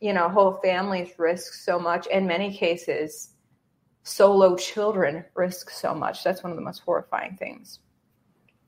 you 0.00 0.12
know, 0.12 0.28
whole 0.28 0.60
families 0.62 1.10
risk 1.18 1.54
so 1.54 1.78
much. 1.78 2.06
In 2.06 2.26
many 2.26 2.56
cases, 2.56 3.30
solo 4.02 4.56
children 4.56 5.24
risk 5.34 5.70
so 5.70 5.94
much. 5.94 6.24
That's 6.24 6.42
one 6.42 6.52
of 6.52 6.56
the 6.56 6.64
most 6.64 6.80
horrifying 6.80 7.36
things. 7.36 7.80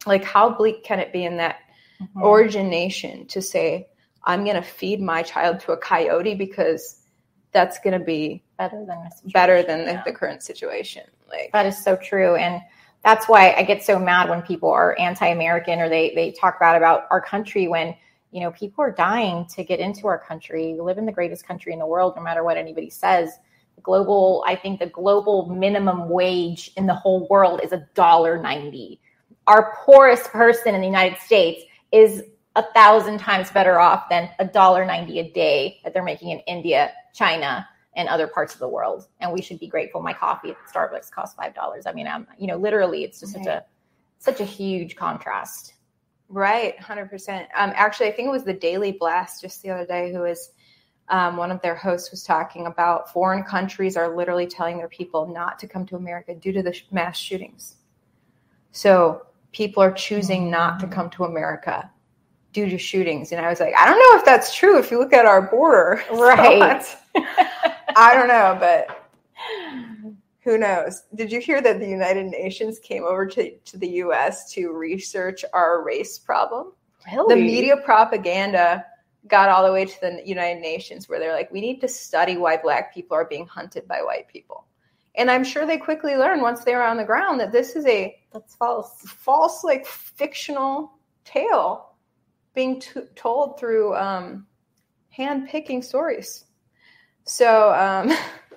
Like, 0.07 0.25
how 0.25 0.51
bleak 0.51 0.85
can 0.85 0.99
it 0.99 1.13
be 1.13 1.25
in 1.25 1.37
that 1.37 1.57
mm-hmm. 2.01 2.23
origin 2.23 2.69
nation 2.69 3.27
to 3.29 3.41
say, 3.41 3.89
I'm 4.25 4.45
going 4.45 4.57
to 4.57 4.63
feed 4.63 5.01
my 5.01 5.23
child 5.23 5.61
to 5.61 5.73
a 5.73 5.77
coyote 5.77 6.35
because 6.35 7.01
that's 7.53 7.79
going 7.81 7.99
to 7.99 8.05
be 8.05 8.43
better 8.59 8.85
than 8.87 9.09
better 9.33 9.63
than 9.63 9.87
the, 9.87 10.03
the 10.05 10.13
current 10.13 10.43
situation. 10.43 11.03
Like 11.29 11.51
that 11.53 11.67
is 11.67 11.83
so 11.83 11.97
true, 11.97 12.37
and 12.37 12.61
that's 13.03 13.29
why 13.29 13.55
I 13.55 13.63
get 13.63 13.83
so 13.83 13.99
mad 13.99 14.29
when 14.29 14.43
people 14.43 14.71
are 14.71 14.99
anti-American 14.99 15.81
or 15.81 15.89
they 15.89 16.13
they 16.15 16.33
talk 16.33 16.61
bad 16.61 16.77
about 16.77 17.07
our 17.11 17.21
country 17.21 17.67
when 17.69 17.95
you 18.31 18.41
know, 18.41 18.51
people 18.53 18.85
are 18.85 18.93
dying 18.93 19.47
to 19.55 19.65
get 19.65 19.81
into 19.81 20.07
our 20.07 20.19
country. 20.19 20.75
We 20.75 20.81
live 20.81 20.99
in 20.99 21.07
the 21.07 21.13
greatest 21.13 21.47
country 21.47 21.73
in 21.73 21.79
the 21.79 21.87
world, 21.87 22.15
no 22.17 22.23
matter 22.23 22.45
what 22.45 22.57
anybody 22.57 22.91
says. 22.91 23.33
The 23.77 23.83
global, 23.83 24.45
I 24.47 24.57
think 24.57 24.79
the 24.79 24.87
global 24.87 25.47
minimum 25.47 26.09
wage 26.09 26.71
in 26.77 26.87
the 26.87 26.95
whole 26.95 27.27
world 27.29 27.61
is 27.63 27.73
a 27.73 27.87
dollar 27.95 28.41
ninety. 28.41 29.01
Our 29.47 29.75
poorest 29.85 30.25
person 30.27 30.75
in 30.75 30.81
the 30.81 30.87
United 30.87 31.19
States 31.19 31.63
is 31.91 32.23
a 32.57 32.65
thousand 32.75 33.19
times 33.19 33.51
better 33.51 33.79
off 33.81 34.09
than 34.11 34.31
a 34.39 34.45
dollar 34.45 34.85
ninety 34.85 35.19
a 35.19 35.31
day 35.33 35.81
that 35.83 35.93
they're 35.93 36.03
making 36.05 36.31
in 36.31 36.41
India, 36.41 36.93
China, 37.15 37.67
and 37.95 38.09
other 38.09 38.27
parts 38.27 38.55
of 38.55 38.61
the 38.61 38.69
world. 38.69 39.07
And 39.21 39.33
we 39.33 39.43
should 39.43 39.59
be 39.59 39.67
grateful. 39.67 40.01
My 40.03 40.13
coffee 40.13 40.51
at 40.51 40.57
Starbucks 40.73 41.11
costs 41.11 41.35
five 41.35 41.55
dollars. 41.55 41.87
I 41.87 41.93
mean, 41.93 42.07
I'm 42.07 42.27
you 42.39 42.47
know, 42.47 42.57
literally, 42.57 43.03
it's 43.03 43.19
just 43.19 43.35
right. 43.35 43.45
such 43.45 43.53
a 43.53 43.65
such 44.19 44.41
a 44.41 44.45
huge 44.45 44.95
contrast. 44.95 45.75
Right, 46.31 46.79
100%. 46.79 47.41
Um, 47.57 47.73
actually, 47.75 48.07
I 48.07 48.13
think 48.13 48.29
it 48.29 48.31
was 48.31 48.45
the 48.45 48.55
Daily 48.55 48.93
Blast 48.93 49.41
just 49.41 49.63
the 49.63 49.71
other 49.71 49.85
day 49.85 50.13
who 50.13 50.21
was 50.21 50.53
um, 51.09 51.37
one 51.37 51.51
of 51.51 51.61
their 51.61 51.75
hosts 51.75 52.13
was 52.13 52.23
talking 52.23 52.67
about 52.67 53.13
foreign 53.13 53.43
countries 53.43 53.97
are 53.97 54.15
literally 54.17 54.47
telling 54.47 54.79
their 54.79 54.89
people 54.89 55.27
not 55.27 55.59
to 55.59 55.67
come 55.67 55.85
to 55.87 55.97
America 55.97 56.35
due 56.37 56.53
to 56.53 56.63
the 56.63 56.73
sh- 56.73 56.85
mass 56.93 57.19
shootings. 57.19 57.79
So 58.71 59.27
people 59.51 59.83
are 59.83 59.91
choosing 59.91 60.49
not 60.49 60.79
to 60.81 60.87
come 60.87 61.11
to 61.11 61.25
America 61.25 61.91
due 62.53 62.71
to 62.71 62.79
shootings. 62.79 63.33
And 63.33 63.45
I 63.45 63.49
was 63.49 63.59
like, 63.59 63.75
I 63.77 63.87
don't 63.87 63.99
know 63.99 64.19
if 64.21 64.25
that's 64.25 64.55
true 64.55 64.79
if 64.79 64.93
you 64.93 65.01
look 65.01 65.13
at 65.13 65.27
our 65.27 65.43
border. 65.43 66.03
Right. 66.13 66.83
So 66.83 67.25
I 67.97 68.15
don't 68.15 68.29
know, 68.29 68.57
but 68.61 69.00
who 70.51 70.59
knows? 70.59 71.05
Did 71.15 71.31
you 71.31 71.39
hear 71.39 71.63
that 71.63 71.79
the 71.79 71.87
United 71.87 72.27
Nations 72.27 72.81
came 72.81 73.05
over 73.05 73.25
to, 73.25 73.57
to 73.57 73.79
the 73.79 73.87
US 74.03 74.53
to 74.55 74.73
research 74.73 75.45
our 75.53 75.85
race 75.85 76.19
problem? 76.19 76.73
Really? 77.07 77.37
The 77.37 77.41
media 77.41 77.77
propaganda 77.77 78.85
got 79.29 79.49
all 79.49 79.65
the 79.65 79.73
way 79.73 79.85
to 79.85 80.01
the 80.01 80.21
United 80.25 80.61
Nations 80.61 81.09
where 81.09 81.21
they're 81.21 81.35
like, 81.35 81.53
we 81.53 81.61
need 81.61 81.81
to 81.83 81.87
study 81.87 82.37
why 82.37 82.57
black 82.57 82.93
people 82.93 83.17
are 83.17 83.27
being 83.27 83.47
hunted 83.47 83.87
by 83.87 84.01
white 84.03 84.27
people. 84.27 84.67
And 85.15 85.31
I'm 85.31 85.45
sure 85.45 85.67
they 85.67 85.79
quickly 85.79 86.17
learned 86.17 86.43
once 86.43 86.65
they 86.65 86.75
were 86.75 86.83
on 86.83 86.97
the 86.97 87.05
ground 87.05 87.39
that 87.39 87.53
this 87.53 87.77
is 87.77 87.87
a 87.87 88.19
That's 88.33 88.57
false. 88.57 89.03
false, 89.03 89.63
like 89.63 89.87
fictional 89.87 90.99
tale 91.25 91.93
being 92.55 92.81
t- 92.81 93.03
told 93.15 93.61
through 93.61 93.95
um, 93.95 94.49
hand 95.11 95.49
picking 95.49 95.81
stories. 95.81 96.47
So 97.23 97.73
um, 97.73 98.13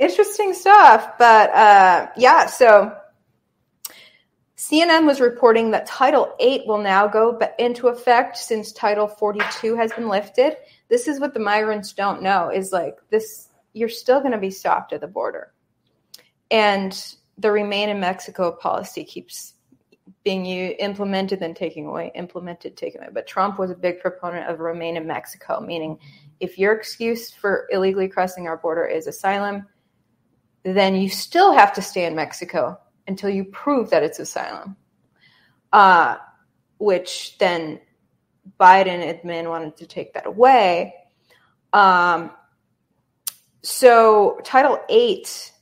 interesting 0.00 0.54
stuff. 0.54 1.12
But 1.18 1.50
uh, 1.50 2.08
yeah, 2.16 2.46
so 2.46 2.96
CNN 4.56 5.06
was 5.06 5.20
reporting 5.20 5.70
that 5.70 5.86
Title 5.86 6.34
8 6.40 6.66
will 6.66 6.82
now 6.82 7.06
go 7.06 7.38
into 7.58 7.88
effect 7.88 8.36
since 8.36 8.72
Title 8.72 9.06
42 9.06 9.76
has 9.76 9.92
been 9.92 10.08
lifted. 10.08 10.56
This 10.88 11.06
is 11.06 11.20
what 11.20 11.34
the 11.34 11.40
migrants 11.40 11.92
don't 11.92 12.22
know 12.22 12.50
is 12.50 12.72
like 12.72 12.96
this 13.10 13.48
you're 13.72 13.88
still 13.88 14.18
going 14.18 14.32
to 14.32 14.38
be 14.38 14.50
stopped 14.50 14.92
at 14.92 15.00
the 15.00 15.06
border. 15.06 15.52
And 16.50 16.92
the 17.38 17.52
remain 17.52 17.88
in 17.88 18.00
Mexico 18.00 18.50
policy 18.50 19.04
keeps 19.04 19.54
being 20.24 20.44
implemented 20.46 21.40
and 21.40 21.54
taking 21.54 21.86
away, 21.86 22.10
implemented, 22.14 22.76
taken 22.76 23.00
away. 23.00 23.10
But 23.14 23.28
Trump 23.28 23.58
was 23.58 23.70
a 23.70 23.76
big 23.76 24.00
proponent 24.00 24.48
of 24.48 24.58
remain 24.58 24.96
in 24.96 25.06
Mexico, 25.06 25.60
meaning 25.60 25.98
if 26.40 26.58
your 26.58 26.74
excuse 26.74 27.30
for 27.30 27.68
illegally 27.70 28.08
crossing 28.08 28.48
our 28.48 28.56
border 28.56 28.84
is 28.84 29.06
asylum, 29.06 29.66
then 30.62 30.94
you 30.94 31.08
still 31.08 31.52
have 31.52 31.72
to 31.74 31.82
stay 31.82 32.04
in 32.04 32.14
Mexico 32.14 32.78
until 33.06 33.30
you 33.30 33.44
prove 33.44 33.90
that 33.90 34.02
it's 34.02 34.18
asylum. 34.18 34.76
Uh, 35.72 36.16
which 36.78 37.36
then 37.38 37.78
Biden 38.58 39.22
admin 39.22 39.48
wanted 39.48 39.76
to 39.76 39.86
take 39.86 40.14
that 40.14 40.26
away. 40.26 40.94
Um, 41.72 42.30
so 43.62 44.40
Title 44.42 44.80
8 44.88 45.52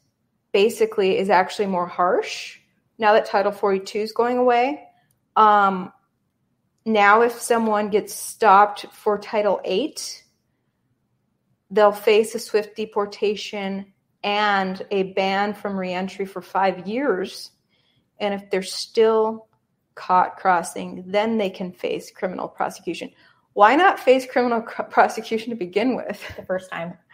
basically 0.53 1.19
is 1.19 1.29
actually 1.29 1.67
more 1.67 1.87
harsh 1.87 2.59
now 2.99 3.13
that 3.13 3.27
Title 3.27 3.53
42 3.53 3.99
is 3.99 4.13
going 4.13 4.39
away. 4.39 4.85
Um, 5.37 5.93
now, 6.85 7.23
if 7.23 7.41
someone 7.41 7.91
gets 7.91 8.15
stopped 8.15 8.87
for 8.93 9.19
Title 9.19 9.61
8, 9.65 10.25
they'll 11.71 11.93
face 11.93 12.35
a 12.35 12.39
swift 12.39 12.77
deportation 12.77 13.93
and 14.29 14.85
a 14.91 15.05
ban 15.15 15.55
from 15.55 15.79
reentry 15.79 16.27
for 16.27 16.43
five 16.43 16.87
years. 16.87 17.51
And 18.21 18.35
if 18.35 18.51
they're 18.51 18.63
still 18.63 19.49
caught 19.95 20.37
crossing, 20.37 21.03
then 21.07 21.39
they 21.39 21.49
can 21.49 21.73
face 21.73 22.11
criminal 22.11 22.47
prosecution. 22.47 23.11
Why 23.55 23.75
not 23.75 23.99
face 23.99 24.27
criminal 24.31 24.67
c- 24.69 24.83
prosecution 24.91 25.49
to 25.49 25.57
begin 25.57 25.97
with? 25.97 26.23
The 26.37 26.45
first 26.45 26.71
time. 26.71 26.99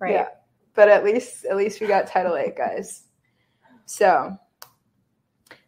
Right. 0.00 0.12
Yeah. 0.12 0.28
But 0.74 0.90
at 0.90 1.02
least 1.02 1.44
at 1.44 1.56
least 1.56 1.80
we 1.80 1.88
got 1.88 2.06
Title 2.06 2.36
8, 2.36 2.56
guys. 2.56 3.02
So 3.84 4.38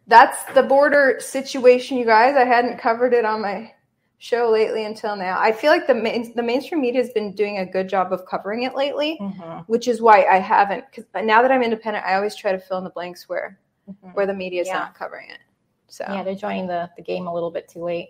that's 0.07 0.41
the 0.53 0.63
border 0.63 1.17
situation, 1.19 1.97
you 1.97 2.05
guys. 2.05 2.37
I 2.37 2.45
hadn't 2.45 2.77
covered 2.77 3.13
it 3.13 3.25
on 3.25 3.41
my 3.41 3.73
show 4.21 4.51
lately 4.51 4.85
until 4.85 5.15
now. 5.15 5.39
I 5.39 5.51
feel 5.51 5.71
like 5.71 5.87
the 5.87 5.95
main, 5.95 6.31
the 6.35 6.43
mainstream 6.43 6.79
media 6.79 7.01
has 7.01 7.11
been 7.11 7.33
doing 7.33 7.57
a 7.57 7.65
good 7.65 7.89
job 7.89 8.13
of 8.13 8.23
covering 8.27 8.61
it 8.63 8.75
lately, 8.75 9.17
Mhm. 9.19 9.65
which 9.67 9.87
is 9.87 9.99
why 9.99 10.25
I 10.25 10.37
haven't. 10.37 10.85
Because 10.91 11.05
now 11.25 11.41
that 11.41 11.51
I'm 11.51 11.63
independent, 11.63 12.05
I 12.05 12.13
always 12.13 12.35
try 12.35 12.51
to 12.51 12.59
fill 12.59 12.77
in 12.77 12.83
the 12.83 12.91
blanks 12.91 13.27
where 13.27 13.57
Mhm. 13.89 14.13
where 14.13 14.27
the 14.27 14.33
media 14.35 14.61
is 14.61 14.67
Yeah. 14.67 14.77
not 14.77 14.93
covering 14.93 15.27
it. 15.31 15.39
So 15.87 16.05
Yeah, 16.07 16.23
they're 16.23 16.35
joining 16.35 16.67
the, 16.67 16.87
the 16.95 17.01
game 17.01 17.25
a 17.25 17.33
little 17.33 17.49
bit 17.49 17.67
too 17.67 17.83
late. 17.83 18.09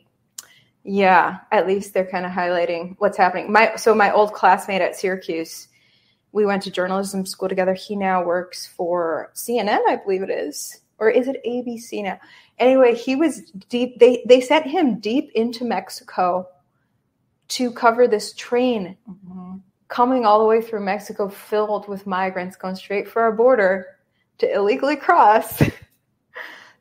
yeah, 0.84 1.38
at 1.50 1.66
least 1.66 1.94
they're 1.94 2.06
kind 2.06 2.26
of 2.26 2.34
highlighting 2.34 2.96
what's 3.00 3.18
happening. 3.18 3.50
My 3.50 3.76
so 3.78 3.96
my 3.96 4.12
old 4.12 4.34
classmate 4.34 4.82
at 4.82 4.98
Syracuse, 4.98 5.70
we 6.34 6.46
went 6.46 6.64
to 6.64 6.72
journalism 6.72 7.26
school 7.26 7.48
together. 7.48 7.74
He 7.74 7.96
now 7.96 8.22
works 8.24 8.68
for 8.68 9.32
CNN, 9.34 9.80
I 9.88 9.96
believe 9.96 10.24
it 10.24 10.30
is, 10.30 10.82
or 11.02 11.10
is 11.10 11.28
it 11.28 11.44
ABC 11.46 12.04
now? 12.04 12.20
Anyway, 12.60 12.96
he 12.96 13.16
was 13.16 13.42
deep. 13.70 14.00
They 14.00 14.24
they 14.28 14.40
sent 14.40 14.68
him 14.68 15.00
deep 15.00 15.32
into 15.34 15.66
Mexico 15.66 16.48
to 17.50 17.72
cover 17.72 18.08
this 18.08 18.34
train 18.34 18.96
mm-hmm. 19.10 19.58
coming 19.90 20.26
all 20.26 20.40
the 20.40 20.46
way 20.46 20.62
through 20.62 20.86
Mexico, 20.86 21.28
filled 21.28 21.90
with 21.90 22.08
migrants 22.08 22.56
going 22.56 22.76
straight 22.76 23.10
for 23.10 23.24
our 23.24 23.32
border 23.32 23.88
to 24.38 24.54
illegally 24.54 24.96
cross. 24.96 25.62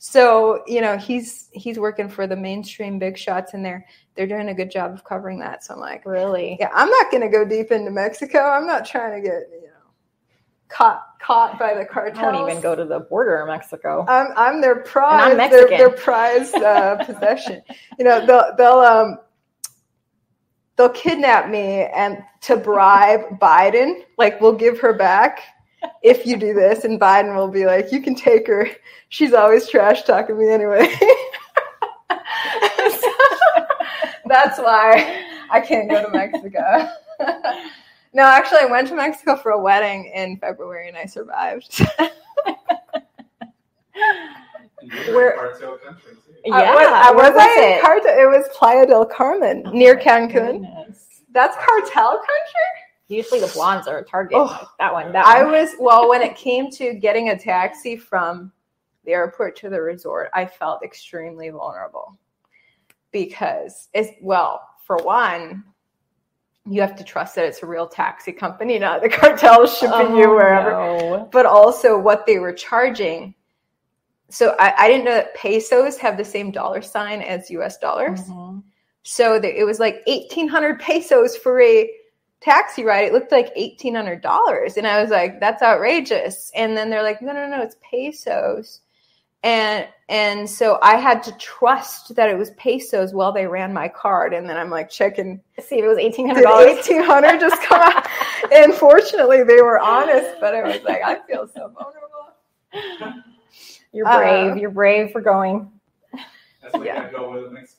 So 0.02 0.64
you 0.66 0.80
know 0.80 0.96
he's 0.96 1.50
he's 1.52 1.78
working 1.78 2.08
for 2.08 2.26
the 2.26 2.34
mainstream 2.34 2.98
big 2.98 3.18
shots 3.18 3.52
in 3.52 3.62
there. 3.62 3.84
They're 4.14 4.26
doing 4.26 4.48
a 4.48 4.54
good 4.54 4.70
job 4.70 4.94
of 4.94 5.04
covering 5.04 5.38
that. 5.40 5.62
So 5.62 5.74
I'm 5.74 5.80
like, 5.80 6.06
Really? 6.06 6.56
yeah, 6.58 6.70
I'm 6.72 6.88
not 6.88 7.10
going 7.10 7.20
to 7.20 7.28
go 7.28 7.44
deep 7.44 7.70
into 7.70 7.90
Mexico. 7.90 8.38
I'm 8.38 8.66
not 8.66 8.86
trying 8.86 9.20
to 9.20 9.28
get 9.28 9.42
you 9.52 9.66
know 9.66 9.69
caught 10.70 11.18
caught 11.20 11.58
by 11.58 11.74
the 11.74 11.82
I 11.82 11.84
cartels. 11.84 12.34
won't 12.34 12.50
even 12.50 12.62
go 12.62 12.74
to 12.74 12.84
the 12.84 13.00
border 13.00 13.36
of 13.36 13.48
Mexico. 13.48 14.04
I'm 14.08 14.28
I'm 14.36 14.60
their 14.60 14.76
prize. 14.76 15.30
I'm 15.32 15.36
their, 15.36 15.48
Mexican. 15.48 15.78
their 15.78 15.90
prized 15.90 16.54
uh, 16.54 16.96
possession. 17.04 17.62
You 17.98 18.04
know 18.04 18.24
they'll 18.24 18.56
they'll 18.56 18.78
um 18.80 19.18
they'll 20.76 20.88
kidnap 20.88 21.50
me 21.50 21.84
and 21.94 22.22
to 22.42 22.56
bribe 22.56 23.20
Biden. 23.40 24.02
Like 24.16 24.40
we'll 24.40 24.56
give 24.56 24.80
her 24.80 24.94
back 24.94 25.40
if 26.02 26.26
you 26.26 26.36
do 26.36 26.52
this, 26.54 26.84
and 26.84 27.00
Biden 27.00 27.34
will 27.36 27.48
be 27.48 27.66
like, 27.66 27.90
you 27.92 28.00
can 28.02 28.14
take 28.14 28.46
her. 28.46 28.68
She's 29.08 29.32
always 29.32 29.68
trash 29.68 30.02
talking 30.02 30.38
me 30.38 30.48
anyway. 30.48 30.94
That's 34.26 34.58
why 34.58 35.24
I 35.50 35.60
can't 35.60 35.90
go 35.90 36.04
to 36.04 36.10
Mexico. 36.10 36.88
No, 38.12 38.24
actually, 38.24 38.60
I 38.60 38.66
went 38.66 38.88
to 38.88 38.94
Mexico 38.96 39.36
for 39.36 39.52
a 39.52 39.60
wedding 39.60 40.10
in 40.14 40.36
February 40.38 40.88
and 40.88 40.96
I 40.96 41.06
survived. 41.06 41.80
Where- 45.08 45.36
Cartel 45.36 45.78
country. 45.78 46.16
Yeah, 46.44 46.54
I 46.56 46.74
was, 46.74 46.86
I 46.88 47.10
was, 47.12 47.34
was 47.34 47.58
in 47.58 47.62
it? 47.64 47.82
Carta- 47.82 48.18
it 48.18 48.26
was 48.26 48.48
Playa 48.56 48.86
del 48.86 49.04
Carmen 49.04 49.62
near 49.74 49.94
Cancun. 49.94 50.62
Goodness. 50.62 51.06
That's 51.32 51.54
cartel 51.56 52.12
country. 52.12 52.68
Usually 53.08 53.40
the 53.40 53.48
blondes 53.48 53.86
are 53.86 53.98
a 53.98 54.04
target. 54.04 54.38
Oh, 54.38 54.44
like 54.44 54.68
that 54.78 54.92
one. 54.92 55.12
That 55.12 55.26
I 55.26 55.42
one. 55.42 55.52
was 55.52 55.70
well 55.78 56.08
when 56.08 56.22
it 56.22 56.36
came 56.36 56.70
to 56.72 56.94
getting 56.94 57.28
a 57.28 57.38
taxi 57.38 57.96
from 57.96 58.50
the 59.04 59.12
airport 59.12 59.54
to 59.56 59.68
the 59.68 59.80
resort. 59.80 60.30
I 60.32 60.46
felt 60.46 60.82
extremely 60.82 61.50
vulnerable 61.50 62.16
because 63.12 63.88
it's 63.92 64.10
well, 64.22 64.66
for 64.86 64.96
one, 64.98 65.64
you 66.68 66.80
have 66.80 66.94
to 66.96 67.04
trust 67.04 67.34
that 67.36 67.44
it's 67.46 67.62
a 67.62 67.66
real 67.66 67.86
taxi 67.86 68.32
company, 68.32 68.78
not 68.78 69.02
the 69.02 69.08
cartel 69.20 69.66
shipping 69.66 70.16
you 70.16 70.24
Oh, 70.26 70.34
wherever. 70.34 70.70
no. 70.70 71.28
But 71.32 71.46
also 71.46 71.98
what 71.98 72.26
they 72.26 72.38
were 72.38 72.52
charging. 72.52 73.34
So 74.28 74.54
I, 74.60 74.74
I 74.84 74.88
didn't 74.88 75.04
know 75.04 75.14
that 75.14 75.34
pesos 75.34 75.96
have 75.98 76.16
the 76.16 76.24
same 76.24 76.50
dollar 76.50 76.82
sign 76.82 77.20
as 77.22 77.50
U.S. 77.50 77.78
dollars. 77.78 78.20
Mhm. 78.28 78.62
So 79.02 79.40
the, 79.40 79.58
it 79.58 79.64
was 79.64 79.80
like 79.80 80.02
eighteen 80.06 80.46
hundred 80.46 80.78
pesos 80.78 81.36
for 81.36 81.60
a 81.62 81.90
taxi 82.40 82.84
ride. 82.84 83.06
It 83.06 83.12
looked 83.12 83.32
like 83.32 83.50
eighteen 83.56 83.94
hundred 83.94 84.20
dollars, 84.20 84.76
and 84.76 84.86
I 84.86 85.00
was 85.00 85.10
like, 85.10 85.40
"That's 85.40 85.62
outrageous." 85.62 86.52
And 86.54 86.76
then 86.76 86.90
they're 86.90 87.02
like, 87.02 87.22
"No, 87.22 87.32
no, 87.32 87.48
no, 87.48 87.62
it's 87.62 87.76
pesos." 87.82 88.82
And 89.42 89.88
and 90.10 90.50
so 90.50 90.78
I 90.82 90.96
had 90.96 91.22
to 91.22 91.32
trust 91.38 92.14
that 92.16 92.28
it 92.28 92.36
was 92.36 92.50
pesos 92.52 93.14
while 93.14 93.32
they 93.32 93.46
ran 93.46 93.72
my 93.72 93.88
card, 93.88 94.34
and 94.34 94.48
then 94.48 94.56
I'm 94.56 94.68
like 94.68 94.90
checking, 94.90 95.40
See 95.58 95.76
if 95.78 95.84
it 95.84 95.88
was 95.88 95.98
eighteen 95.98 96.26
hundred 96.28 96.42
dollars. 96.42 96.66
eighteen 96.78 97.02
hundred 97.02 97.40
just 97.40 97.60
come 97.62 97.80
out? 97.80 98.06
And 98.52 98.74
fortunately, 98.74 99.44
they 99.44 99.62
were 99.62 99.78
honest, 99.78 100.40
but 100.40 100.54
I 100.56 100.62
was 100.62 100.82
like, 100.82 101.02
I 101.04 101.18
feel 101.26 101.46
so 101.54 101.72
vulnerable. 101.72 103.14
You're 103.92 104.08
Uh, 104.08 104.18
brave. 104.18 104.56
You're 104.56 104.70
brave 104.70 105.12
for 105.12 105.20
going. 105.20 105.70
That's 106.62 106.74
why 106.76 106.84
Yeah. 106.84 107.06
you 107.10 107.16
go 107.16 107.30
with 107.32 107.44
a 107.46 107.50
Mexico. 107.50 107.76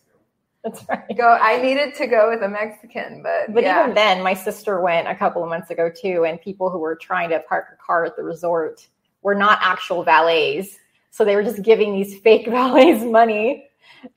That's 0.64 0.88
right. 0.88 1.04
Go. 1.18 1.28
I 1.42 1.62
needed 1.62 1.96
to 1.96 2.08
go 2.08 2.30
with 2.30 2.42
a 2.44 2.48
Mexican, 2.48 3.22
but, 3.24 3.54
But 3.54 3.64
yeah. 3.64 3.84
even 3.84 3.96
then, 3.96 4.24
my 4.24 4.34
sister 4.34 4.80
went 4.80 5.08
a 5.10 5.16
couple 5.16 5.44
of 5.44 5.50
months 5.50 5.72
ago 5.72 5.90
too, 5.90 6.24
and 6.26 6.40
people 6.40 6.70
who 6.70 6.80
were 6.80 6.96
trying 6.96 7.30
to 7.32 7.40
park 7.42 7.66
a 7.74 7.76
car 7.84 8.06
at 8.06 8.16
the 8.16 8.24
resort 8.24 8.88
were 9.24 9.36
not 9.36 9.60
actual 9.62 10.04
valets. 10.04 10.78
So 11.12 11.24
they 11.26 11.36
were 11.36 11.44
just 11.44 11.62
giving 11.62 11.94
these 11.94 12.18
fake 12.20 12.48
valets 12.50 13.04
money, 13.04 13.68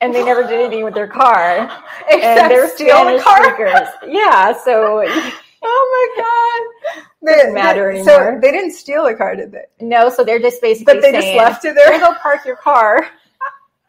and 0.01 0.14
they 0.14 0.24
never 0.24 0.42
did 0.42 0.53
anything 0.61 0.84
with 0.84 0.95
their 0.95 1.09
car. 1.09 1.59
and 2.11 2.51
they're 2.51 2.68
steal 2.70 3.05
the 3.05 3.20
car. 3.22 3.45
speakers. 3.45 3.88
Yeah, 4.07 4.53
so 4.64 5.03
Oh 5.66 6.12
my 6.16 6.22
god! 6.22 7.05
They, 7.22 7.36
Doesn't 7.38 7.55
matter 7.55 7.90
they- 7.92 8.01
anymore. 8.01 8.34
So 8.34 8.40
they 8.40 8.53
didn't 8.53 8.72
steal 8.72 9.05
the 9.05 9.14
car, 9.14 9.34
did 9.34 9.51
they? 9.53 9.64
no, 9.80 10.11
so 10.11 10.22
they're 10.24 10.38
just 10.38 10.61
basically 10.61 10.95
But 10.95 11.01
they 11.03 11.12
just 11.12 11.26
left 11.28 11.64
it 11.64 11.74
"Here, 11.74 11.86
there, 11.88 11.99
go 12.01 12.14
park 12.20 12.45
your 12.45 12.57
car 12.57 13.07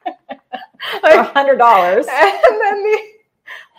for 0.04 0.12
a 1.10 1.18
like, 1.18 1.34
hundred 1.34 1.58
dollars. 1.58 2.06
and 2.10 2.62
then 2.62 2.84
the 2.84 2.98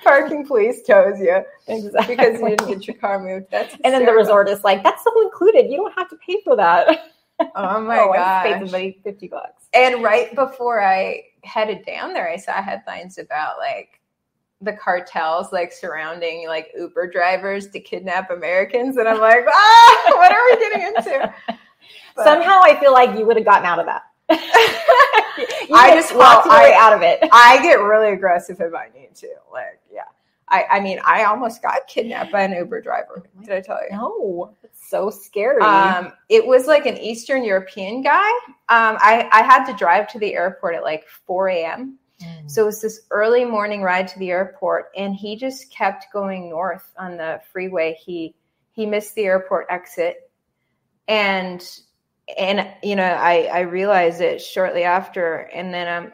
parking 0.04 0.46
police 0.46 0.82
tows 0.82 1.18
you 1.18 1.42
Exactly. 1.68 2.16
because 2.16 2.38
you 2.40 2.48
didn't 2.50 2.68
get 2.68 2.86
your 2.86 2.96
car 2.96 3.18
moved. 3.18 3.46
That's 3.50 3.74
and 3.82 3.94
then 3.94 4.04
the 4.04 4.12
resort 4.12 4.48
is 4.50 4.62
like, 4.62 4.82
that's 4.82 5.04
all 5.06 5.22
included. 5.22 5.70
You 5.70 5.78
don't 5.78 5.94
have 5.96 6.10
to 6.10 6.16
pay 6.16 6.40
for 6.44 6.54
that. 6.56 7.12
Oh 7.40 7.80
my 7.80 7.98
oh, 7.98 8.10
I 8.12 8.16
gosh. 8.16 8.44
paid 8.44 8.60
somebody 8.60 9.00
fifty 9.04 9.28
bucks. 9.28 9.64
And 9.74 10.02
right 10.02 10.34
before 10.34 10.82
I 10.82 11.22
headed 11.44 11.84
down 11.84 12.12
there, 12.12 12.28
I 12.30 12.36
saw 12.36 12.62
headlines 12.62 13.18
about 13.18 13.58
like 13.58 14.00
the 14.62 14.72
cartels 14.72 15.52
like 15.52 15.70
surrounding 15.72 16.46
like 16.48 16.72
Uber 16.76 17.10
drivers 17.10 17.68
to 17.68 17.80
kidnap 17.80 18.30
Americans, 18.30 18.96
and 18.96 19.06
I'm 19.08 19.20
like, 19.20 19.44
ah, 19.46 20.02
what 20.16 20.32
are 20.32 20.44
we 20.50 20.56
getting 20.58 20.86
into? 20.86 21.34
But- 22.16 22.24
Somehow, 22.24 22.62
I 22.64 22.80
feel 22.80 22.92
like 22.94 23.16
you 23.16 23.26
would 23.26 23.36
have 23.36 23.44
gotten 23.44 23.66
out 23.66 23.78
of 23.78 23.84
that. 23.86 24.02
I 24.30 25.92
just 25.94 26.10
have 26.10 26.18
talked 26.18 26.46
well, 26.46 26.56
I- 26.56 26.74
out 26.74 26.94
of 26.94 27.02
it. 27.02 27.20
I 27.30 27.60
get 27.62 27.74
really 27.74 28.12
aggressive 28.12 28.58
if 28.60 28.72
I 28.74 28.88
need 28.98 29.14
to. 29.16 29.28
Like, 29.52 29.78
yeah. 29.92 30.04
I, 30.48 30.64
I 30.70 30.80
mean, 30.80 31.00
I 31.04 31.24
almost 31.24 31.60
got 31.60 31.86
kidnapped 31.88 32.30
by 32.30 32.42
an 32.42 32.52
Uber 32.52 32.80
driver. 32.80 33.24
Did 33.40 33.50
I 33.50 33.60
tell 33.60 33.80
you? 33.82 33.96
No, 33.96 34.54
it's 34.62 34.88
so 34.88 35.10
scary. 35.10 35.62
Um, 35.62 36.12
it 36.28 36.46
was 36.46 36.66
like 36.66 36.86
an 36.86 36.96
Eastern 36.98 37.44
European 37.44 38.02
guy. 38.02 38.28
Um, 38.68 38.96
I, 39.00 39.28
I 39.32 39.42
had 39.42 39.64
to 39.66 39.72
drive 39.74 40.06
to 40.08 40.18
the 40.20 40.34
airport 40.34 40.76
at 40.76 40.84
like 40.84 41.08
4 41.26 41.48
a.m. 41.48 41.98
So 42.46 42.62
it 42.62 42.66
was 42.66 42.80
this 42.80 43.00
early 43.10 43.44
morning 43.44 43.82
ride 43.82 44.08
to 44.08 44.18
the 44.18 44.30
airport, 44.30 44.86
and 44.96 45.14
he 45.14 45.36
just 45.36 45.70
kept 45.70 46.06
going 46.12 46.48
north 46.48 46.92
on 46.96 47.16
the 47.16 47.40
freeway. 47.52 47.98
He 48.04 48.34
he 48.72 48.86
missed 48.86 49.14
the 49.14 49.24
airport 49.24 49.66
exit, 49.68 50.30
and 51.08 51.68
and 52.38 52.68
you 52.82 52.96
know 52.96 53.04
I 53.04 53.48
I 53.52 53.60
realized 53.60 54.20
it 54.20 54.40
shortly 54.40 54.84
after, 54.84 55.50
and 55.52 55.74
then 55.74 55.88
I'm 55.88 56.12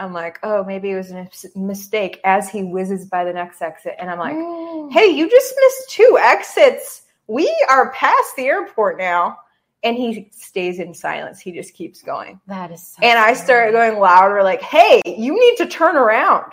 I'm 0.00 0.12
like, 0.12 0.38
oh, 0.42 0.64
maybe 0.64 0.90
it 0.90 0.96
was 0.96 1.12
a 1.12 1.28
mistake. 1.54 2.20
As 2.24 2.48
he 2.48 2.64
whizzes 2.64 3.04
by 3.04 3.24
the 3.24 3.32
next 3.32 3.60
exit, 3.60 3.94
and 3.98 4.10
I'm 4.10 4.18
like, 4.18 4.92
hey, 4.92 5.06
you 5.06 5.28
just 5.28 5.54
missed 5.54 5.90
two 5.90 6.18
exits. 6.20 7.02
We 7.26 7.54
are 7.68 7.92
past 7.92 8.34
the 8.36 8.46
airport 8.46 8.98
now. 8.98 9.38
And 9.82 9.96
he 9.96 10.28
stays 10.32 10.78
in 10.78 10.92
silence. 10.92 11.40
He 11.40 11.52
just 11.52 11.72
keeps 11.72 12.02
going. 12.02 12.38
that 12.48 12.70
is. 12.70 12.86
So 12.86 13.02
And 13.02 13.18
I 13.18 13.32
started 13.32 13.72
going 13.72 13.98
louder, 13.98 14.42
like, 14.42 14.60
hey, 14.60 15.00
you 15.06 15.32
need 15.32 15.56
to 15.56 15.66
turn 15.66 15.96
around. 15.96 16.52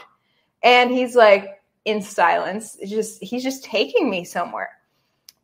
And 0.64 0.92
he's 0.92 1.14
like 1.16 1.62
in 1.84 2.02
silence. 2.02 2.78
Just 2.86 3.22
he's 3.22 3.44
just 3.44 3.66
taking 3.66 4.10
me 4.10 4.24
somewhere. 4.24 4.70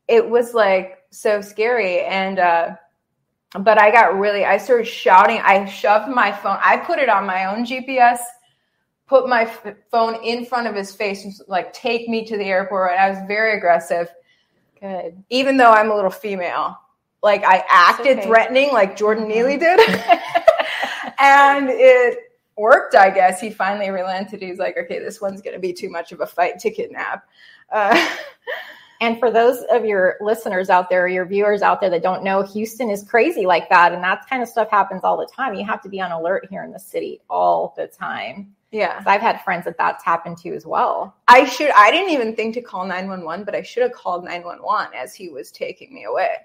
It 0.08 0.30
was 0.30 0.54
like 0.54 1.04
so 1.10 1.41
scary. 1.41 2.01
And 2.01 2.39
uh 2.39 2.76
but 3.60 3.80
I 3.80 3.91
got 3.91 4.18
really 4.18 4.45
I 4.45 4.58
started 4.58 4.86
shouting. 4.86 5.39
I 5.43 5.66
shoved 5.66 6.10
my 6.10 6.32
phone. 6.32 6.58
I 6.62 6.78
put 6.78 6.99
it 6.99 7.10
on 7.10 7.26
my 7.26 7.45
own 7.45 7.66
GPS, 7.66 8.20
put 9.08 9.28
my 9.28 9.43
f- 9.43 9.76
phone 9.91 10.24
in 10.24 10.45
front 10.45 10.68
of 10.68 10.76
his 10.76 10.93
face, 10.93 11.24
and 11.24 11.34
like 11.47 11.72
take 11.74 12.10
me 12.10 12.26
to 12.26 12.38
the 12.38 12.45
airport. 12.45 12.91
And 12.91 12.99
I 12.99 13.10
was 13.10 13.20
very 13.28 13.58
aggressive. 13.58 14.10
good. 14.82 15.24
Even 15.30 15.58
though 15.58 15.72
I'm 15.72 15.91
a 15.91 15.95
little 15.95 16.12
female. 16.12 16.80
Like 17.22 17.45
I 17.45 17.64
acted 17.70 18.20
okay. 18.20 18.28
threatening 18.28 18.74
like 18.74 18.97
Jordan 18.97 19.30
Neely 19.30 19.58
did. 19.58 19.80
and 21.20 21.70
it 21.70 22.18
worked, 22.58 22.95
I 22.95 23.10
guess. 23.10 23.39
He 23.39 23.49
finally 23.49 23.89
relented. 23.89 24.41
He's 24.41 24.60
like, 24.60 24.78
okay, 24.78 24.99
this 24.99 25.22
one's 25.22 25.41
going 25.41 25.56
to 25.56 25.60
be 25.60 25.74
too 25.74 25.89
much 25.89 26.12
of 26.12 26.20
a 26.20 26.28
fight 26.28 26.60
to 26.60 26.70
kidnap. 26.70 27.26
Uh, 27.72 28.08
And 29.04 29.20
for 29.20 29.30
those 29.30 29.66
of 29.70 29.84
your 29.84 30.16
listeners 30.22 30.70
out 30.70 30.89
there, 30.89 31.10
your 31.10 31.26
viewers 31.26 31.62
out 31.62 31.82
there 31.82 31.89
that 31.89 32.01
don't 32.01 32.24
know, 32.24 32.41
Houston 32.41 32.89
is 32.89 33.04
crazy 33.04 33.45
like 33.45 33.68
that, 33.68 33.91
and 33.91 34.01
that 34.01 34.30
kind 34.30 34.41
of 34.41 34.47
stuff 34.47 34.70
happens 34.72 35.01
all 35.04 35.18
the 35.18 35.28
time. 35.28 35.56
You 35.56 35.66
have 35.66 35.82
to 35.82 35.89
be 35.89 35.99
on 35.99 36.14
alert 36.14 36.47
here 36.49 36.64
in 36.64 36.72
the 36.72 36.80
city 36.80 37.20
all 37.30 37.74
the 37.76 37.88
time. 37.88 38.56
Yeah. 38.72 39.04
I've 39.06 39.20
had 39.20 39.41
friends 39.41 39.66
that 39.66 39.78
that's 39.78 40.06
happened 40.06 40.38
to 40.38 40.56
as 40.56 40.66
well. 40.66 41.18
I 41.28 41.43
should, 41.43 41.72
I 41.72 41.91
didn't 41.91 42.12
even 42.12 42.34
think 42.34 42.54
to 42.54 42.62
call 42.62 42.86
911, 42.88 43.43
but 43.43 43.56
I 43.56 43.62
should 43.62 43.84
have 43.84 43.91
called 43.91 44.24
911 44.24 44.93
as 44.95 45.14
he 45.14 45.28
was 45.28 45.51
taking 45.51 45.93
me 45.93 46.06
away. 46.06 46.38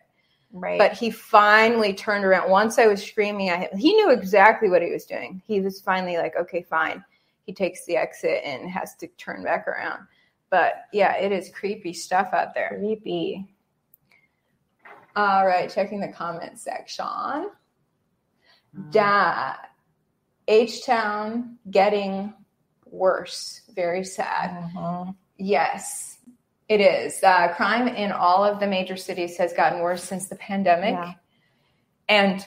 Right. 0.53 0.81
But 0.81 0.95
he 0.95 1.11
finally 1.11 1.95
turned 1.95 2.25
around. 2.25 2.51
Once 2.51 2.77
I 2.77 2.89
was 2.89 3.01
screaming 3.07 3.51
at 3.51 3.71
him, 3.71 3.79
he 3.79 3.95
knew 3.95 4.11
exactly 4.11 4.69
what 4.69 4.83
he 4.83 4.91
was 4.91 5.05
doing. 5.05 5.41
He 5.47 5.61
was 5.61 5.81
finally 5.81 6.17
like, 6.17 6.35
okay, 6.35 6.63
fine. 6.63 7.05
He 7.47 7.53
takes 7.53 7.85
the 7.85 7.97
exit 7.97 8.43
and 8.45 8.69
has 8.69 8.97
to 8.97 9.07
turn 9.17 9.45
back 9.45 9.69
around. 9.69 10.09
But 10.51 10.75
yeah, 10.93 11.17
it 11.17 11.33
is 11.33 11.51
creepy 11.51 11.93
stuff 11.93 12.31
out 12.33 12.55
there. 12.55 12.77
creepy. 12.79 13.55
All 15.17 15.47
right, 15.47 15.69
checking 15.71 16.01
the 16.01 16.09
comment 16.09 16.59
section. 16.59 17.51
Da 18.91 19.55
H 20.47 20.85
Town 20.87 21.59
getting 21.71 22.33
worse. 22.87 23.63
Very 23.75 24.05
sad. 24.05 24.51
Mhm. 24.75 25.15
Yes, 25.37 26.19
it 26.69 26.81
is. 26.81 27.23
Uh, 27.23 27.49
crime 27.55 27.89
in 27.89 28.13
all 28.13 28.45
of 28.45 28.61
the 28.61 28.67
major 28.67 28.97
cities 28.97 29.37
has 29.39 29.53
gotten 29.53 29.81
worse 29.81 30.03
since 30.05 30.29
the 30.29 30.37
pandemic. 30.37 30.95
Yeah. 30.95 31.13
And 32.09 32.47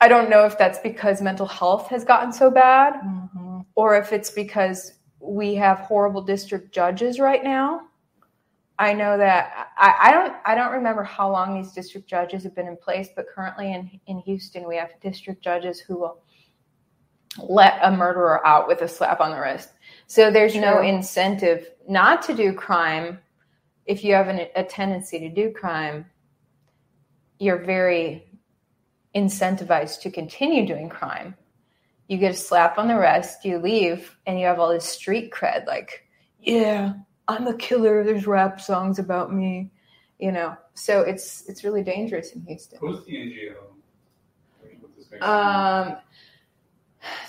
I 0.00 0.08
don't 0.08 0.30
know 0.30 0.44
if 0.44 0.56
that's 0.56 0.78
because 0.78 1.20
mental 1.20 1.46
health 1.46 1.88
has 1.88 2.04
gotten 2.04 2.32
so 2.32 2.50
bad 2.50 2.94
Mhm. 2.94 3.66
or 3.74 3.96
if 3.96 4.12
it's 4.12 4.30
because 4.30 4.97
we 5.28 5.54
have 5.54 5.78
horrible 5.80 6.22
district 6.22 6.72
judges 6.72 7.20
right 7.20 7.44
now. 7.44 7.82
I 8.78 8.92
know 8.92 9.18
that 9.18 9.70
I, 9.76 9.94
I 10.02 10.10
don't 10.12 10.34
I 10.46 10.54
don't 10.54 10.72
remember 10.72 11.02
how 11.02 11.30
long 11.30 11.54
these 11.54 11.72
district 11.72 12.08
judges 12.08 12.44
have 12.44 12.54
been 12.54 12.68
in 12.68 12.76
place, 12.76 13.08
but 13.14 13.26
currently 13.28 13.72
in, 13.72 14.00
in 14.06 14.18
Houston 14.20 14.66
we 14.66 14.76
have 14.76 14.90
district 15.02 15.42
judges 15.42 15.80
who 15.80 15.98
will 15.98 16.22
let 17.38 17.78
a 17.82 17.90
murderer 17.90 18.44
out 18.46 18.68
with 18.68 18.82
a 18.82 18.88
slap 18.88 19.20
on 19.20 19.32
the 19.32 19.40
wrist. 19.40 19.70
So 20.06 20.30
there's 20.30 20.54
no 20.54 20.80
incentive 20.80 21.70
not 21.88 22.22
to 22.22 22.34
do 22.34 22.52
crime. 22.52 23.18
If 23.84 24.04
you 24.04 24.14
have 24.14 24.28
an, 24.28 24.46
a 24.54 24.64
tendency 24.64 25.18
to 25.18 25.28
do 25.28 25.50
crime, 25.50 26.06
you're 27.38 27.64
very 27.64 28.30
incentivized 29.14 30.00
to 30.02 30.10
continue 30.10 30.66
doing 30.66 30.88
crime. 30.88 31.34
You 32.08 32.16
get 32.18 32.32
a 32.32 32.36
slap 32.36 32.78
on 32.78 32.88
the 32.88 32.98
wrist, 32.98 33.44
you 33.44 33.58
leave, 33.58 34.16
and 34.26 34.40
you 34.40 34.46
have 34.46 34.58
all 34.58 34.70
this 34.70 34.86
street 34.86 35.30
cred 35.30 35.66
like, 35.66 36.06
yeah, 36.40 36.94
I'm 37.28 37.46
a 37.46 37.54
killer. 37.54 38.02
There's 38.02 38.26
rap 38.26 38.60
songs 38.60 38.98
about 38.98 39.32
me, 39.32 39.70
you 40.18 40.32
know. 40.32 40.56
So 40.74 41.02
it's 41.02 41.44
it's 41.48 41.64
really 41.64 41.82
dangerous 41.82 42.32
in 42.32 42.42
Houston. 42.46 42.78
Who's 42.80 43.04
the 43.04 43.12
NGO? 43.16 43.54
With 44.62 44.96
this 44.96 45.06
big- 45.06 45.22
Um, 45.22 45.98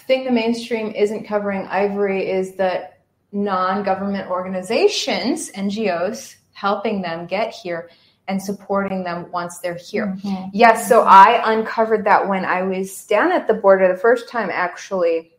thing 0.07 0.23
the 0.23 0.31
mainstream 0.31 0.91
isn't 0.91 1.25
covering 1.25 1.67
ivory 1.67 2.29
is 2.29 2.55
that 2.55 3.01
non-government 3.31 4.29
organizations 4.29 5.51
ngos 5.51 6.35
helping 6.53 7.01
them 7.01 7.27
get 7.27 7.53
here 7.53 7.89
and 8.29 8.41
supporting 8.41 9.03
them 9.03 9.29
once 9.31 9.59
they're 9.59 9.75
here 9.75 10.17
yes 10.53 10.87
so 10.87 11.01
i 11.01 11.41
uncovered 11.53 12.05
that 12.05 12.27
when 12.27 12.45
i 12.45 12.61
was 12.61 13.05
down 13.05 13.31
at 13.31 13.47
the 13.47 13.53
border 13.53 13.87
the 13.87 13.99
first 13.99 14.29
time 14.29 14.49
actually 14.51 15.33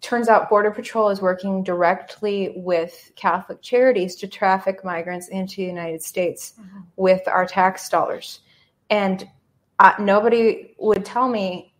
turns 0.00 0.28
out 0.28 0.48
border 0.48 0.70
patrol 0.70 1.10
is 1.10 1.20
working 1.20 1.62
directly 1.62 2.54
with 2.56 3.12
catholic 3.14 3.62
charities 3.62 4.16
to 4.16 4.26
traffic 4.26 4.84
migrants 4.84 5.28
into 5.28 5.56
the 5.56 5.64
united 5.64 6.02
states 6.02 6.54
with 6.96 7.20
our 7.28 7.46
tax 7.46 7.88
dollars 7.88 8.40
and 8.90 9.28
uh, 9.78 9.92
nobody 9.98 10.74
would 10.78 11.04
tell 11.04 11.28
me 11.28 11.72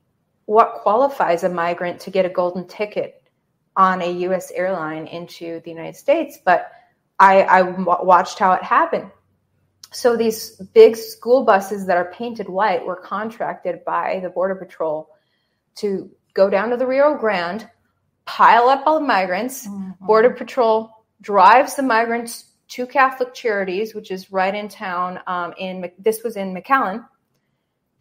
what 0.47 0.75
qualifies 0.83 1.45
a 1.45 1.49
migrant 1.49 2.01
to 2.01 2.11
get 2.11 2.25
a 2.25 2.29
golden 2.29 2.67
ticket 2.67 3.23
on 3.77 4.03
a 4.03 4.11
U.S. 4.11 4.51
airline 4.51 5.07
into 5.07 5.61
the 5.61 5.71
United 5.71 5.97
States, 5.97 6.39
but 6.45 6.73
I, 7.19 7.45
I 7.45 7.63
w- 7.63 7.85
watched 7.85 8.39
how 8.39 8.53
it 8.55 8.63
happened. 8.63 9.11
So 9.93 10.17
these 10.17 10.57
big 10.73 10.97
school 10.97 11.45
buses 11.45 11.87
that 11.87 11.97
are 11.97 12.13
painted 12.13 12.49
white 12.49 12.85
were 12.87 12.97
contracted 12.97 13.85
by 13.85 14.21
the 14.23 14.31
Border 14.31 14.55
Patrol 14.55 15.09
to 15.77 16.11
go 16.35 16.49
down 16.49 16.71
to 16.71 16.77
the 16.77 16.87
Rio 16.87 17.17
Grande, 17.17 17.69
pile 18.25 18.69
up 18.69 18.85
all 18.87 19.01
the 19.01 19.07
migrants. 19.07 19.67
Border 20.01 20.31
Patrol 20.31 20.91
drives 21.21 21.75
the 21.75 21.83
migrants 21.83 22.45
to 22.69 22.87
Catholic 22.87 23.35
Charities, 23.35 23.95
which 23.95 24.11
is 24.13 24.31
right 24.31 24.55
in 24.55 24.69
town. 24.69 25.19
Um, 25.27 25.55
in 25.59 25.91
this 25.99 26.23
was 26.23 26.37
in 26.37 26.55
McAllen, 26.55 27.05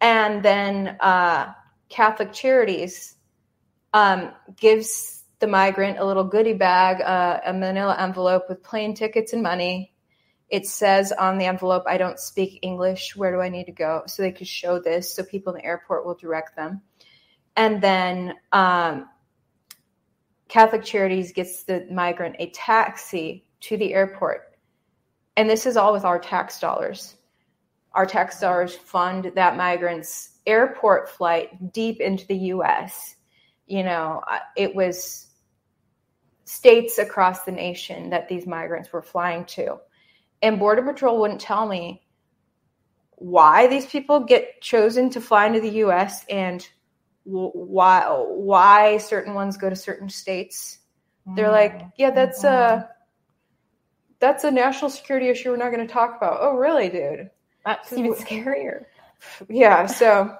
and 0.00 0.44
then 0.44 0.96
uh, 1.00 1.52
Catholic 1.88 2.32
Charities 2.32 3.16
um, 3.92 4.30
gives 4.56 5.24
the 5.40 5.48
migrant 5.48 5.98
a 5.98 6.04
little 6.04 6.24
goodie 6.24 6.52
bag, 6.52 7.00
uh, 7.00 7.40
a 7.44 7.52
manila 7.52 7.96
envelope 7.98 8.44
with 8.48 8.62
plane 8.62 8.94
tickets 8.94 9.32
and 9.32 9.42
money. 9.42 9.92
It 10.50 10.66
says 10.66 11.12
on 11.12 11.38
the 11.38 11.46
envelope, 11.46 11.84
I 11.86 11.96
don't 11.96 12.18
speak 12.18 12.58
English. 12.62 13.14
Where 13.14 13.32
do 13.32 13.40
I 13.40 13.48
need 13.48 13.66
to 13.66 13.72
go? 13.72 14.02
So 14.06 14.22
they 14.22 14.32
could 14.32 14.48
show 14.48 14.80
this 14.80 15.14
so 15.14 15.22
people 15.22 15.52
in 15.54 15.60
the 15.60 15.64
airport 15.64 16.04
will 16.04 16.16
direct 16.16 16.56
them. 16.56 16.82
And 17.56 17.80
then 17.80 18.34
um, 18.52 19.08
Catholic 20.48 20.84
Charities 20.84 21.32
gets 21.32 21.62
the 21.62 21.86
migrant 21.90 22.36
a 22.40 22.50
taxi 22.50 23.46
to 23.60 23.76
the 23.76 23.94
airport. 23.94 24.56
And 25.36 25.48
this 25.48 25.66
is 25.66 25.76
all 25.76 25.92
with 25.92 26.04
our 26.04 26.18
tax 26.18 26.58
dollars. 26.58 27.16
Our 27.92 28.06
tax 28.06 28.40
dollars 28.40 28.74
fund 28.74 29.32
that 29.36 29.56
migrant's 29.56 30.38
airport 30.46 31.08
flight 31.08 31.72
deep 31.72 32.00
into 32.00 32.26
the 32.26 32.36
US. 32.36 33.14
You 33.66 33.84
know, 33.84 34.22
uh, 34.28 34.38
it 34.56 34.74
was 34.74 35.28
states 36.44 36.98
across 36.98 37.44
the 37.44 37.52
nation 37.52 38.10
that 38.10 38.28
these 38.28 38.46
migrants 38.46 38.92
were 38.92 39.02
flying 39.02 39.44
to. 39.44 39.78
And 40.42 40.58
Border 40.58 40.82
Patrol 40.82 41.20
wouldn't 41.20 41.40
tell 41.40 41.66
me 41.66 42.02
why 43.16 43.66
these 43.66 43.86
people 43.86 44.20
get 44.20 44.60
chosen 44.62 45.10
to 45.10 45.20
fly 45.20 45.46
into 45.46 45.60
the 45.60 45.70
U.S. 45.70 46.24
and 46.28 46.66
why 47.24 48.06
why 48.08 48.96
certain 48.98 49.34
ones 49.34 49.56
go 49.56 49.68
to 49.68 49.76
certain 49.76 50.08
states. 50.08 50.78
They're 51.36 51.50
like, 51.50 51.82
yeah, 51.96 52.10
that's 52.10 52.42
a 52.44 52.88
that's 54.20 54.44
a 54.44 54.50
national 54.50 54.90
security 54.90 55.28
issue 55.28 55.50
we're 55.50 55.56
not 55.56 55.72
going 55.72 55.86
to 55.86 55.92
talk 55.92 56.16
about. 56.16 56.38
Oh, 56.40 56.56
really, 56.56 56.88
dude? 56.88 57.30
That's 57.64 57.92
even 57.92 58.14
scarier. 58.14 58.84
Yeah, 59.48 59.86
so 59.86 60.36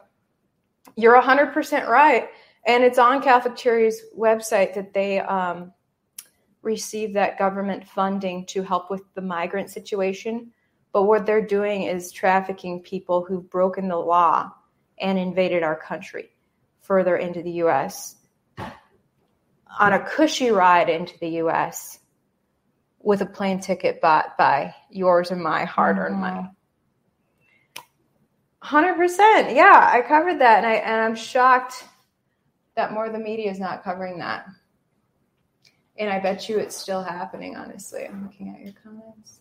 you're 0.96 1.20
100% 1.20 1.86
right. 1.86 2.28
And 2.66 2.84
it's 2.84 2.98
on 2.98 3.22
Catholic 3.22 3.56
Charity's 3.56 4.02
website 4.16 4.74
that 4.74 4.92
they 4.92 5.20
um, 5.20 5.72
receive 6.62 7.14
that 7.14 7.38
government 7.38 7.88
funding 7.88 8.44
to 8.46 8.62
help 8.62 8.90
with 8.90 9.02
the 9.14 9.20
migrant 9.20 9.70
situation. 9.70 10.52
But 10.92 11.04
what 11.04 11.24
they're 11.24 11.46
doing 11.46 11.84
is 11.84 12.12
trafficking 12.12 12.82
people 12.82 13.24
who've 13.24 13.48
broken 13.48 13.88
the 13.88 13.96
law 13.96 14.50
and 14.98 15.18
invaded 15.18 15.62
our 15.62 15.76
country 15.76 16.30
further 16.80 17.16
into 17.16 17.42
the 17.42 17.52
U.S. 17.52 18.16
on 19.78 19.92
a 19.92 20.04
cushy 20.04 20.50
ride 20.50 20.88
into 20.88 21.18
the 21.20 21.28
U.S. 21.28 22.00
with 22.98 23.22
a 23.22 23.26
plane 23.26 23.60
ticket 23.60 24.00
bought 24.00 24.36
by 24.36 24.74
yours 24.90 25.30
and 25.30 25.42
my 25.42 25.64
hard 25.64 25.98
earned 25.98 26.16
mm-hmm. 26.16 26.34
money. 26.34 26.50
Hundred 28.62 28.96
percent. 28.96 29.56
Yeah, 29.56 29.90
I 29.90 30.02
covered 30.02 30.40
that, 30.40 30.58
and 30.58 30.66
I 30.66 30.74
and 30.74 31.00
I'm 31.00 31.14
shocked 31.14 31.82
that 32.76 32.92
more 32.92 33.06
of 33.06 33.12
the 33.14 33.18
media 33.18 33.50
is 33.50 33.58
not 33.58 33.82
covering 33.82 34.18
that. 34.18 34.44
And 36.00 36.10
I 36.10 36.18
bet 36.18 36.48
you 36.48 36.58
it's 36.58 36.74
still 36.74 37.02
happening. 37.02 37.54
Honestly, 37.54 38.06
I'm 38.06 38.24
looking 38.24 38.48
at 38.48 38.60
your 38.60 38.74
comments. 38.82 39.38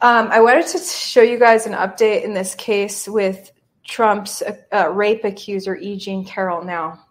Um, 0.00 0.28
I 0.30 0.40
wanted 0.40 0.66
to 0.68 0.78
show 0.78 1.20
you 1.20 1.38
guys 1.38 1.66
an 1.66 1.74
update 1.74 2.22
in 2.22 2.32
this 2.32 2.54
case 2.54 3.06
with 3.06 3.52
Trump's 3.84 4.40
uh, 4.40 4.56
uh, 4.72 4.88
rape 4.88 5.24
accuser 5.24 5.76
E. 5.76 5.96
Jean 5.96 6.24
Carroll. 6.24 6.64
Now, 6.64 7.04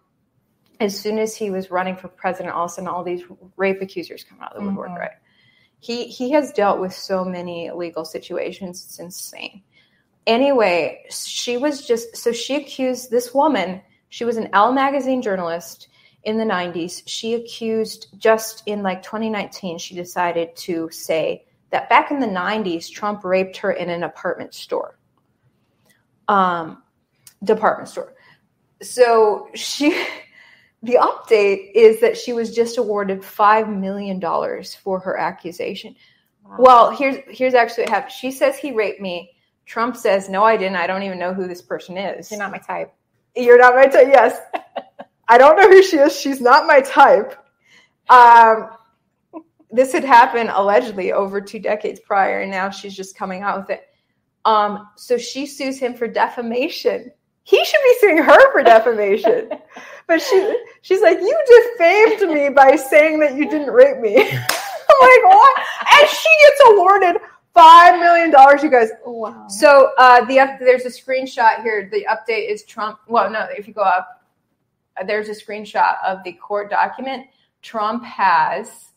as 0.80 0.98
soon 0.98 1.18
as 1.18 1.36
he 1.36 1.50
was 1.50 1.70
running 1.70 1.96
for 1.96 2.08
president, 2.08 2.54
all 2.54 2.64
of 2.64 2.70
a 2.72 2.74
sudden 2.74 2.88
all 2.88 3.04
these 3.04 3.22
rape 3.56 3.80
accusers 3.80 4.24
come 4.24 4.40
out 4.40 4.56
of 4.56 4.62
the 4.64 4.68
woodwork. 4.68 4.88
Mhm. 4.88 4.98
Right? 4.98 5.10
He 5.78 6.06
he 6.06 6.32
has 6.32 6.52
dealt 6.52 6.80
with 6.80 6.92
so 6.92 7.24
many 7.24 7.70
legal 7.70 8.04
situations. 8.04 8.84
It's 8.84 8.98
insane 8.98 9.62
anyway, 10.26 11.04
she 11.10 11.56
was 11.56 11.86
just 11.86 12.16
so 12.16 12.32
she 12.32 12.56
accused 12.56 13.10
this 13.10 13.34
woman. 13.34 13.80
She 14.08 14.24
was 14.24 14.36
an 14.36 14.48
Elle 14.52 14.72
magazine 14.72 15.22
journalist 15.22 15.88
in 16.24 16.38
the 16.38 16.44
90s. 16.44 17.02
She 17.06 17.34
accused 17.34 18.08
just 18.18 18.62
in 18.66 18.82
like 18.82 19.02
2019, 19.02 19.78
she 19.78 19.94
decided 19.94 20.54
to 20.56 20.88
say 20.90 21.44
that 21.70 21.88
back 21.88 22.10
in 22.10 22.20
the 22.20 22.26
90s, 22.26 22.90
Trump 22.90 23.24
raped 23.24 23.56
her 23.58 23.72
in 23.72 23.90
an 23.90 24.02
apartment 24.02 24.54
store, 24.54 24.98
um, 26.28 26.82
department 27.42 27.88
store. 27.88 28.14
So 28.82 29.48
she, 29.54 29.90
the 30.82 30.94
update 30.94 31.72
is 31.74 32.00
that 32.00 32.16
she 32.16 32.32
was 32.32 32.54
just 32.54 32.78
awarded 32.78 33.24
five 33.24 33.68
million 33.68 34.20
dollars 34.20 34.74
for 34.74 35.00
her 35.00 35.16
accusation. 35.16 35.96
Well, 36.58 36.94
here's 36.94 37.16
here's 37.28 37.54
actually 37.54 37.84
what 37.84 37.90
happened. 37.90 38.12
She 38.12 38.30
says 38.30 38.58
he 38.58 38.72
raped 38.72 39.00
me. 39.00 39.30
Trump 39.64 39.96
says, 39.96 40.28
"No, 40.28 40.44
I 40.44 40.56
didn't. 40.56 40.76
I 40.76 40.86
don't 40.86 41.04
even 41.04 41.18
know 41.18 41.32
who 41.32 41.46
this 41.46 41.62
person 41.62 41.96
is. 41.96 42.30
You're 42.30 42.40
not 42.40 42.50
my 42.50 42.58
type. 42.58 42.92
You're 43.36 43.58
not 43.58 43.74
my 43.74 43.86
type." 43.86 44.08
Yes, 44.08 44.38
I 45.28 45.38
don't 45.38 45.56
know 45.56 45.68
who 45.68 45.82
she 45.82 45.98
is. 45.98 46.18
She's 46.18 46.40
not 46.40 46.66
my 46.66 46.80
type. 46.80 47.36
Um, 48.08 48.70
this 49.70 49.92
had 49.92 50.04
happened 50.04 50.50
allegedly 50.52 51.12
over 51.12 51.40
two 51.40 51.58
decades 51.58 52.00
prior, 52.00 52.40
and 52.40 52.50
now 52.50 52.70
she's 52.70 52.94
just 52.94 53.16
coming 53.16 53.42
out 53.42 53.58
with 53.60 53.70
it. 53.70 53.88
Um, 54.44 54.88
so 54.96 55.16
she 55.16 55.46
sues 55.46 55.78
him 55.78 55.94
for 55.94 56.06
defamation. 56.08 57.10
He 57.44 57.64
should 57.64 57.80
be 57.84 57.96
suing 58.00 58.18
her 58.18 58.52
for 58.52 58.62
defamation. 58.62 59.50
but 60.06 60.20
she 60.20 60.56
she's 60.82 61.00
like, 61.00 61.18
You 61.20 61.44
defamed 61.78 62.32
me 62.32 62.48
by 62.50 62.76
saying 62.76 63.20
that 63.20 63.34
you 63.34 63.48
didn't 63.48 63.70
rape 63.70 63.98
me. 63.98 64.16
I'm 64.22 65.08
like, 65.08 65.34
what? 65.34 65.62
And 65.98 66.08
she 66.08 66.28
gets 66.42 66.62
awarded 66.70 67.16
five 67.54 67.98
million 68.00 68.30
dollars, 68.30 68.62
you 68.62 68.70
guys. 68.70 68.90
Wow. 69.04 69.46
So 69.48 69.92
uh, 69.98 70.24
the 70.26 70.56
there's 70.60 70.84
a 70.84 70.88
screenshot 70.88 71.62
here. 71.62 71.88
The 71.90 72.06
update 72.10 72.50
is 72.50 72.64
Trump. 72.64 72.98
Well, 73.06 73.30
no, 73.30 73.46
if 73.56 73.66
you 73.66 73.74
go 73.74 73.82
up, 73.82 74.21
there's 75.06 75.28
a 75.28 75.32
screenshot 75.32 75.96
of 76.04 76.22
the 76.24 76.32
court 76.32 76.70
document. 76.70 77.26
Trump 77.62 78.04
has, 78.04 78.90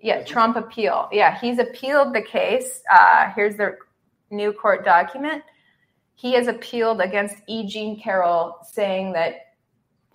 yeah, 0.00 0.22
Trump 0.22 0.56
appeal. 0.56 1.08
Yeah, 1.12 1.38
he's 1.38 1.58
appealed 1.58 2.14
the 2.14 2.22
case. 2.22 2.82
Uh, 2.90 3.30
here's 3.34 3.56
the 3.56 3.76
new 4.30 4.52
court 4.52 4.84
document. 4.84 5.42
He 6.14 6.32
has 6.34 6.46
appealed 6.46 7.00
against 7.00 7.36
E. 7.46 7.66
Jean 7.66 8.00
Carroll, 8.00 8.58
saying 8.62 9.12
that 9.12 9.54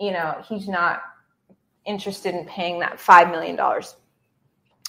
you 0.00 0.10
know 0.10 0.42
he's 0.48 0.68
not 0.68 1.02
interested 1.84 2.34
in 2.34 2.44
paying 2.46 2.80
that 2.80 2.98
five 2.98 3.30
million 3.30 3.56
dollars. 3.56 3.96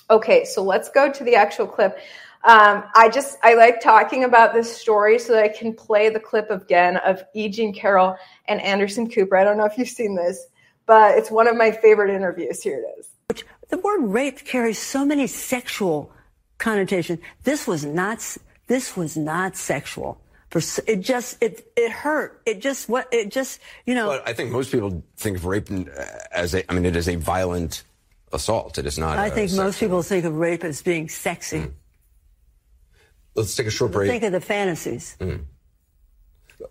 Okay, 0.10 0.44
so 0.46 0.64
let's 0.64 0.90
go 0.90 1.12
to 1.12 1.24
the 1.24 1.36
actual 1.36 1.68
clip. 1.68 1.98
Um, 2.46 2.84
I 2.94 3.10
just 3.10 3.38
I 3.42 3.54
like 3.54 3.80
talking 3.80 4.26
about 4.26 4.54
this 4.54 4.76
story 4.76 5.18
so 5.18 5.34
that 5.34 5.44
I 5.44 5.48
can 5.48 5.74
play 5.74 6.10
the 6.10 6.20
clip 6.20 6.50
again 6.50 6.98
of 6.98 7.24
E. 7.34 7.48
Jean 7.48 7.74
Carroll 7.74 8.18
and 8.48 8.60
Anderson 8.62 9.10
Cooper. 9.10 9.38
I 9.38 9.46
don't 9.46 9.58
know 9.58 9.66
if 9.66 9.78
you've 9.78 9.88
seen 9.88 10.16
this, 10.16 10.46
but 10.86 11.18
it's 11.18 11.32
one 11.32 11.48
of 11.48 11.56
my 11.56 11.72
favorite 11.72 12.14
interviews. 12.14 12.62
Here 12.62 12.80
it 12.80 13.00
is. 13.00 13.08
Which, 13.28 13.46
The 13.70 13.78
word 13.78 14.02
rape 14.04 14.44
carries 14.44 14.78
so 14.78 15.06
many 15.06 15.28
sexual 15.28 16.12
connotations. 16.58 17.20
This 17.44 17.66
was 17.66 17.86
not. 17.86 18.38
This 18.68 18.98
was 18.98 19.16
not 19.16 19.56
sexual. 19.56 20.20
For 20.50 20.62
it 20.86 20.98
just 20.98 21.42
it 21.42 21.66
it 21.78 21.92
hurt. 21.92 22.42
It 22.46 22.60
just 22.60 22.90
what 22.90 23.08
it 23.12 23.32
just 23.32 23.60
you 23.86 23.96
know. 23.96 24.08
But 24.08 24.28
I 24.28 24.34
think 24.34 24.52
most 24.52 24.70
people 24.72 25.02
think 25.16 25.38
of 25.38 25.46
rape 25.46 25.70
as 26.32 26.54
a, 26.54 26.70
I 26.70 26.76
mean, 26.76 26.86
it 26.86 26.96
is 26.96 27.08
a 27.08 27.16
violent 27.16 27.84
assault. 28.34 28.78
It 28.78 28.86
is 28.86 29.00
not. 29.00 29.18
I 29.18 29.28
a 29.28 29.32
think 29.32 29.50
sex- 29.50 29.58
most 29.58 29.80
people 29.80 30.04
think 30.04 30.26
of 30.26 30.36
rape 30.36 30.66
as 30.66 30.82
being 30.82 31.08
sexy. 31.08 31.72
Let's 33.36 33.56
take 33.56 33.68
a 33.68 33.72
short 33.72 33.92
break. 33.92 34.10
Think 34.10 34.24
of 34.24 34.32
the 34.32 34.42
fantasies. 34.42 35.16
Mm. 35.20 35.46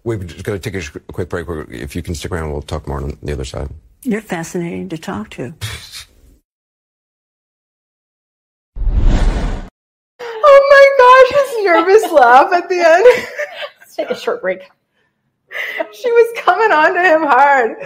We're 0.04 0.18
just 0.18 0.44
going 0.44 0.58
to 0.58 0.62
take 0.70 0.78
a, 0.78 0.80
sh- 0.80 0.96
quick 1.12 1.28
break. 1.28 1.48
We're- 1.48 1.66
If 1.70 1.96
you 1.96 2.02
can 2.02 2.14
stick 2.14 2.30
around, 2.32 2.52
we'll 2.52 2.62
talk 2.62 2.86
more 2.86 2.98
on 3.02 3.18
the 3.22 3.32
other 3.32 3.44
side. 3.44 3.68
You're 4.04 4.20
fascinating 4.20 4.88
to 4.90 4.98
talk 4.98 5.30
to. 5.30 5.54
Oh 10.44 10.60
my 10.70 11.30
gosh, 11.30 11.46
his 11.56 11.64
nervous 11.64 12.12
laugh 12.12 12.52
at 12.52 12.68
the 12.68 12.78
end. 12.78 13.26
Let's 13.80 13.96
take 13.96 14.10
a 14.10 14.14
short 14.18 14.40
break. 14.42 14.70
she 15.92 16.10
was 16.10 16.38
coming 16.42 16.70
on 16.72 16.94
to 16.94 17.00
him 17.00 17.22
hard. 17.22 17.76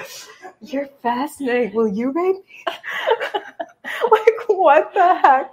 You're 0.61 0.89
fascinating. 1.03 1.75
Will 1.75 1.89
you 1.89 2.11
rape 2.13 2.37
me? 2.37 2.65
like, 4.11 4.49
what 4.49 4.93
the 4.95 5.15
heck? 5.17 5.51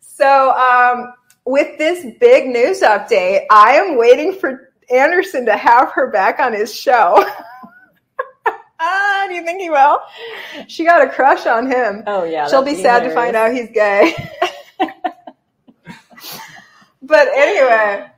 So, 0.00 0.50
um, 0.52 1.12
with 1.46 1.78
this 1.78 2.06
big 2.18 2.48
news 2.48 2.80
update, 2.80 3.46
I 3.50 3.72
am 3.74 3.96
waiting 3.96 4.34
for 4.34 4.72
Anderson 4.90 5.46
to 5.46 5.56
have 5.56 5.92
her 5.92 6.10
back 6.10 6.40
on 6.40 6.52
his 6.52 6.74
show. 6.74 7.24
ah, 8.80 9.26
do 9.28 9.34
you 9.34 9.44
think 9.44 9.60
he 9.60 9.70
will? 9.70 9.98
She 10.68 10.84
got 10.84 11.06
a 11.06 11.08
crush 11.08 11.46
on 11.46 11.70
him. 11.70 12.02
Oh 12.06 12.24
yeah. 12.24 12.48
She'll 12.48 12.64
be 12.64 12.74
sad 12.74 13.02
to 13.04 13.14
find 13.14 13.36
out 13.36 13.52
he's 13.52 13.70
gay. 13.70 14.14
but 17.02 17.28
anyway, 17.28 18.10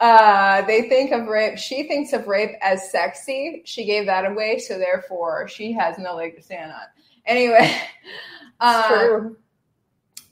uh, 0.00 0.62
they 0.62 0.88
think 0.88 1.12
of 1.12 1.26
rape. 1.26 1.58
She 1.58 1.84
thinks 1.84 2.12
of 2.12 2.26
rape 2.26 2.56
as 2.60 2.90
sexy. 2.90 3.62
She 3.64 3.84
gave 3.84 4.06
that 4.06 4.24
away, 4.24 4.58
so 4.58 4.78
therefore 4.78 5.48
she 5.48 5.72
has 5.72 5.98
no 5.98 6.16
leg 6.16 6.36
to 6.36 6.42
stand 6.42 6.72
on. 6.72 6.86
Anyway, 7.26 7.74
uh, 8.60 8.88
true. 8.88 9.36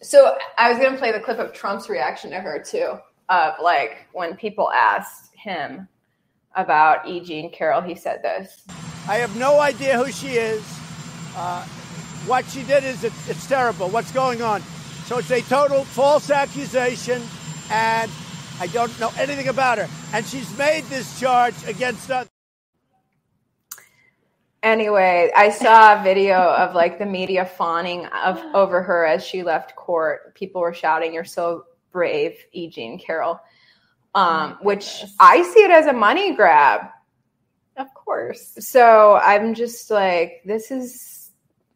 So 0.03 0.37
I 0.59 0.71
was 0.71 0.79
gonna 0.79 0.99
play 0.99 1.13
the 1.13 1.21
clip 1.21 1.39
of 1.39 1.53
Trump's 1.53 1.89
reaction 1.89 2.31
to 2.31 2.41
her 2.41 2.63
too, 2.63 2.99
of 3.29 3.55
like 3.63 4.09
when 4.13 4.37
people 4.37 4.71
asked 4.73 5.35
him 5.37 5.89
about 6.55 7.09
E. 7.09 7.21
Jean 7.21 7.51
Carroll, 7.51 7.81
he 7.81 7.95
said 7.95 8.23
this. 8.23 8.63
I 9.09 9.17
have 9.17 9.37
no 9.37 9.61
idea 9.61 9.99
who 9.99 10.11
she 10.13 10.33
is. 10.33 10.63
Uh, 11.37 11.65
what 12.27 12.45
she 12.47 12.63
did 12.65 12.85
is 12.85 13.05
it, 13.05 13.13
it's 13.27 13.47
terrible. 13.49 13.89
What's 13.89 14.13
going 14.13 14.43
on? 14.43 14.63
So 15.07 15.19
it's 15.19 15.31
a 15.31 15.41
total 15.43 15.85
false 15.85 16.31
accusation, 16.31 17.23
and 17.71 18.11
I 18.61 18.69
don't 18.69 18.99
know 19.01 19.11
anything 19.19 19.49
about 19.49 19.79
her. 19.79 19.89
And 20.13 20.25
she's 20.25 20.57
made 20.57 20.85
this 20.85 21.19
charge 21.19 21.55
against 21.67 22.11
us. 22.11 22.29
Anyway, 24.63 25.31
I 25.35 25.51
saw 25.51 26.01
a 26.01 26.05
video 26.05 26.37
of 26.37 26.75
like 26.75 26.99
the 26.99 27.07
media 27.07 27.45
fawning 27.45 28.07
of 28.07 28.41
over 28.55 28.83
her 28.83 29.05
as 29.05 29.25
she 29.25 29.43
left 29.43 29.75
court. 29.75 30.35
People 30.37 30.61
were 30.61 30.73
shouting, 30.73 31.13
"You're 31.13 31.25
so 31.25 31.65
brave, 31.91 32.37
E. 32.53 32.69
Jean 32.69 32.99
Carroll," 32.99 33.41
um, 34.15 34.59
which 34.63 35.05
I 35.19 35.43
see 35.43 35.65
it 35.65 35.71
as 35.73 35.87
a 35.87 35.93
money 35.93 36.37
grab. 36.37 36.83
Of 37.77 37.93
course. 37.95 38.55
So 38.61 39.15
I'm 39.17 39.55
just 39.55 39.91
like, 39.91 40.43
this 40.45 40.71
is 40.71 41.33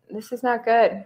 this 0.09 0.31
is 0.31 0.43
not 0.45 0.65
good. 0.65 1.05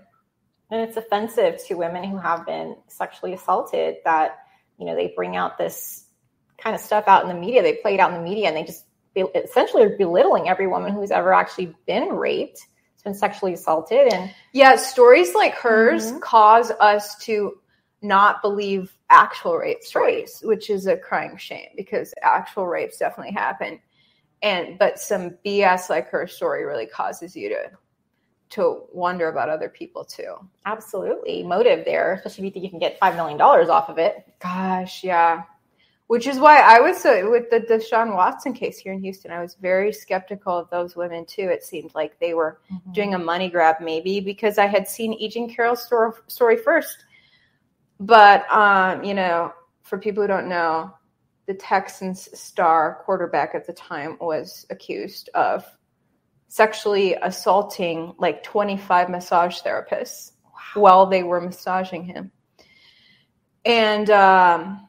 And 0.70 0.80
it's 0.82 0.96
offensive 0.96 1.64
to 1.66 1.74
women 1.74 2.04
who 2.04 2.18
have 2.18 2.44
been 2.44 2.76
sexually 2.88 3.32
assaulted 3.32 3.96
that, 4.04 4.38
you 4.78 4.86
know, 4.86 4.94
they 4.94 5.12
bring 5.16 5.34
out 5.34 5.58
this 5.58 6.06
kind 6.58 6.76
of 6.76 6.80
stuff 6.82 7.04
out 7.08 7.22
in 7.22 7.28
the 7.28 7.34
media. 7.34 7.62
They 7.62 7.74
play 7.74 7.94
it 7.94 8.00
out 8.00 8.12
in 8.12 8.18
the 8.18 8.28
media, 8.28 8.48
and 8.48 8.56
they 8.56 8.64
just 8.64 8.84
be, 9.14 9.22
essentially 9.34 9.88
belittling 9.96 10.48
every 10.48 10.66
woman 10.66 10.92
who's 10.92 11.10
ever 11.10 11.32
actually 11.32 11.74
been 11.86 12.10
raped, 12.10 12.66
has 12.94 13.02
been 13.02 13.14
sexually 13.14 13.54
assaulted, 13.54 14.12
and 14.12 14.30
Yeah, 14.52 14.76
stories 14.76 15.34
like 15.34 15.54
hers 15.54 16.12
Mm-hmm. 16.12 16.18
cause 16.20 16.70
us 16.80 17.16
to 17.24 17.58
not 18.02 18.40
believe 18.42 18.96
actual 19.10 19.56
rape 19.56 19.82
stories, 19.82 20.40
which 20.42 20.70
is 20.70 20.86
a 20.86 20.96
crying 20.96 21.36
shame 21.36 21.68
because 21.76 22.14
actual 22.22 22.66
rapes 22.66 22.98
definitely 22.98 23.32
happen. 23.32 23.80
And 24.42 24.78
but 24.78 24.98
some 24.98 25.36
BS 25.44 25.90
like 25.90 26.08
her 26.08 26.26
story 26.26 26.64
really 26.64 26.86
causes 26.86 27.36
you 27.36 27.48
to 27.50 27.70
to 28.50 28.82
wonder 28.92 29.28
about 29.28 29.48
other 29.48 29.68
people 29.68 30.04
too. 30.04 30.34
absolutely 30.66 31.42
motive 31.42 31.84
there, 31.84 32.14
especially 32.14 32.42
if 32.42 32.44
you 32.46 32.50
think 32.52 32.64
you 32.64 32.70
can 32.70 32.78
get 32.78 32.98
five 32.98 33.14
million 33.16 33.38
dollars 33.38 33.68
off 33.68 33.88
of 33.88 33.98
it. 33.98 34.16
Gosh, 34.40 35.04
yeah. 35.04 35.44
Which 36.10 36.26
is 36.26 36.40
why 36.40 36.58
I 36.58 36.80
was 36.80 37.06
uh, 37.06 37.22
with 37.30 37.50
the 37.50 37.60
Deshaun 37.60 38.16
Watson 38.16 38.52
case 38.52 38.78
here 38.78 38.92
in 38.92 39.00
Houston. 39.00 39.30
I 39.30 39.40
was 39.40 39.54
very 39.54 39.92
skeptical 39.92 40.58
of 40.58 40.68
those 40.68 40.96
women 40.96 41.24
too. 41.24 41.42
It 41.42 41.62
seemed 41.62 41.94
like 41.94 42.18
they 42.18 42.34
were 42.34 42.58
doing 42.90 43.14
a 43.14 43.18
money 43.18 43.48
grab, 43.48 43.76
maybe 43.80 44.18
because 44.18 44.58
I 44.58 44.66
had 44.66 44.88
seen 44.88 45.12
E. 45.12 45.28
Jean 45.28 45.48
Carroll's 45.48 45.84
story, 45.84 46.10
story 46.26 46.56
first. 46.56 47.04
But 48.00 48.44
um, 48.52 49.04
you 49.04 49.14
know, 49.14 49.52
for 49.84 49.98
people 49.98 50.24
who 50.24 50.26
don't 50.26 50.48
know, 50.48 50.92
the 51.46 51.54
Texans 51.54 52.28
star 52.36 53.02
quarterback 53.04 53.54
at 53.54 53.64
the 53.64 53.72
time 53.72 54.16
was 54.20 54.66
accused 54.68 55.30
of 55.34 55.64
sexually 56.48 57.14
assaulting 57.22 58.14
like 58.18 58.42
25 58.42 59.10
massage 59.10 59.60
therapists 59.60 60.32
while 60.74 61.06
they 61.06 61.22
were 61.22 61.40
massaging 61.40 62.02
him. 62.02 62.32
And 63.64 64.10
um, 64.10 64.88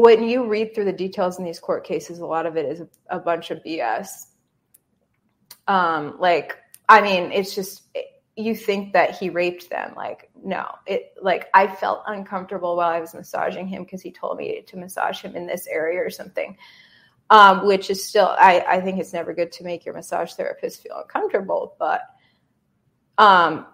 when 0.00 0.28
you 0.28 0.46
read 0.46 0.74
through 0.74 0.84
the 0.84 0.92
details 0.92 1.38
in 1.38 1.44
these 1.44 1.60
court 1.60 1.84
cases, 1.84 2.18
a 2.18 2.26
lot 2.26 2.46
of 2.46 2.56
it 2.56 2.66
is 2.66 2.80
a, 2.80 2.88
a 3.10 3.18
bunch 3.18 3.50
of 3.50 3.62
BS. 3.64 4.08
Um, 5.66 6.16
like, 6.18 6.56
I 6.88 7.00
mean, 7.00 7.32
it's 7.32 7.54
just 7.54 7.82
you 8.36 8.54
think 8.54 8.92
that 8.92 9.16
he 9.16 9.30
raped 9.30 9.68
them. 9.68 9.94
Like, 9.96 10.30
no, 10.42 10.66
it 10.86 11.14
like 11.20 11.48
I 11.54 11.66
felt 11.66 12.02
uncomfortable 12.06 12.76
while 12.76 12.90
I 12.90 13.00
was 13.00 13.14
massaging 13.14 13.66
him 13.66 13.82
because 13.82 14.00
he 14.00 14.12
told 14.12 14.38
me 14.38 14.62
to 14.66 14.76
massage 14.76 15.20
him 15.20 15.34
in 15.34 15.46
this 15.46 15.66
area 15.66 16.00
or 16.00 16.10
something. 16.10 16.56
Um, 17.30 17.66
which 17.66 17.90
is 17.90 18.08
still, 18.08 18.34
I, 18.38 18.64
I 18.66 18.80
think 18.80 18.98
it's 18.98 19.12
never 19.12 19.34
good 19.34 19.52
to 19.52 19.64
make 19.64 19.84
your 19.84 19.94
massage 19.94 20.32
therapist 20.32 20.82
feel 20.82 20.98
uncomfortable, 20.98 21.76
but 21.78 22.00
um, 23.18 23.66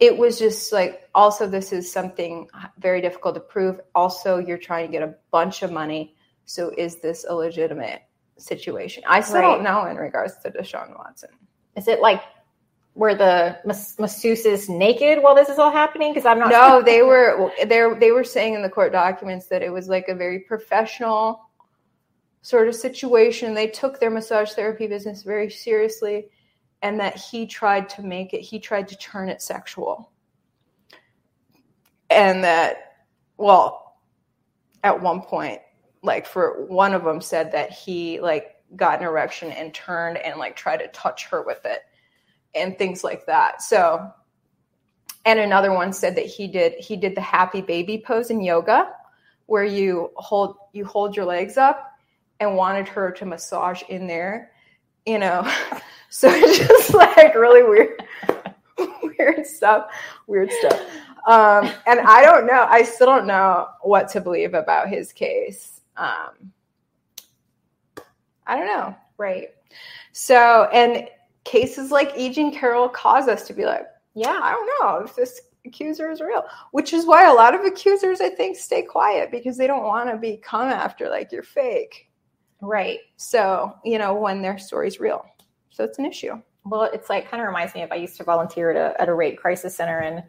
it 0.00 0.16
was 0.16 0.38
just 0.38 0.72
like 0.72 1.08
also 1.14 1.46
this 1.46 1.72
is 1.72 1.90
something 1.90 2.48
very 2.78 3.00
difficult 3.00 3.34
to 3.34 3.40
prove 3.40 3.80
also 3.94 4.38
you're 4.38 4.58
trying 4.58 4.86
to 4.86 4.92
get 4.92 5.02
a 5.02 5.14
bunch 5.30 5.62
of 5.62 5.70
money 5.70 6.14
so 6.44 6.70
is 6.76 7.00
this 7.00 7.24
a 7.28 7.34
legitimate 7.34 8.02
situation 8.36 9.02
i 9.06 9.20
still 9.20 9.40
Right. 9.40 9.54
don't 9.54 9.62
know 9.62 9.86
in 9.86 9.96
regards 9.96 10.36
to 10.42 10.50
deshaun 10.50 10.96
watson 10.98 11.30
Is 11.76 11.86
it 11.88 12.00
like 12.00 12.22
where 12.94 13.14
the 13.14 13.58
mas- 13.64 13.98
masseuse 13.98 14.44
is 14.46 14.68
naked 14.68 15.20
while 15.22 15.34
this 15.34 15.48
is 15.48 15.58
all 15.58 15.72
happening? 15.72 16.12
Because 16.12 16.26
I'm 16.26 16.38
not. 16.38 16.50
no 16.50 16.68
sure. 16.70 16.82
they 16.84 17.02
were 17.02 17.50
they 17.64 17.82
they 17.98 18.10
were 18.12 18.22
saying 18.22 18.54
in 18.54 18.62
the 18.62 18.68
court 18.70 18.92
documents 18.92 19.46
that 19.46 19.62
it 19.62 19.70
was 19.72 19.88
like 19.88 20.06
a 20.08 20.14
very 20.14 20.38
professional 20.40 21.40
sort 22.42 22.68
of 22.68 22.74
situation 22.74 23.54
they 23.54 23.66
took 23.66 23.98
their 23.98 24.10
massage 24.10 24.52
therapy 24.52 24.86
business 24.86 25.22
very 25.24 25.50
seriously 25.50 26.28
and 26.84 27.00
that 27.00 27.16
he 27.16 27.46
tried 27.46 27.88
to 27.88 28.02
make 28.02 28.34
it 28.34 28.42
he 28.42 28.60
tried 28.60 28.86
to 28.86 28.96
turn 28.98 29.28
it 29.30 29.42
sexual. 29.42 30.12
And 32.10 32.44
that 32.44 32.98
well 33.38 33.96
at 34.84 35.00
one 35.00 35.22
point 35.22 35.60
like 36.02 36.26
for 36.26 36.66
one 36.66 36.92
of 36.92 37.02
them 37.02 37.22
said 37.22 37.50
that 37.52 37.72
he 37.72 38.20
like 38.20 38.56
got 38.76 39.00
an 39.00 39.06
erection 39.06 39.50
and 39.50 39.72
turned 39.72 40.18
and 40.18 40.38
like 40.38 40.54
tried 40.54 40.76
to 40.76 40.88
touch 40.88 41.24
her 41.26 41.42
with 41.42 41.64
it 41.64 41.80
and 42.54 42.76
things 42.76 43.02
like 43.02 43.24
that. 43.26 43.62
So 43.62 44.12
and 45.24 45.40
another 45.40 45.72
one 45.72 45.90
said 45.90 46.14
that 46.16 46.26
he 46.26 46.46
did 46.46 46.74
he 46.74 46.96
did 46.96 47.14
the 47.14 47.22
happy 47.22 47.62
baby 47.62 48.02
pose 48.04 48.28
in 48.28 48.42
yoga 48.42 48.92
where 49.46 49.64
you 49.64 50.10
hold 50.16 50.56
you 50.74 50.84
hold 50.84 51.16
your 51.16 51.24
legs 51.24 51.56
up 51.56 51.92
and 52.40 52.56
wanted 52.56 52.88
her 52.88 53.10
to 53.10 53.24
massage 53.24 53.82
in 53.88 54.06
there 54.06 54.50
you 55.06 55.18
know 55.18 55.50
so 56.14 56.28
it's 56.32 56.58
just 56.58 56.94
like 56.94 57.34
really 57.34 57.64
weird 57.64 58.00
weird 59.02 59.44
stuff 59.44 59.90
weird 60.28 60.50
stuff 60.52 60.80
um 61.26 61.68
and 61.86 61.98
i 62.00 62.22
don't 62.22 62.46
know 62.46 62.66
i 62.68 62.82
still 62.82 63.06
don't 63.06 63.26
know 63.26 63.66
what 63.82 64.08
to 64.08 64.20
believe 64.20 64.54
about 64.54 64.88
his 64.88 65.12
case 65.12 65.80
um 65.96 66.52
i 68.46 68.56
don't 68.56 68.66
know 68.66 68.94
right 69.18 69.48
so 70.12 70.68
and 70.72 71.08
cases 71.42 71.90
like 71.90 72.12
e. 72.16 72.30
Jean 72.30 72.52
carroll 72.52 72.88
cause 72.88 73.26
us 73.26 73.44
to 73.48 73.52
be 73.52 73.64
like 73.64 73.86
yeah 74.14 74.38
i 74.40 74.52
don't 74.52 74.70
know 74.80 75.04
if 75.04 75.16
this 75.16 75.40
accuser 75.66 76.10
is 76.10 76.20
real 76.20 76.44
which 76.70 76.92
is 76.92 77.06
why 77.06 77.28
a 77.28 77.34
lot 77.34 77.54
of 77.54 77.64
accusers 77.64 78.20
i 78.20 78.28
think 78.28 78.56
stay 78.56 78.82
quiet 78.82 79.30
because 79.32 79.56
they 79.56 79.66
don't 79.66 79.84
want 79.84 80.08
to 80.08 80.16
be 80.16 80.36
come 80.36 80.68
after 80.68 81.08
like 81.08 81.32
you're 81.32 81.42
fake 81.42 82.08
Right. 82.60 83.00
so 83.16 83.74
you 83.84 83.98
know 83.98 84.14
when 84.14 84.40
their 84.40 84.58
story's 84.58 85.00
real 85.00 85.26
so 85.74 85.82
it's 85.82 85.98
an 85.98 86.06
issue 86.06 86.40
Well, 86.64 86.84
it's 86.84 87.10
like 87.10 87.28
kind 87.28 87.42
of 87.42 87.48
reminds 87.48 87.74
me 87.74 87.82
of 87.82 87.92
I 87.92 87.96
used 87.96 88.16
to 88.18 88.24
volunteer 88.24 88.70
at 88.70 88.76
a, 88.76 89.00
at 89.00 89.08
a 89.08 89.14
rape 89.14 89.38
crisis 89.38 89.76
center, 89.76 89.98
and 89.98 90.22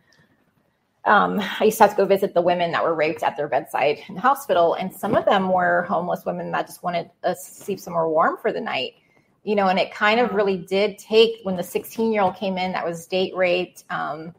um, 1.05 1.39
I 1.59 1.65
used 1.65 1.77
to 1.77 1.83
have 1.83 1.91
to 1.91 1.97
go 1.97 2.05
visit 2.05 2.33
the 2.33 2.41
women 2.41 2.71
that 2.71 2.83
were 2.83 2.95
raped 2.95 3.23
at 3.23 3.37
their 3.37 3.47
bedside 3.47 3.99
in 4.09 4.15
the 4.15 4.21
hospital, 4.21 4.73
and 4.73 4.93
some 4.93 5.15
of 5.15 5.25
them 5.25 5.49
were 5.49 5.83
homeless 5.83 6.25
women 6.25 6.51
that 6.51 6.67
just 6.67 6.83
wanted 6.83 7.09
to 7.23 7.35
sleep 7.35 7.79
somewhere 7.79 8.07
warm 8.07 8.37
for 8.41 8.51
the 8.51 8.59
night. 8.59 8.95
You 9.43 9.55
know, 9.55 9.67
and 9.67 9.77
it 9.77 9.93
kind 9.93 10.19
of 10.19 10.33
really 10.33 10.57
did 10.57 10.97
take 10.97 11.35
when 11.43 11.55
the 11.55 11.63
16 11.63 12.11
year 12.11 12.23
old 12.23 12.35
came 12.35 12.57
in 12.57 12.71
that 12.71 12.83
was 12.83 13.05
date 13.05 13.35
raped. 13.35 13.83
Um, 13.91 14.33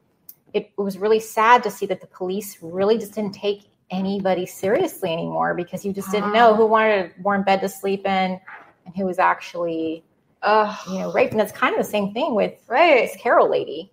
it, 0.52 0.72
it 0.76 0.80
was 0.80 0.98
really 0.98 1.20
sad 1.20 1.62
to 1.62 1.70
see 1.70 1.86
that 1.86 2.00
the 2.00 2.08
police 2.08 2.58
really 2.60 2.98
just 2.98 3.14
didn't 3.14 3.34
take 3.34 3.70
anybody 3.90 4.44
seriously 4.44 5.12
anymore 5.12 5.54
because 5.54 5.84
you 5.84 5.92
just 5.92 6.10
didn't 6.10 6.32
know 6.32 6.56
who 6.56 6.66
wanted 6.66 7.06
a 7.06 7.22
warm 7.22 7.44
bed 7.44 7.60
to 7.60 7.68
sleep 7.68 8.04
in 8.04 8.40
and 8.84 8.96
who 8.96 9.04
was 9.04 9.20
actually 9.20 10.02
uh, 10.42 10.76
you 10.88 10.98
know 11.00 11.12
raped. 11.12 11.32
And 11.32 11.40
that's 11.40 11.52
kind 11.52 11.74
of 11.74 11.84
the 11.84 11.90
same 11.90 12.12
thing 12.12 12.34
with 12.34 12.54
right 12.68 13.08
this 13.08 13.16
Carroll 13.20 13.50
lady. 13.50 13.92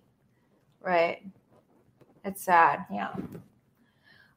right 0.82 1.22
it's 2.24 2.42
sad 2.42 2.86
Yeah. 2.90 3.14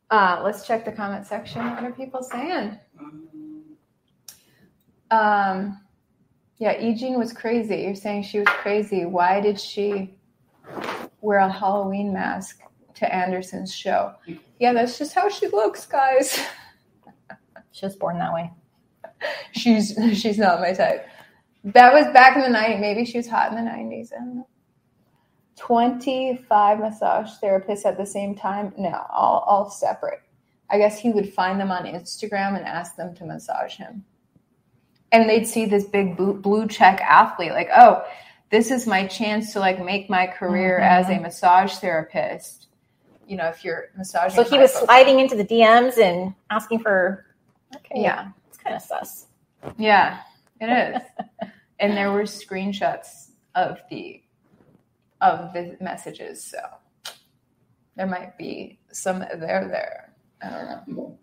uh 0.10 0.42
let's 0.44 0.66
check 0.68 0.84
the 0.86 0.92
comment 0.92 1.26
section 1.26 1.64
what 1.70 1.84
are 1.84 1.92
people 1.92 2.22
saying 2.22 2.78
um 5.12 5.80
yeah 6.58 6.78
Eugene 6.80 7.18
was 7.18 7.32
crazy 7.34 7.78
you're 7.84 7.96
saying 7.96 8.24
she 8.24 8.40
was 8.40 8.48
crazy 8.50 9.06
why 9.06 9.40
did 9.40 9.60
she 9.60 10.16
wear 11.22 11.40
a 11.40 11.50
halloween 11.52 12.12
mask 12.14 12.62
to 12.96 13.14
anderson's 13.16 13.74
show 13.74 14.14
yeah 14.60 14.74
that's 14.74 14.98
just 14.98 15.14
how 15.14 15.30
she 15.30 15.48
looks 15.48 15.86
guys 15.86 16.40
She 17.72 17.86
was 17.86 17.96
born 17.96 18.18
that 18.18 18.34
way. 18.34 18.52
she's 19.52 19.94
she's 20.20 20.40
not 20.40 20.60
my 20.62 20.74
type. 20.74 21.08
That 21.64 21.94
was 21.94 22.06
back 22.14 22.36
in 22.36 22.42
the 22.42 22.50
night. 22.50 22.80
Maybe 22.80 23.06
she 23.06 23.18
was 23.18 23.28
hot 23.28 23.52
in 23.52 23.56
the 23.56 23.64
nineties. 23.64 24.14
I 24.14 24.20
don't 24.20 24.36
know. 24.38 24.48
Twenty 25.58 26.46
five 26.48 26.80
massage 26.80 27.32
therapists 27.44 27.86
at 27.86 27.98
the 27.98 28.06
same 28.06 28.36
time. 28.36 28.74
No, 28.78 29.06
all 29.12 29.44
all 29.48 29.70
separate. 29.70 30.22
I 30.70 30.78
guess 30.78 31.00
he 31.00 31.12
would 31.12 31.34
find 31.34 31.60
them 31.60 31.72
on 31.72 31.86
Instagram 31.86 32.58
and 32.58 32.66
ask 32.66 32.96
them 32.96 33.16
to 33.16 33.26
massage 33.26 33.76
him, 33.76 34.06
and 35.12 35.30
they'd 35.30 35.46
see 35.48 35.66
this 35.66 35.86
big 35.86 36.16
blue, 36.16 36.68
check 36.68 37.02
athlete. 37.02 37.52
Like, 37.52 37.70
oh, 37.76 38.04
this 38.52 38.72
is 38.72 38.86
my 38.86 39.08
chance 39.08 39.54
to 39.54 39.60
like 39.60 39.84
make 39.84 40.10
my 40.10 40.28
career 40.28 40.80
mm-hmm. 40.82 41.10
as 41.10 41.10
a 41.10 41.20
massage 41.20 41.74
therapist. 41.76 42.68
You 43.28 43.36
know, 43.36 43.48
if 43.48 43.66
you're 43.66 43.90
massaging. 43.98 44.42
So 44.42 44.50
he 44.50 44.58
was 44.58 44.72
folks. 44.72 44.86
sliding 44.86 45.20
into 45.20 45.36
the 45.36 45.44
DMs 45.44 45.98
and 45.98 46.34
asking 46.50 46.80
for. 46.80 47.26
Okay. 47.76 48.02
Yeah. 48.02 48.30
It's 48.48 48.58
kind 48.58 48.76
of 48.76 48.82
sus. 48.82 49.26
Yeah, 49.78 50.20
it 50.60 50.70
is. 50.96 51.50
and 51.80 51.96
there 51.96 52.12
were 52.12 52.24
screenshots 52.24 53.32
of 53.56 53.80
the 53.90 54.22
of 55.22 55.52
the 55.54 55.76
messages, 55.82 56.44
so 56.44 56.60
there 57.96 58.06
might 58.08 58.38
be 58.38 58.80
some 58.92 59.20
there 59.20 59.68
there. 59.68 60.14
I 60.44 60.50
don't 60.50 60.88
know. 60.96 61.18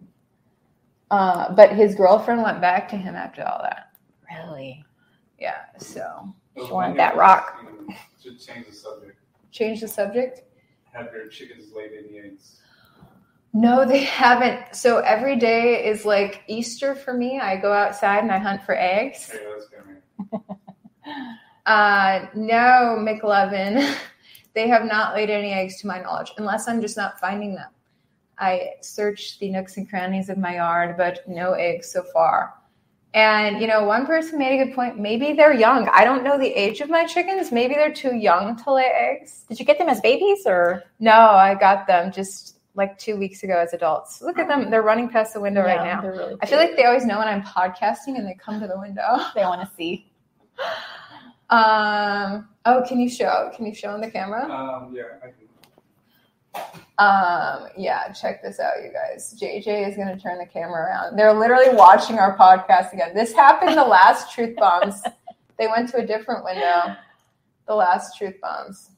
Uh, 1.11 1.53
but 1.55 1.70
his 1.72 1.95
girlfriend 1.95 2.43
went 2.43 2.61
back 2.61 2.89
to 2.89 2.97
him 2.97 3.14
after 3.14 3.43
all 3.47 3.61
that. 3.62 3.91
Really? 4.28 4.85
Yeah. 5.39 5.61
So 5.78 6.35
She 6.57 6.72
wanted 6.72 6.99
that 6.99 7.16
rock. 7.16 7.64
Should 8.20 8.41
change 8.41 8.66
the 8.66 8.72
subject. 8.72 9.18
change 9.53 9.80
the 9.80 9.89
subject. 9.89 10.43
Have 10.93 11.11
your 11.14 11.28
chickens 11.28 11.72
laid 11.72 11.91
any 11.97 12.18
eggs? 12.18 12.61
No, 13.57 13.84
they 13.84 14.02
haven't. 14.02 14.74
So 14.74 14.98
every 14.98 15.36
day 15.36 15.86
is 15.86 16.05
like 16.05 16.42
Easter 16.48 16.96
for 16.96 17.14
me. 17.14 17.38
I 17.38 17.57
go 17.57 17.72
outside 17.72 18.24
and 18.24 18.32
I 18.32 18.38
hunt 18.38 18.64
for 18.64 18.74
eggs. 18.76 19.30
Hey, 19.30 19.38
that's 19.48 19.68
good, 19.68 19.86
man. 19.86 20.42
Uh, 21.66 22.26
no, 22.34 22.98
McLevin. 22.98 23.96
they 24.55 24.68
have 24.68 24.84
not 24.84 25.14
laid 25.14 25.30
any 25.30 25.50
eggs 25.50 25.80
to 25.80 25.86
my 25.86 25.98
knowledge, 25.98 26.30
unless 26.36 26.68
I'm 26.68 26.82
just 26.82 26.94
not 26.94 27.18
finding 27.18 27.55
them. 27.55 27.70
I 28.38 28.72
searched 28.82 29.40
the 29.40 29.48
nooks 29.48 29.78
and 29.78 29.88
crannies 29.88 30.28
of 30.28 30.36
my 30.36 30.57
yard, 30.57 30.96
but 30.98 31.26
no 31.26 31.52
eggs 31.52 31.90
so 31.90 32.02
far. 32.12 32.52
And 33.14 33.62
you 33.62 33.66
know, 33.66 33.84
one 33.84 34.05
person 34.05 34.38
made 34.38 34.61
a 34.61 34.66
good 34.66 34.74
point. 34.74 34.98
Maybe 34.98 35.32
they're 35.32 35.55
young. 35.55 35.88
I 35.88 36.05
don't 36.05 36.22
know 36.22 36.36
the 36.38 36.52
age 36.52 36.82
of 36.82 36.90
my 36.90 37.07
chickens. 37.07 37.50
Maybe 37.50 37.72
they're 37.72 37.94
too 37.94 38.14
young 38.14 38.62
to 38.62 38.74
lay 38.74 38.90
eggs. 38.92 39.46
Did 39.48 39.59
you 39.59 39.64
get 39.64 39.78
them 39.78 39.88
as 39.88 40.02
babies 40.02 40.42
or? 40.44 40.82
No, 41.00 41.12
I 41.12 41.55
got 41.55 41.86
them 41.86 42.12
just 42.12 42.59
like 42.74 42.98
two 42.98 43.16
weeks 43.16 43.42
ago 43.42 43.58
as 43.58 43.72
adults. 43.72 44.20
Look 44.20 44.38
at 44.38 44.48
them. 44.48 44.70
They're 44.70 44.82
running 44.82 45.08
past 45.08 45.34
the 45.34 45.40
window 45.40 45.62
right 45.62 45.82
now. 45.82 46.02
really 46.02 46.36
I 46.42 46.46
feel 46.46 46.58
like 46.58 46.76
they 46.76 46.84
always 46.84 47.04
know 47.04 47.18
when 47.18 47.28
I'm 47.28 47.42
podcasting 47.42 48.16
and 48.16 48.26
they 48.26 48.34
come 48.34 48.60
to 48.60 48.66
the 48.66 48.78
window. 48.78 49.18
They 49.34 49.42
want 49.42 49.60
to 49.60 49.70
see. 49.76 50.10
Um. 51.50 52.48
Oh, 52.64 52.82
can 52.88 52.98
you 52.98 53.08
show? 53.08 53.50
Can 53.54 53.66
you 53.66 53.74
show 53.74 53.90
on 53.90 54.00
the 54.00 54.10
camera? 54.10 54.50
Um, 54.50 54.94
yeah, 54.96 55.02
I 55.22 55.26
can. 55.26 56.72
Um. 56.96 57.68
Yeah. 57.76 58.10
Check 58.12 58.42
this 58.42 58.58
out, 58.58 58.82
you 58.82 58.90
guys. 58.90 59.38
JJ 59.38 59.90
is 59.90 59.96
gonna 59.96 60.18
turn 60.18 60.38
the 60.38 60.46
camera 60.46 60.84
around. 60.84 61.16
They're 61.16 61.34
literally 61.34 61.68
watching 61.76 62.18
our 62.18 62.36
podcast 62.36 62.94
again. 62.94 63.14
This 63.14 63.34
happened 63.34 63.76
the 63.76 63.84
last 63.84 64.32
Truth 64.32 64.56
Bombs. 64.56 65.02
They 65.56 65.68
went 65.68 65.88
to 65.90 65.98
a 65.98 66.06
different 66.06 66.44
window. 66.44 66.96
The 67.68 67.74
last 67.76 68.18
Truth 68.18 68.40
Bombs. 68.42 68.90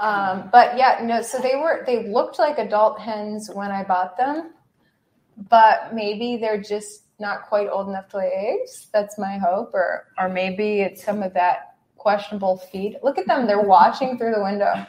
Um, 0.00 0.48
but 0.52 0.76
yeah, 0.76 1.00
no. 1.02 1.22
So 1.22 1.38
they 1.38 1.56
were. 1.56 1.82
They 1.84 2.08
looked 2.08 2.38
like 2.38 2.58
adult 2.58 3.00
hens 3.00 3.50
when 3.52 3.70
I 3.70 3.82
bought 3.82 4.16
them, 4.16 4.52
but 5.48 5.94
maybe 5.94 6.36
they're 6.36 6.60
just 6.60 7.02
not 7.18 7.48
quite 7.48 7.68
old 7.68 7.88
enough 7.88 8.08
to 8.10 8.18
lay 8.18 8.58
eggs. 8.60 8.88
That's 8.92 9.18
my 9.18 9.38
hope, 9.38 9.74
or 9.74 10.06
or 10.18 10.28
maybe 10.28 10.80
it's 10.80 11.04
some 11.04 11.22
of 11.22 11.34
that 11.34 11.74
questionable 11.96 12.58
feed. 12.58 12.98
Look 13.02 13.18
at 13.18 13.26
them; 13.26 13.46
they're 13.46 13.60
watching 13.60 14.18
through 14.18 14.34
the 14.34 14.42
window. 14.42 14.86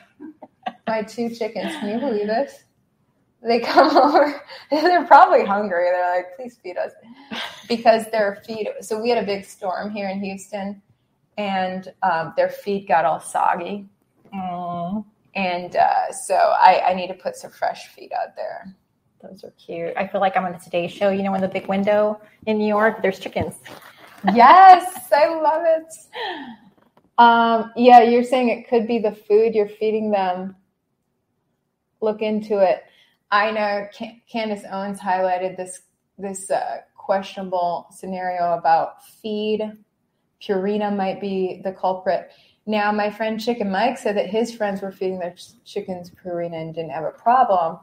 My 0.88 1.02
two 1.02 1.30
chickens. 1.30 1.74
Can 1.80 1.90
you 1.90 2.00
believe 2.00 2.28
this? 2.28 2.64
They 3.42 3.60
come 3.60 3.96
over. 3.98 4.42
They're 4.70 5.06
probably 5.06 5.44
hungry. 5.44 5.86
They're 5.92 6.16
like, 6.18 6.36
"Please 6.36 6.58
feed 6.62 6.78
us," 6.78 6.92
because 7.68 8.06
their 8.12 8.44
feed. 8.46 8.70
So 8.82 9.02
we 9.02 9.10
had 9.10 9.24
a 9.24 9.26
big 9.26 9.44
storm 9.46 9.90
here 9.90 10.10
in 10.10 10.20
Houston, 10.24 10.84
and 11.38 11.92
um, 12.04 12.34
their 12.36 12.50
feed 12.50 12.88
got 12.88 13.06
all 13.06 13.20
soggy. 13.20 13.88
And 15.36 15.76
uh, 15.76 16.12
so 16.12 16.36
I, 16.36 16.90
I 16.90 16.94
need 16.94 17.08
to 17.08 17.14
put 17.14 17.36
some 17.36 17.52
fresh 17.52 17.88
feed 17.88 18.12
out 18.14 18.36
there. 18.36 18.76
Those 19.22 19.44
are 19.44 19.52
cute. 19.52 19.94
I 19.98 20.08
feel 20.08 20.22
like 20.22 20.38
I'm 20.38 20.46
on 20.46 20.54
the 20.54 20.60
Today 20.60 20.88
Show. 20.88 21.10
You 21.10 21.24
know, 21.24 21.34
in 21.34 21.42
the 21.42 21.48
big 21.48 21.68
window 21.68 22.22
in 22.46 22.58
New 22.58 22.68
York, 22.68 23.02
there's 23.02 23.20
chickens. 23.20 23.56
Yes, 24.34 25.08
I 25.14 25.34
love 25.34 25.64
it. 25.66 25.94
Um, 27.18 27.72
yeah, 27.78 28.02
you're 28.02 28.26
saying 28.26 28.50
it 28.50 28.68
could 28.68 28.86
be 28.86 29.00
the 29.00 29.14
food 29.14 29.56
you're 29.56 29.70
feeding 29.70 30.12
them. 30.12 30.58
Look 32.02 32.22
into 32.22 32.60
it. 32.60 32.84
I 33.32 33.52
know 33.52 33.88
Can- 33.94 34.22
Candace 34.30 34.64
Owens 34.70 35.00
highlighted 35.00 35.56
this 35.56 35.84
this 36.18 36.52
uh, 36.52 36.80
questionable 36.96 37.88
scenario 37.92 38.54
about 38.58 39.06
feed. 39.06 39.62
Purina 40.42 40.96
might 40.96 41.20
be 41.20 41.62
the 41.64 41.72
culprit. 41.72 42.32
Now, 42.70 42.92
my 42.92 43.10
friend 43.10 43.42
Chicken 43.42 43.72
Mike 43.72 43.98
said 43.98 44.16
that 44.18 44.28
his 44.30 44.54
friends 44.54 44.84
were 44.84 44.92
feeding 44.92 45.18
their 45.18 45.34
chickens 45.66 46.12
Purina 46.12 46.62
and 46.62 46.72
didn't 46.72 46.92
have 46.92 47.04
a 47.04 47.10
problem. 47.10 47.80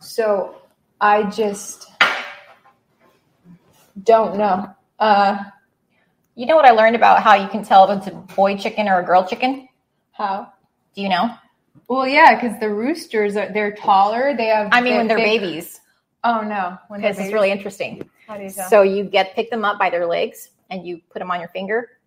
So 0.00 0.56
I 1.00 1.22
just 1.30 1.88
don't 4.02 4.36
know. 4.38 4.74
Uh, 4.98 5.38
You 6.34 6.46
know 6.46 6.56
what 6.56 6.64
I 6.64 6.72
learned 6.72 6.96
about 6.96 7.22
how 7.22 7.34
you 7.34 7.46
can 7.46 7.62
tell 7.62 7.88
if 7.88 7.98
it's 7.98 8.08
a 8.08 8.10
boy 8.34 8.56
chicken 8.56 8.88
or 8.88 8.98
a 8.98 9.04
girl 9.04 9.24
chicken? 9.24 9.68
How? 10.10 10.52
Do 10.96 11.02
you 11.02 11.08
know? 11.08 11.30
Well, 11.86 12.08
yeah, 12.08 12.34
because 12.34 12.58
the 12.58 12.68
roosters 12.74 13.36
are 13.36 13.52
they're 13.52 13.70
taller. 13.76 14.34
They 14.36 14.46
have. 14.46 14.68
I 14.72 14.80
mean, 14.80 14.96
when 14.96 15.06
they're 15.06 15.16
big- 15.16 15.40
babies. 15.42 15.80
Oh 16.24 16.40
no, 16.40 16.76
Because 16.92 17.20
it's 17.20 17.32
really 17.32 17.52
interesting. 17.52 18.02
How 18.26 18.36
do 18.36 18.42
you 18.42 18.50
tell? 18.50 18.68
So 18.68 18.82
you 18.82 19.04
get 19.04 19.36
pick 19.36 19.48
them 19.48 19.64
up 19.64 19.78
by 19.78 19.90
their 19.90 20.06
legs 20.06 20.50
and 20.70 20.84
you 20.84 21.00
put 21.10 21.20
them 21.20 21.30
on 21.30 21.38
your 21.38 21.50
finger. 21.50 21.97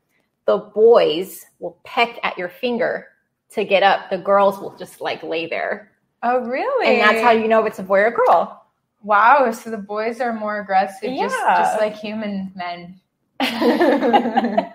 The 0.45 0.57
boys 0.57 1.45
will 1.59 1.77
peck 1.83 2.19
at 2.23 2.37
your 2.37 2.49
finger 2.49 3.07
to 3.51 3.63
get 3.63 3.83
up. 3.83 4.09
The 4.09 4.17
girls 4.17 4.59
will 4.59 4.75
just 4.77 5.01
like 5.01 5.21
lay 5.23 5.45
there. 5.47 5.91
oh 6.23 6.39
really? 6.45 6.87
And 6.87 7.01
that's 7.01 7.21
how 7.21 7.31
you 7.31 7.47
know 7.47 7.61
if 7.61 7.67
it's 7.67 7.79
a 7.79 7.83
boy 7.83 7.99
or 7.99 8.05
a 8.07 8.11
girl. 8.11 8.65
Wow, 9.03 9.51
so 9.51 9.69
the 9.71 9.77
boys 9.77 10.19
are 10.21 10.31
more 10.33 10.59
aggressive, 10.59 11.09
just 11.17 11.35
Yeah. 11.35 11.57
just 11.57 11.79
like 11.79 11.95
human 11.95 12.51
men. 12.55 12.99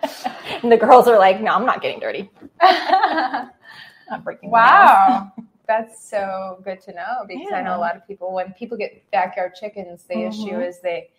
And 0.62 0.72
the 0.72 0.76
girls 0.76 1.06
are 1.06 1.18
like, 1.18 1.40
no, 1.40 1.52
I'm 1.52 1.66
not 1.66 1.82
getting 1.82 2.00
dirty. 2.00 2.30
I'm 2.60 3.50
not 4.10 4.24
breaking 4.24 4.50
wow, 4.50 5.30
that's 5.68 6.08
so 6.08 6.60
good 6.64 6.80
to 6.82 6.92
know 6.94 7.24
because 7.28 7.52
I 7.52 7.62
know 7.62 7.76
a 7.76 7.78
lot 7.78 7.96
of 7.96 8.06
people 8.06 8.32
when 8.32 8.52
people 8.54 8.76
get 8.78 9.08
backyard 9.10 9.54
chickens, 9.54 10.04
the 10.04 10.22
issue 10.26 10.56
Mhm. 10.56 10.66
is 10.68 10.80
they 10.80 11.10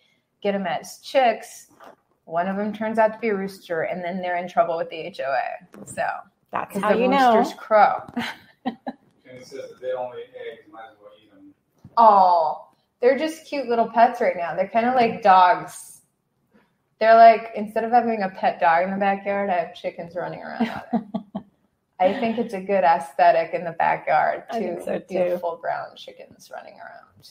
get 0.42 0.52
them 0.52 0.66
as 0.66 0.98
chicks. 0.98 1.68
One 2.28 2.46
of 2.46 2.56
them 2.58 2.74
turns 2.74 2.98
out 2.98 3.14
to 3.14 3.18
be 3.20 3.28
a 3.28 3.34
rooster, 3.34 3.82
and 3.82 4.04
then 4.04 4.20
they're 4.20 4.36
in 4.36 4.48
trouble 4.48 4.76
with 4.76 4.90
the 4.90 5.04
HOA. 5.16 5.86
So 5.86 6.04
That's 6.52 6.76
how 6.76 6.92
the 6.92 6.98
you 6.98 7.08
know. 7.08 7.38
roosters 7.38 7.58
crow. 7.58 8.02
And 8.66 8.76
it 9.26 9.46
says 9.46 9.70
if 9.72 9.80
they 9.80 9.88
don't 9.88 10.10
lay 10.10 10.24
eggs, 10.24 10.60
you 10.66 10.72
might 10.72 10.90
as 10.92 10.96
well 11.00 11.12
eat 11.22 11.30
them. 11.32 11.54
Oh, 11.96 12.68
they're 13.00 13.18
just 13.18 13.46
cute 13.46 13.66
little 13.66 13.88
pets 13.88 14.20
right 14.20 14.36
now. 14.36 14.54
They're 14.54 14.68
kind 14.68 14.84
of 14.86 14.94
like 14.94 15.22
dogs. 15.22 16.02
They're 17.00 17.16
like 17.16 17.50
instead 17.56 17.84
of 17.84 17.92
having 17.92 18.22
a 18.22 18.28
pet 18.28 18.60
dog 18.60 18.84
in 18.84 18.90
the 18.90 18.96
backyard, 18.98 19.48
I 19.48 19.54
have 19.60 19.74
chickens 19.74 20.14
running 20.14 20.40
around. 20.42 20.68
out 20.68 20.84
there. 20.92 21.02
I 21.98 22.12
think 22.20 22.36
it's 22.38 22.52
a 22.52 22.60
good 22.60 22.84
aesthetic 22.84 23.54
in 23.54 23.64
the 23.64 23.72
backyard 23.72 24.44
to 24.52 24.82
so, 24.84 24.98
too. 24.98 25.04
beautiful 25.08 25.58
brown 25.62 25.96
chickens 25.96 26.50
running 26.54 26.74
around. 26.74 27.30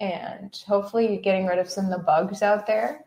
And 0.00 0.58
hopefully 0.66 1.18
getting 1.22 1.46
rid 1.46 1.58
of 1.58 1.68
some 1.70 1.84
of 1.84 1.90
the 1.90 1.98
bugs 1.98 2.42
out 2.42 2.66
there. 2.66 3.05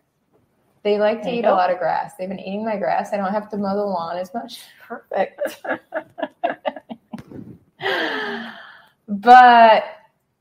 They 0.84 0.98
like 0.98 1.22
to 1.24 1.30
eat 1.30 1.46
a 1.46 1.52
lot 1.52 1.72
of 1.72 1.78
grass. 1.78 2.14
They've 2.16 2.30
been 2.30 2.40
eating 2.40 2.64
my 2.64 2.78
grass. 2.78 3.12
I 3.14 3.18
don't 3.18 3.32
have 3.34 3.50
to 3.50 3.58
mow 3.58 3.76
the 3.76 3.84
lawn 3.84 4.18
as 4.18 4.34
much. 4.34 4.62
Perfect. 4.88 5.62
But 9.08 9.86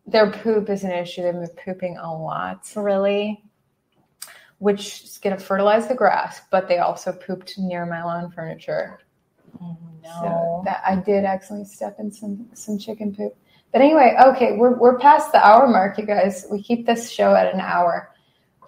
their 0.07 0.31
poop 0.31 0.69
is 0.69 0.85
an 0.85 0.93
issue. 0.93 1.23
They've 1.23 1.33
been 1.33 1.49
pooping 1.65 1.97
a 1.97 2.15
lot. 2.15 2.71
Really? 2.77 3.43
Which 4.59 5.05
is 5.05 5.19
going 5.19 5.37
to 5.37 5.43
fertilize 5.43 5.89
the 5.89 5.95
grass, 5.95 6.43
but 6.51 6.69
they 6.69 6.79
also 6.79 7.13
pooped 7.13 7.59
near 7.59 7.87
my 7.87 8.05
lawn 8.05 8.31
furniture. 8.31 9.01
Oh, 9.63 9.77
So 10.03 10.23
no. 10.23 10.63
that 10.67 10.83
I 10.87 10.97
did 10.97 11.25
accidentally 11.25 11.65
step 11.67 11.97
in 11.99 12.13
some 12.13 12.47
some 12.55 12.79
chicken 12.79 13.15
poop. 13.15 13.35
But 13.73 13.81
anyway, 13.81 14.17
okay, 14.27 14.57
we're 14.57 14.77
we're 14.79 14.99
past 14.99 15.33
the 15.33 15.45
hour 15.47 15.67
mark, 15.69 15.97
you 15.97 16.05
guys. 16.05 16.45
We 16.51 16.63
keep 16.63 16.85
this 16.87 17.11
show 17.11 17.35
at 17.35 17.53
an 17.55 17.61
hour. 17.61 18.11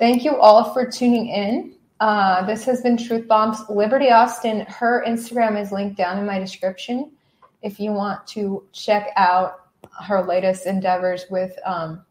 Thank 0.01 0.25
you 0.25 0.37
all 0.39 0.73
for 0.73 0.91
tuning 0.91 1.29
in. 1.29 1.75
Uh, 2.01 2.47
this 2.47 2.65
has 2.65 2.81
been 2.81 2.97
Truth 2.97 3.29
Bombs. 3.29 3.59
Liberty 3.69 4.11
Austin, 4.11 4.61
her 4.61 5.05
Instagram 5.07 5.61
is 5.61 5.73
linked 5.73 5.99
down 5.99 6.19
in 6.19 6.25
my 6.25 6.39
description 6.39 7.13
if 7.61 7.79
you 7.79 7.93
want 7.93 8.27
to 8.29 8.65
check 8.73 9.09
out 9.17 9.67
her 10.07 10.23
latest 10.23 10.65
endeavors 10.65 11.27
with 11.31 11.53
um, 11.67 12.03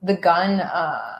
the 0.00 0.16
gun 0.16 0.60
uh, 0.60 1.18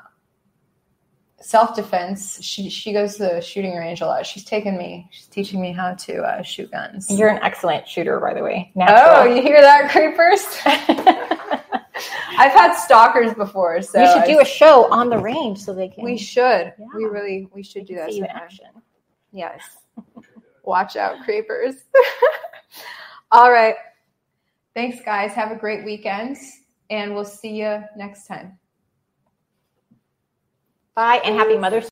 self 1.43 1.77
defense. 1.77 2.43
She 2.43 2.71
she 2.71 2.95
goes 2.95 3.17
to 3.17 3.25
the 3.25 3.41
shooting 3.43 3.77
range 3.77 4.01
a 4.01 4.07
lot. 4.07 4.25
She's 4.25 4.45
taken 4.45 4.79
me. 4.79 5.07
She's 5.11 5.27
teaching 5.27 5.61
me 5.61 5.73
how 5.73 5.93
to 5.93 6.23
uh, 6.23 6.43
shoot 6.43 6.71
guns. 6.71 7.11
You're 7.11 7.29
an 7.29 7.43
excellent 7.43 7.87
shooter, 7.87 8.19
by 8.19 8.33
the 8.33 8.43
way. 8.43 8.73
Oh, 8.89 9.25
you 9.25 9.43
hear 9.43 9.61
that, 9.61 9.91
creepers? 9.91 10.41
I've 12.39 12.53
had 12.53 12.75
stalkers 12.75 13.35
before, 13.35 13.83
so 13.83 14.01
we 14.01 14.07
should 14.07 14.25
do 14.27 14.41
a 14.41 14.45
show 14.45 14.91
on 14.91 15.09
the 15.09 15.19
range 15.19 15.59
so 15.59 15.75
they 15.75 15.89
can. 15.89 16.05
We 16.05 16.19
should. 16.19 16.73
Yeah. 16.79 16.87
We 16.95 17.05
really 17.05 17.49
we 17.53 17.63
should 17.63 17.87
do 17.87 17.97
that. 17.97 18.11
see 18.11 18.19
you 18.19 18.25
in 18.25 18.31
action. 18.31 18.67
Yes. 19.33 19.61
Watch 20.65 20.97
out, 20.97 21.23
creepers. 21.25 21.75
All 23.33 23.51
right. 23.51 23.75
Thanks, 24.75 24.99
guys. 25.05 25.33
Have 25.33 25.51
a 25.51 25.57
great 25.57 25.85
weekend, 25.85 26.37
and 26.91 27.15
we'll 27.15 27.25
see 27.25 27.61
you 27.61 27.83
next 27.97 28.27
time. 28.27 28.59
Bye 30.95 31.23
and 31.25 31.35
happy 31.35 31.57
Mother's 31.57 31.81